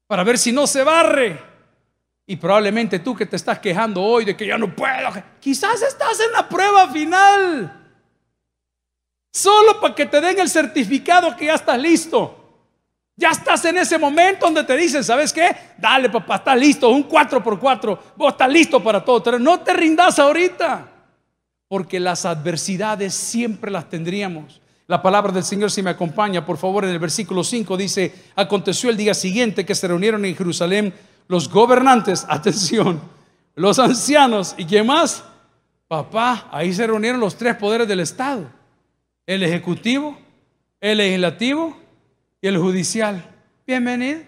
para 0.08 0.24
ver 0.24 0.36
si 0.36 0.50
no 0.50 0.66
se 0.66 0.82
barre. 0.82 1.40
Y 2.26 2.34
probablemente 2.36 2.98
tú 2.98 3.14
que 3.14 3.24
te 3.24 3.36
estás 3.36 3.60
quejando 3.60 4.02
hoy 4.02 4.24
de 4.24 4.36
que 4.36 4.48
ya 4.48 4.58
no 4.58 4.74
puedo, 4.74 5.10
quizás 5.38 5.80
estás 5.80 6.18
en 6.18 6.32
la 6.32 6.48
prueba 6.48 6.90
final. 6.90 7.82
Solo 9.30 9.80
para 9.80 9.94
que 9.94 10.06
te 10.06 10.20
den 10.20 10.40
el 10.40 10.48
certificado 10.48 11.36
que 11.36 11.46
ya 11.46 11.54
estás 11.54 11.78
listo. 11.78 12.43
Ya 13.16 13.30
estás 13.30 13.64
en 13.64 13.78
ese 13.78 13.96
momento 13.96 14.46
donde 14.46 14.64
te 14.64 14.76
dicen, 14.76 15.04
¿sabes 15.04 15.32
qué? 15.32 15.54
Dale, 15.78 16.10
papá, 16.10 16.36
estás 16.36 16.58
listo, 16.58 16.88
un 16.88 17.08
4x4, 17.08 17.98
vos 18.16 18.32
estás 18.32 18.52
listo 18.52 18.82
para 18.82 19.04
todo. 19.04 19.38
No 19.38 19.60
te 19.60 19.72
rindas 19.72 20.18
ahorita, 20.18 20.88
porque 21.68 22.00
las 22.00 22.24
adversidades 22.24 23.14
siempre 23.14 23.70
las 23.70 23.88
tendríamos. 23.88 24.60
La 24.88 25.00
palabra 25.00 25.32
del 25.32 25.44
Señor, 25.44 25.70
si 25.70 25.80
me 25.82 25.90
acompaña, 25.90 26.44
por 26.44 26.58
favor, 26.58 26.84
en 26.84 26.90
el 26.90 26.98
versículo 26.98 27.44
5 27.44 27.76
dice, 27.76 28.12
aconteció 28.34 28.90
el 28.90 28.96
día 28.96 29.14
siguiente 29.14 29.64
que 29.64 29.74
se 29.74 29.88
reunieron 29.88 30.24
en 30.24 30.36
Jerusalén 30.36 30.92
los 31.28 31.48
gobernantes, 31.48 32.26
atención, 32.28 33.00
los 33.54 33.78
ancianos 33.78 34.54
y 34.58 34.64
quién 34.64 34.86
más, 34.86 35.24
papá, 35.86 36.48
ahí 36.50 36.74
se 36.74 36.86
reunieron 36.86 37.20
los 37.20 37.36
tres 37.36 37.54
poderes 37.54 37.86
del 37.86 38.00
Estado, 38.00 38.50
el 39.24 39.42
ejecutivo, 39.44 40.18
el 40.80 40.98
legislativo 40.98 41.83
y 42.44 42.46
el 42.46 42.58
judicial. 42.58 43.24
Bienvenido. 43.66 44.20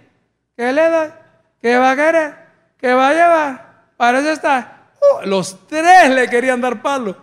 ¿Qué 0.57 0.73
le 0.73 0.89
da? 0.89 1.21
¿Qué 1.61 1.77
va 1.77 1.91
a 1.91 1.97
querer? 1.97 2.35
¿Qué 2.79 2.95
va 2.95 3.11
a 3.11 3.13
llevar? 3.13 3.83
Para 3.99 4.21
eso 4.21 4.31
está. 4.31 4.89
Uh, 4.99 5.27
los 5.27 5.67
tres 5.67 6.09
le 6.09 6.27
querían 6.27 6.59
dar 6.59 6.81
palo. 6.81 7.15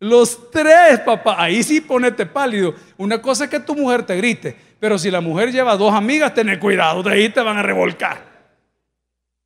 Los 0.00 0.50
tres, 0.50 1.00
papá. 1.00 1.36
Ahí 1.42 1.62
sí 1.62 1.80
ponete 1.80 2.26
pálido. 2.26 2.74
Una 2.98 3.22
cosa 3.22 3.44
es 3.44 3.50
que 3.50 3.60
tu 3.60 3.74
mujer 3.74 4.02
te 4.02 4.14
grite. 4.14 4.54
Pero 4.78 4.98
si 4.98 5.10
la 5.10 5.22
mujer 5.22 5.50
lleva 5.50 5.78
dos 5.78 5.94
amigas, 5.94 6.34
ten 6.34 6.58
cuidado. 6.58 7.02
De 7.02 7.10
ahí 7.10 7.30
te 7.30 7.40
van 7.40 7.56
a 7.56 7.62
revolcar. 7.62 8.18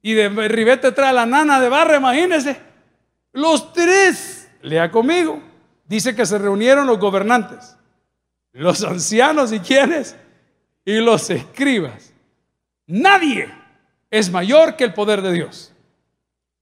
Y 0.02 0.14
de 0.14 0.28
ribete 0.48 0.90
trae 0.90 1.12
la 1.12 1.26
nana 1.26 1.60
de 1.60 1.68
barra, 1.68 1.98
imagínense. 1.98 2.56
Los 3.32 3.72
tres, 3.72 4.50
lea 4.62 4.90
conmigo. 4.90 5.40
Dice 5.84 6.16
que 6.16 6.26
se 6.26 6.38
reunieron 6.38 6.88
los 6.88 6.98
gobernantes, 6.98 7.76
los 8.52 8.82
ancianos 8.82 9.52
y 9.52 9.60
quienes 9.60 10.16
y 10.86 11.00
los 11.00 11.28
escribas. 11.28 12.12
Nadie 12.86 13.52
es 14.08 14.30
mayor 14.30 14.76
que 14.76 14.84
el 14.84 14.94
poder 14.94 15.20
de 15.20 15.32
Dios. 15.32 15.72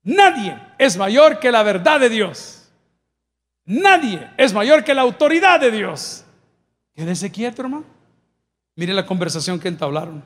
Nadie 0.03 0.59
es 0.79 0.97
mayor 0.97 1.39
que 1.39 1.53
la 1.53 1.63
verdad 1.63 2.01
de 2.01 2.09
Dios. 2.09 2.63
Nadie 3.67 4.31
es 4.39 4.53
mayor 4.53 4.83
que 4.83 4.95
la 4.95 5.03
autoridad 5.03 5.61
de 5.61 5.71
Dios. 5.71 6.25
Quédese 6.95 7.31
quieto, 7.31 7.63
hermano. 7.63 7.85
Mire 8.77 8.95
la 8.95 9.07
conversación 9.07 9.61
que 9.61 9.69
entablaron. 9.69 10.25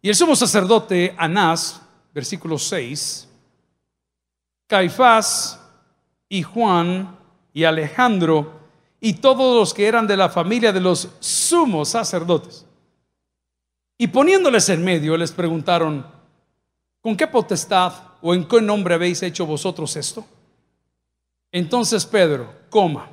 Y 0.00 0.08
el 0.08 0.14
sumo 0.14 0.34
sacerdote 0.34 1.14
Anás, 1.18 1.80
versículo 2.14 2.58
6, 2.58 3.28
Caifás 4.66 5.60
y 6.28 6.42
Juan 6.42 7.16
y 7.52 7.64
Alejandro 7.64 8.58
y 9.00 9.14
todos 9.14 9.54
los 9.54 9.74
que 9.74 9.86
eran 9.86 10.06
de 10.06 10.16
la 10.16 10.30
familia 10.30 10.72
de 10.72 10.80
los 10.80 11.10
sumos 11.20 11.90
sacerdotes 11.90 12.65
y 13.98 14.08
poniéndoles 14.08 14.68
en 14.68 14.84
medio, 14.84 15.16
les 15.16 15.32
preguntaron, 15.32 16.06
¿con 17.00 17.16
qué 17.16 17.26
potestad 17.26 17.92
o 18.20 18.34
en 18.34 18.46
qué 18.46 18.60
nombre 18.60 18.94
habéis 18.94 19.22
hecho 19.22 19.46
vosotros 19.46 19.96
esto? 19.96 20.24
Entonces 21.50 22.04
Pedro, 22.04 22.52
coma. 22.68 23.08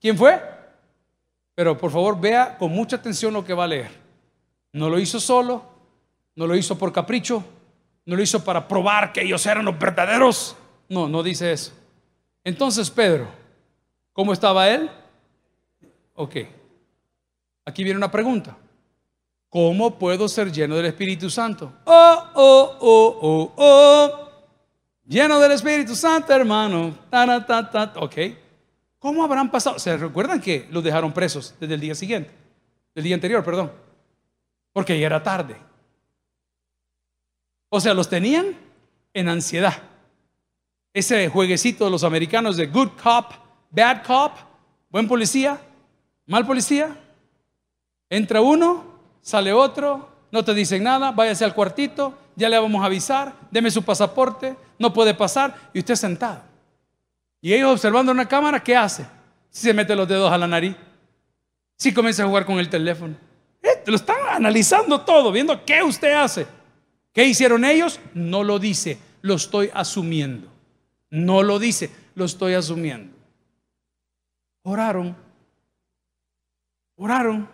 ¿Quién 0.00 0.16
fue? 0.16 0.40
Pero 1.54 1.76
por 1.76 1.90
favor 1.90 2.18
vea 2.18 2.56
con 2.56 2.72
mucha 2.72 2.96
atención 2.96 3.34
lo 3.34 3.44
que 3.44 3.54
va 3.54 3.64
a 3.64 3.68
leer. 3.68 3.90
No 4.72 4.88
lo 4.88 4.98
hizo 4.98 5.20
solo, 5.20 5.62
no 6.34 6.46
lo 6.46 6.56
hizo 6.56 6.78
por 6.78 6.92
capricho, 6.92 7.44
no 8.06 8.16
lo 8.16 8.22
hizo 8.22 8.42
para 8.42 8.66
probar 8.66 9.12
que 9.12 9.22
ellos 9.22 9.44
eran 9.44 9.64
los 9.64 9.78
verdaderos. 9.78 10.56
No, 10.88 11.08
no 11.08 11.22
dice 11.22 11.52
eso. 11.52 11.72
Entonces 12.42 12.90
Pedro, 12.90 13.28
¿cómo 14.12 14.32
estaba 14.32 14.68
él? 14.70 14.90
Ok. 16.14 16.36
Aquí 17.64 17.84
viene 17.84 17.98
una 17.98 18.10
pregunta. 18.10 18.56
¿Cómo 19.52 19.98
puedo 19.98 20.28
ser 20.28 20.50
lleno 20.50 20.76
del 20.76 20.86
Espíritu 20.86 21.28
Santo? 21.28 21.70
Oh, 21.84 22.30
oh, 22.32 22.76
oh, 22.80 23.18
oh, 23.20 23.52
oh. 23.54 24.28
Lleno 25.04 25.38
del 25.38 25.52
Espíritu 25.52 25.94
Santo, 25.94 26.32
hermano. 26.32 26.96
Ta, 27.10 27.44
ta, 27.44 27.70
ta, 27.70 27.92
ok. 27.96 28.14
¿Cómo 28.98 29.22
habrán 29.22 29.50
pasado? 29.50 29.78
¿Se 29.78 29.94
recuerdan 29.98 30.40
que 30.40 30.66
los 30.70 30.82
dejaron 30.82 31.12
presos 31.12 31.54
desde 31.60 31.74
el 31.74 31.80
día 31.80 31.94
siguiente? 31.94 32.30
Del 32.94 33.04
día 33.04 33.14
anterior, 33.14 33.44
perdón. 33.44 33.70
Porque 34.72 34.98
ya 34.98 35.04
era 35.04 35.22
tarde. 35.22 35.54
O 37.68 37.78
sea, 37.78 37.92
los 37.92 38.08
tenían 38.08 38.56
en 39.12 39.28
ansiedad. 39.28 39.82
Ese 40.94 41.28
jueguecito 41.28 41.84
de 41.84 41.90
los 41.90 42.04
americanos 42.04 42.56
de 42.56 42.68
good 42.68 42.92
cop, 43.02 43.32
bad 43.70 44.02
cop, 44.02 44.32
buen 44.88 45.06
policía, 45.06 45.60
mal 46.24 46.46
policía. 46.46 46.96
Entra 48.08 48.40
uno, 48.40 48.91
sale 49.22 49.52
otro, 49.52 50.08
no 50.30 50.44
te 50.44 50.52
dicen 50.52 50.82
nada, 50.82 51.12
váyase 51.12 51.44
al 51.44 51.54
cuartito, 51.54 52.18
ya 52.36 52.48
le 52.48 52.58
vamos 52.58 52.82
a 52.82 52.86
avisar, 52.86 53.34
deme 53.50 53.70
su 53.70 53.82
pasaporte, 53.82 54.56
no 54.78 54.92
puede 54.92 55.14
pasar, 55.14 55.70
y 55.72 55.78
usted 55.78 55.94
sentado. 55.94 56.42
Y 57.40 57.54
ellos 57.54 57.72
observando 57.72 58.12
una 58.12 58.28
cámara, 58.28 58.62
¿qué 58.62 58.76
hace? 58.76 59.06
Si 59.50 59.62
se 59.62 59.74
mete 59.74 59.96
los 59.96 60.08
dedos 60.08 60.30
a 60.30 60.38
la 60.38 60.46
nariz, 60.46 60.76
si 61.76 61.92
comienza 61.92 62.22
a 62.22 62.26
jugar 62.26 62.44
con 62.44 62.58
el 62.58 62.68
teléfono. 62.68 63.14
Eh, 63.62 63.82
lo 63.86 63.96
están 63.96 64.16
analizando 64.30 65.00
todo, 65.00 65.32
viendo 65.32 65.64
qué 65.64 65.82
usted 65.82 66.12
hace. 66.12 66.46
¿Qué 67.12 67.24
hicieron 67.24 67.64
ellos? 67.64 68.00
No 68.14 68.42
lo 68.44 68.58
dice, 68.58 68.98
lo 69.20 69.34
estoy 69.34 69.70
asumiendo. 69.74 70.48
No 71.10 71.42
lo 71.42 71.58
dice, 71.58 71.90
lo 72.14 72.24
estoy 72.24 72.54
asumiendo. 72.54 73.14
Oraron. 74.62 75.14
Oraron. 76.96 77.48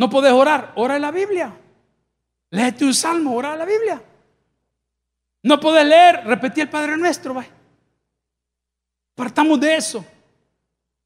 No 0.00 0.08
puedes 0.08 0.32
orar, 0.32 0.72
ora 0.76 0.96
en 0.96 1.02
la 1.02 1.10
Biblia. 1.10 1.54
Léete 2.52 2.86
un 2.86 2.94
salmo, 2.94 3.34
ora 3.34 3.52
en 3.52 3.58
la 3.58 3.66
Biblia. 3.66 4.02
No 5.42 5.60
puedes 5.60 5.84
leer, 5.86 6.22
repetí 6.24 6.62
el 6.62 6.70
Padre 6.70 6.96
Nuestro, 6.96 7.34
vaya. 7.34 7.50
Partamos 9.14 9.60
de 9.60 9.76
eso. 9.76 10.02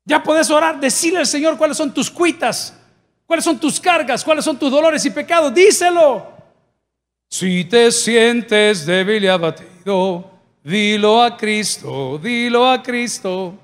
Ya 0.04 0.22
puedes 0.22 0.48
orar, 0.48 0.78
decirle 0.78 1.18
al 1.18 1.26
Señor 1.26 1.58
cuáles 1.58 1.76
son 1.76 1.92
tus 1.92 2.08
cuitas, 2.08 2.80
cuáles 3.26 3.44
son 3.44 3.58
tus 3.58 3.80
cargas, 3.80 4.22
cuáles 4.22 4.44
son 4.44 4.56
tus 4.56 4.70
dolores 4.70 5.04
y 5.04 5.10
pecados. 5.10 5.52
Díselo. 5.52 6.28
Si 7.28 7.64
te 7.64 7.90
sientes 7.90 8.86
débil 8.86 9.24
y 9.24 9.26
abatido, 9.26 10.30
dilo 10.62 11.20
a 11.20 11.36
Cristo, 11.36 12.16
dilo 12.18 12.70
a 12.70 12.80
Cristo. 12.80 13.58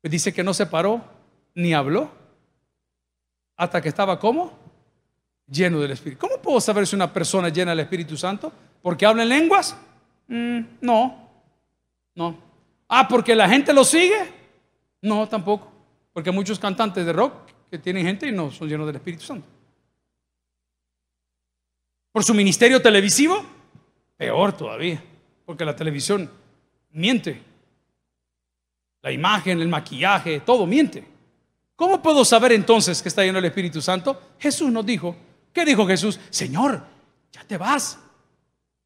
Dice 0.00 0.32
que 0.32 0.44
no 0.44 0.54
se 0.54 0.64
paró 0.64 1.02
ni 1.56 1.74
habló 1.74 2.24
hasta 3.56 3.80
que 3.80 3.88
estaba 3.88 4.18
como 4.18 4.52
lleno 5.48 5.80
del 5.80 5.92
Espíritu. 5.92 6.26
¿Cómo 6.26 6.40
puedo 6.40 6.60
saber 6.60 6.86
si 6.86 6.96
una 6.96 7.12
persona 7.12 7.48
llena 7.48 7.70
del 7.72 7.80
Espíritu 7.80 8.16
Santo? 8.16 8.52
¿Porque 8.82 9.06
habla 9.06 9.22
en 9.22 9.28
lenguas? 9.28 9.76
Mm, 10.28 10.60
no, 10.80 11.28
no. 12.14 12.36
Ah, 12.88 13.06
porque 13.08 13.34
la 13.34 13.48
gente 13.48 13.72
lo 13.72 13.84
sigue? 13.84 14.32
No, 15.02 15.28
tampoco. 15.28 15.72
Porque 16.12 16.30
hay 16.30 16.34
muchos 16.34 16.58
cantantes 16.58 17.04
de 17.04 17.12
rock 17.12 17.34
que 17.70 17.78
tienen 17.78 18.04
gente 18.04 18.26
y 18.26 18.32
no 18.32 18.50
son 18.50 18.68
llenos 18.68 18.86
del 18.86 18.96
Espíritu 18.96 19.24
Santo. 19.24 19.46
Por 22.12 22.24
su 22.24 22.32
ministerio 22.32 22.80
televisivo, 22.80 23.44
peor 24.16 24.56
todavía, 24.56 25.02
porque 25.44 25.64
la 25.64 25.76
televisión 25.76 26.30
miente. 26.90 27.42
La 29.02 29.12
imagen, 29.12 29.60
el 29.60 29.68
maquillaje, 29.68 30.40
todo 30.40 30.66
miente. 30.66 31.15
¿Cómo 31.76 32.02
puedo 32.02 32.24
saber 32.24 32.52
entonces 32.52 33.02
que 33.02 33.08
está 33.10 33.22
lleno 33.22 33.38
el 33.38 33.44
Espíritu 33.44 33.82
Santo? 33.82 34.20
Jesús 34.38 34.72
nos 34.72 34.84
dijo. 34.84 35.14
¿Qué 35.52 35.64
dijo 35.64 35.86
Jesús? 35.86 36.18
Señor, 36.30 36.84
ya 37.32 37.44
te 37.44 37.58
vas. 37.58 37.98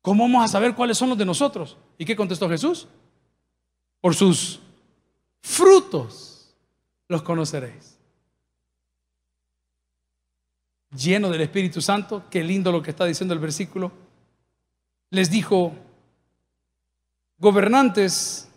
¿Cómo 0.03 0.25
vamos 0.25 0.45
a 0.45 0.49
saber 0.49 0.75
cuáles 0.75 0.99
son 0.99 1.11
los 1.11 1.19
de 1.19 1.25
nosotros? 1.25 1.77
¿Y 1.99 2.05
qué 2.05 2.17
contestó 2.17 2.49
Jesús? 2.49 2.89
Por 4.01 4.15
sus 4.15 4.61
frutos 5.41 6.53
los 7.07 7.23
conoceréis. 7.23 7.97
Lleno 10.97 11.31
del 11.31 11.43
Espíritu 11.43 11.81
Santo, 11.81 12.25
qué 12.29 12.43
lindo 12.43 12.73
lo 12.73 12.83
que 12.83 12.91
está 12.91 13.05
diciendo 13.05 13.33
el 13.35 13.41
versículo. 13.41 13.93
Les 15.11 15.31
dijo, 15.31 15.73
gobernantes 17.39 18.50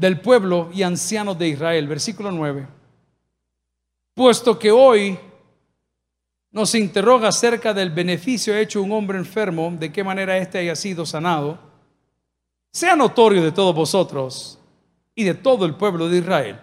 del 0.00 0.18
pueblo 0.18 0.70
y 0.72 0.82
ancianos 0.82 1.38
de 1.38 1.48
Israel. 1.48 1.86
Versículo 1.86 2.30
9. 2.32 2.66
Puesto 4.14 4.58
que 4.58 4.70
hoy 4.70 5.18
nos 6.50 6.74
interroga 6.74 7.28
acerca 7.28 7.74
del 7.74 7.90
beneficio 7.90 8.56
hecho 8.56 8.80
un 8.80 8.92
hombre 8.92 9.18
enfermo, 9.18 9.70
de 9.78 9.92
qué 9.92 10.02
manera 10.02 10.38
éste 10.38 10.56
haya 10.56 10.74
sido 10.74 11.04
sanado, 11.04 11.58
sea 12.72 12.96
notorio 12.96 13.42
de 13.42 13.52
todos 13.52 13.74
vosotros 13.74 14.58
y 15.14 15.22
de 15.22 15.34
todo 15.34 15.66
el 15.66 15.74
pueblo 15.74 16.08
de 16.08 16.18
Israel, 16.18 16.58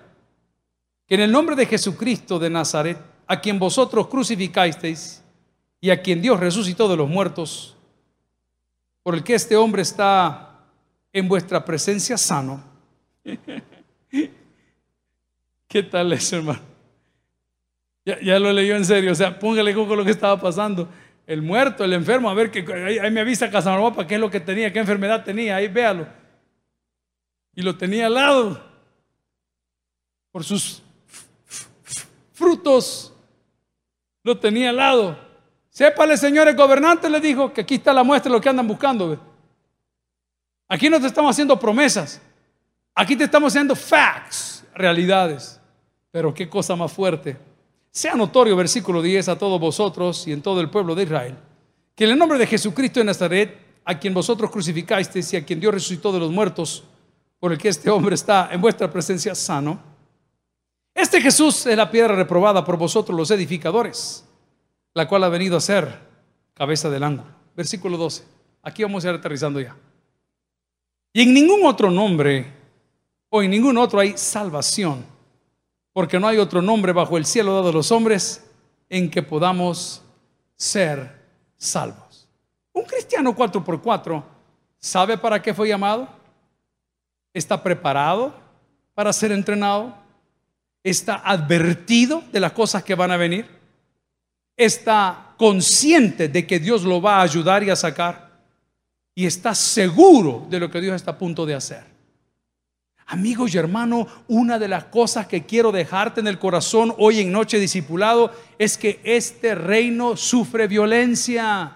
que 1.05 1.13
en 1.13 1.21
el 1.21 1.31
nombre 1.31 1.55
de 1.55 1.67
Jesucristo 1.67 2.39
de 2.39 2.49
Nazaret, 2.49 2.97
a 3.27 3.39
quien 3.39 3.59
vosotros 3.59 4.07
crucificasteis 4.07 5.21
y 5.79 5.91
a 5.91 6.01
quien 6.01 6.23
Dios 6.23 6.39
resucitó 6.39 6.88
de 6.88 6.97
los 6.97 7.07
muertos, 7.07 7.75
por 9.03 9.13
el 9.13 9.23
que 9.23 9.35
este 9.35 9.55
hombre 9.55 9.83
está 9.83 10.65
en 11.13 11.27
vuestra 11.29 11.63
presencia 11.63 12.17
sano. 12.17 12.76
¿Qué 15.67 15.84
tal 15.84 16.13
eso, 16.13 16.38
hermano? 16.38 16.61
Ya, 18.05 18.39
lo 18.39 18.53
leyó 18.53 18.78
en 18.78 18.86
serio, 18.86 19.11
o 19.11 19.15
sea, 19.15 19.38
póngale 19.38 19.73
con 19.73 19.97
lo 19.97 20.05
que 20.05 20.11
estaba 20.11 20.39
pasando. 20.39 20.88
El 21.25 21.41
muerto, 21.41 21.84
el 21.84 21.91
enfermo, 21.91 22.30
a 22.30 22.34
ver, 22.34 22.49
que 22.49 22.59
ahí, 22.73 23.11
me 23.11 23.19
avisa 23.19 23.51
Casanova 23.51 24.07
qué 24.07 24.15
es 24.15 24.21
lo 24.21 24.32
que 24.32 24.39
tenía, 24.39 24.71
qué 24.71 24.80
enfermedad 24.80 25.25
tenía, 25.25 25.57
ahí 25.57 25.67
véalo. 25.67 26.07
Y 27.53 27.61
lo 27.61 27.75
tenía 27.75 28.05
al 28.05 28.13
lado. 28.13 28.63
Por 30.32 30.45
sus 30.45 30.82
frutos, 32.32 33.13
lo 34.23 34.38
tenía 34.39 34.69
al 34.69 34.78
lado. 34.78 35.19
Sépale, 35.69 36.15
señores 36.15 36.55
gobernantes, 36.55 37.11
le 37.11 37.19
dijo 37.19 37.51
que 37.51 37.61
aquí 37.61 37.75
está 37.75 37.91
la 37.91 38.03
muestra 38.03 38.32
de 38.32 38.38
lo 38.38 38.41
que 38.41 38.47
andan 38.47 38.67
buscando. 38.67 39.19
Aquí 40.69 40.89
no 40.89 40.99
te 41.01 41.07
estamos 41.07 41.32
haciendo 41.32 41.59
promesas. 41.59 42.21
Aquí 42.99 43.15
te 43.15 43.25
estamos 43.25 43.53
haciendo 43.53 43.75
facts, 43.75 44.65
realidades. 44.73 45.59
Pero 46.11 46.33
qué 46.33 46.49
cosa 46.49 46.75
más 46.75 46.91
fuerte 46.91 47.37
sea 47.97 48.13
notorio, 48.13 48.55
versículo 48.55 49.01
10, 49.01 49.27
a 49.27 49.39
todos 49.39 49.59
vosotros 49.59 50.27
y 50.27 50.31
en 50.31 50.43
todo 50.43 50.61
el 50.61 50.69
pueblo 50.69 50.93
de 50.93 51.01
Israel, 51.01 51.35
que 51.95 52.03
en 52.03 52.11
el 52.11 52.19
nombre 52.19 52.37
de 52.37 52.45
Jesucristo 52.45 52.99
de 52.99 53.05
Nazaret, 53.05 53.57
a 53.83 53.97
quien 53.97 54.13
vosotros 54.13 54.51
crucificasteis 54.51 55.33
y 55.33 55.37
a 55.37 55.43
quien 55.43 55.59
Dios 55.59 55.73
resucitó 55.73 56.11
de 56.11 56.19
los 56.19 56.31
muertos, 56.31 56.83
por 57.39 57.51
el 57.51 57.57
que 57.57 57.69
este 57.69 57.89
hombre 57.89 58.13
está 58.13 58.49
en 58.51 58.61
vuestra 58.61 58.91
presencia 58.91 59.33
sano, 59.33 59.79
este 60.93 61.19
Jesús 61.19 61.65
es 61.65 61.75
la 61.75 61.89
piedra 61.89 62.15
reprobada 62.15 62.63
por 62.63 62.77
vosotros 62.77 63.17
los 63.17 63.31
edificadores, 63.31 64.23
la 64.93 65.07
cual 65.07 65.23
ha 65.23 65.29
venido 65.29 65.57
a 65.57 65.61
ser 65.61 65.99
cabeza 66.53 66.91
del 66.91 67.01
ángulo. 67.01 67.31
Versículo 67.55 67.97
12. 67.97 68.23
Aquí 68.61 68.83
vamos 68.83 69.05
a 69.05 69.09
ir 69.09 69.15
aterrizando 69.15 69.59
ya. 69.59 69.75
Y 71.13 71.23
en 71.23 71.33
ningún 71.33 71.65
otro 71.65 71.89
nombre 71.89 72.57
o 73.30 73.41
en 73.41 73.51
ningún 73.51 73.78
otro 73.78 73.99
hay 73.99 74.17
salvación 74.17 75.05
porque 75.97 76.19
no 76.19 76.28
hay 76.28 76.38
otro 76.38 76.61
nombre 76.61 76.91
bajo 76.91 77.17
el 77.17 77.25
cielo 77.25 77.55
dado 77.55 77.69
a 77.69 77.73
los 77.73 77.91
hombres 77.91 78.45
en 78.88 79.09
que 79.09 79.23
podamos 79.23 80.03
ser 80.55 81.11
salvos. 81.57 82.28
Un 82.71 82.84
cristiano 82.84 83.36
4x4 83.36 84.23
sabe 84.78 85.17
para 85.17 85.41
qué 85.41 85.55
fue 85.55 85.67
llamado, 85.67 86.07
está 87.34 87.63
preparado 87.63 88.32
para 88.93 89.11
ser 89.11 89.32
entrenado, 89.32 89.95
está 90.84 91.15
advertido 91.25 92.23
de 92.32 92.41
las 92.41 92.51
cosas 92.51 92.84
que 92.84 92.93
van 92.93 93.09
a 93.09 93.17
venir, 93.17 93.47
está 94.55 95.34
consciente 95.36 96.30
de 96.30 96.45
que 96.45 96.59
Dios 96.59 96.84
lo 96.84 97.01
va 97.01 97.17
a 97.17 97.23
ayudar 97.23 97.63
y 97.63 97.71
a 97.71 97.75
sacar 97.75 98.30
y 99.15 99.25
está 99.25 99.55
seguro 99.55 100.45
de 100.47 100.59
lo 100.59 100.69
que 100.69 100.80
Dios 100.80 100.95
está 100.95 101.09
a 101.09 101.17
punto 101.17 101.43
de 101.43 101.55
hacer. 101.55 101.96
Amigos 103.10 103.55
y 103.55 103.58
hermanos, 103.58 104.08
una 104.28 104.60
de 104.60 104.68
las 104.68 104.84
cosas 104.86 105.28
que 105.28 105.45
quiero 105.45 105.72
dejarte 105.72 106.20
en 106.20 106.28
el 106.28 106.38
corazón 106.38 106.93
hoy 106.97 107.22
en 107.22 107.32
Noche 107.32 107.58
Discipulado 107.58 108.34
es 108.60 108.78
que 108.78 108.99
este 109.05 109.55
reino 109.55 110.18
sufre 110.18 110.68
violencia. 110.68 111.72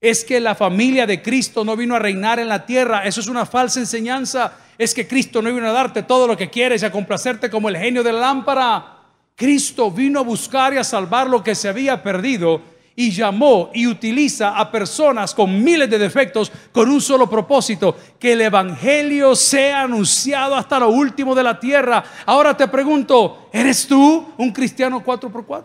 Es 0.00 0.24
que 0.24 0.38
la 0.38 0.54
familia 0.54 1.08
de 1.08 1.22
Cristo 1.22 1.64
no 1.64 1.76
vino 1.76 1.96
a 1.96 1.98
reinar 1.98 2.38
en 2.38 2.46
la 2.46 2.64
tierra. 2.64 3.04
Eso 3.04 3.20
es 3.20 3.26
una 3.26 3.46
falsa 3.46 3.80
enseñanza. 3.80 4.52
Es 4.78 4.94
que 4.94 5.08
Cristo 5.08 5.42
no 5.42 5.52
vino 5.52 5.66
a 5.66 5.72
darte 5.72 6.04
todo 6.04 6.28
lo 6.28 6.36
que 6.36 6.48
quieres 6.48 6.82
y 6.82 6.86
a 6.86 6.92
complacerte 6.92 7.50
como 7.50 7.68
el 7.68 7.76
genio 7.76 8.04
de 8.04 8.12
la 8.12 8.20
lámpara. 8.20 8.96
Cristo 9.34 9.90
vino 9.90 10.20
a 10.20 10.22
buscar 10.22 10.72
y 10.72 10.76
a 10.76 10.84
salvar 10.84 11.28
lo 11.28 11.42
que 11.42 11.56
se 11.56 11.68
había 11.68 12.00
perdido 12.00 12.62
y 12.98 13.12
llamó 13.12 13.70
y 13.72 13.86
utiliza 13.86 14.58
a 14.58 14.72
personas 14.72 15.32
con 15.32 15.62
miles 15.62 15.88
de 15.88 16.00
defectos 16.00 16.50
con 16.72 16.90
un 16.90 17.00
solo 17.00 17.30
propósito, 17.30 17.96
que 18.18 18.32
el 18.32 18.40
Evangelio 18.40 19.36
sea 19.36 19.82
anunciado 19.82 20.56
hasta 20.56 20.80
lo 20.80 20.88
último 20.88 21.32
de 21.32 21.44
la 21.44 21.60
tierra. 21.60 22.02
Ahora 22.26 22.56
te 22.56 22.66
pregunto, 22.66 23.50
¿eres 23.52 23.86
tú 23.86 24.26
un 24.36 24.50
cristiano 24.50 25.00
4x4? 25.04 25.64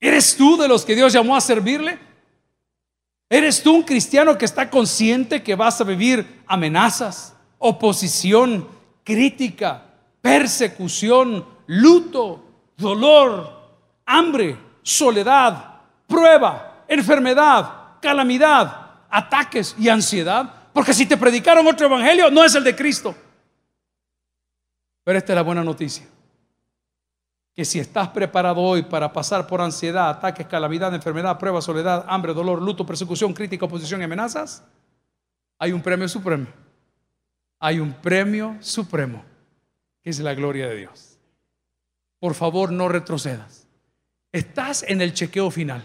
¿Eres 0.00 0.36
tú 0.36 0.56
de 0.56 0.66
los 0.66 0.84
que 0.84 0.96
Dios 0.96 1.12
llamó 1.12 1.36
a 1.36 1.40
servirle? 1.40 2.00
¿Eres 3.30 3.62
tú 3.62 3.72
un 3.72 3.84
cristiano 3.84 4.36
que 4.36 4.46
está 4.46 4.68
consciente 4.68 5.44
que 5.44 5.54
vas 5.54 5.80
a 5.80 5.84
vivir 5.84 6.42
amenazas, 6.44 7.36
oposición, 7.58 8.66
crítica, 9.04 9.94
persecución, 10.20 11.46
luto, 11.66 12.42
dolor, 12.76 13.55
hambre, 14.06 14.58
soledad, 14.82 15.80
prueba, 16.06 16.84
enfermedad, 16.88 17.98
calamidad, 18.00 18.86
ataques 19.10 19.74
y 19.78 19.88
ansiedad. 19.88 20.52
Porque 20.72 20.94
si 20.94 21.06
te 21.06 21.16
predicaron 21.16 21.66
otro 21.66 21.86
evangelio, 21.86 22.30
no 22.30 22.44
es 22.44 22.54
el 22.54 22.64
de 22.64 22.76
Cristo. 22.76 23.14
Pero 25.04 25.18
esta 25.18 25.32
es 25.32 25.36
la 25.36 25.42
buena 25.42 25.64
noticia. 25.64 26.06
Que 27.54 27.64
si 27.64 27.78
estás 27.78 28.08
preparado 28.08 28.60
hoy 28.60 28.82
para 28.82 29.12
pasar 29.12 29.46
por 29.46 29.60
ansiedad, 29.60 30.10
ataques, 30.10 30.46
calamidad, 30.46 30.94
enfermedad, 30.94 31.38
prueba, 31.38 31.62
soledad, 31.62 32.04
hambre, 32.08 32.34
dolor, 32.34 32.60
luto, 32.60 32.84
persecución, 32.84 33.32
crítica, 33.32 33.64
oposición 33.64 34.00
y 34.00 34.04
amenazas, 34.04 34.62
hay 35.58 35.72
un 35.72 35.80
premio 35.80 36.08
supremo. 36.08 36.46
Hay 37.58 37.80
un 37.80 37.94
premio 37.94 38.58
supremo, 38.60 39.24
que 40.02 40.10
es 40.10 40.20
la 40.20 40.34
gloria 40.34 40.68
de 40.68 40.76
Dios. 40.76 41.18
Por 42.18 42.34
favor, 42.34 42.70
no 42.70 42.88
retrocedas. 42.88 43.65
Estás 44.32 44.82
en 44.82 45.00
el 45.00 45.12
chequeo 45.14 45.50
final. 45.50 45.84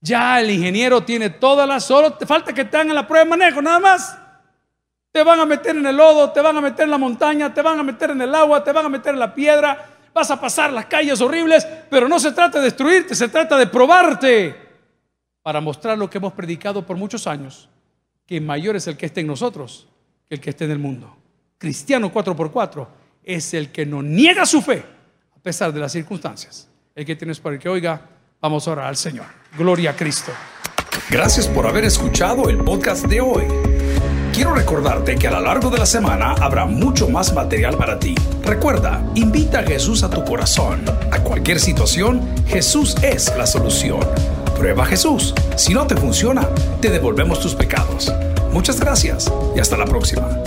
Ya 0.00 0.40
el 0.40 0.50
ingeniero 0.50 1.04
tiene 1.04 1.30
todas 1.30 1.66
las, 1.68 1.84
solo 1.84 2.14
te 2.14 2.26
falta 2.26 2.52
que 2.52 2.64
te 2.64 2.76
hagan 2.76 2.94
la 2.94 3.06
prueba 3.06 3.24
de 3.24 3.30
manejo, 3.30 3.62
nada 3.62 3.78
más. 3.78 4.18
Te 5.12 5.22
van 5.22 5.38
a 5.38 5.46
meter 5.46 5.76
en 5.76 5.86
el 5.86 5.96
lodo, 5.96 6.32
te 6.32 6.40
van 6.40 6.56
a 6.56 6.60
meter 6.60 6.84
en 6.84 6.90
la 6.90 6.98
montaña, 6.98 7.54
te 7.54 7.62
van 7.62 7.78
a 7.78 7.82
meter 7.82 8.10
en 8.10 8.20
el 8.20 8.34
agua, 8.34 8.64
te 8.64 8.72
van 8.72 8.86
a 8.86 8.88
meter 8.88 9.14
en 9.14 9.20
la 9.20 9.32
piedra, 9.32 10.00
vas 10.12 10.30
a 10.30 10.40
pasar 10.40 10.72
las 10.72 10.86
calles 10.86 11.20
horribles, 11.20 11.66
pero 11.88 12.08
no 12.08 12.18
se 12.18 12.32
trata 12.32 12.58
de 12.58 12.64
destruirte, 12.64 13.14
se 13.14 13.28
trata 13.28 13.56
de 13.56 13.66
probarte 13.68 14.56
para 15.42 15.60
mostrar 15.60 15.96
lo 15.96 16.10
que 16.10 16.18
hemos 16.18 16.32
predicado 16.32 16.84
por 16.84 16.96
muchos 16.96 17.26
años, 17.26 17.68
que 18.26 18.40
mayor 18.40 18.74
es 18.74 18.88
el 18.88 18.96
que 18.96 19.06
esté 19.06 19.20
en 19.20 19.28
nosotros 19.28 19.86
que 20.28 20.34
el 20.34 20.40
que 20.40 20.50
esté 20.50 20.64
en 20.64 20.72
el 20.72 20.78
mundo. 20.78 21.14
Cristiano 21.58 22.12
4x4 22.12 22.88
es 23.22 23.54
el 23.54 23.70
que 23.70 23.86
no 23.86 24.02
niega 24.02 24.46
su 24.46 24.62
fe 24.62 24.84
a 25.42 25.50
pesar 25.52 25.72
de 25.72 25.80
las 25.80 25.90
circunstancias. 25.90 26.68
El 26.94 27.04
que 27.04 27.16
tienes 27.16 27.40
para 27.40 27.58
que 27.58 27.68
oiga, 27.68 28.00
vamos 28.40 28.68
a 28.68 28.70
orar 28.70 28.86
al 28.86 28.96
Señor. 28.96 29.26
Gloria 29.58 29.90
a 29.90 29.96
Cristo. 29.96 30.30
Gracias 31.10 31.48
por 31.48 31.66
haber 31.66 31.84
escuchado 31.84 32.48
el 32.48 32.58
podcast 32.58 33.06
de 33.06 33.20
hoy. 33.20 33.42
Quiero 34.32 34.54
recordarte 34.54 35.16
que 35.16 35.26
a 35.26 35.32
lo 35.32 35.40
largo 35.40 35.68
de 35.68 35.78
la 35.78 35.86
semana 35.86 36.34
habrá 36.34 36.64
mucho 36.64 37.08
más 37.08 37.34
material 37.34 37.76
para 37.76 37.98
ti. 37.98 38.14
Recuerda, 38.44 39.04
invita 39.16 39.58
a 39.58 39.62
Jesús 39.64 40.04
a 40.04 40.10
tu 40.10 40.24
corazón. 40.24 40.84
A 41.10 41.18
cualquier 41.18 41.58
situación, 41.58 42.22
Jesús 42.46 42.94
es 43.02 43.36
la 43.36 43.48
solución. 43.48 43.98
Prueba 44.56 44.86
Jesús. 44.86 45.34
Si 45.56 45.74
no 45.74 45.88
te 45.88 45.96
funciona, 45.96 46.48
te 46.80 46.88
devolvemos 46.88 47.40
tus 47.40 47.56
pecados. 47.56 48.12
Muchas 48.52 48.78
gracias 48.78 49.32
y 49.56 49.58
hasta 49.58 49.76
la 49.76 49.86
próxima. 49.86 50.40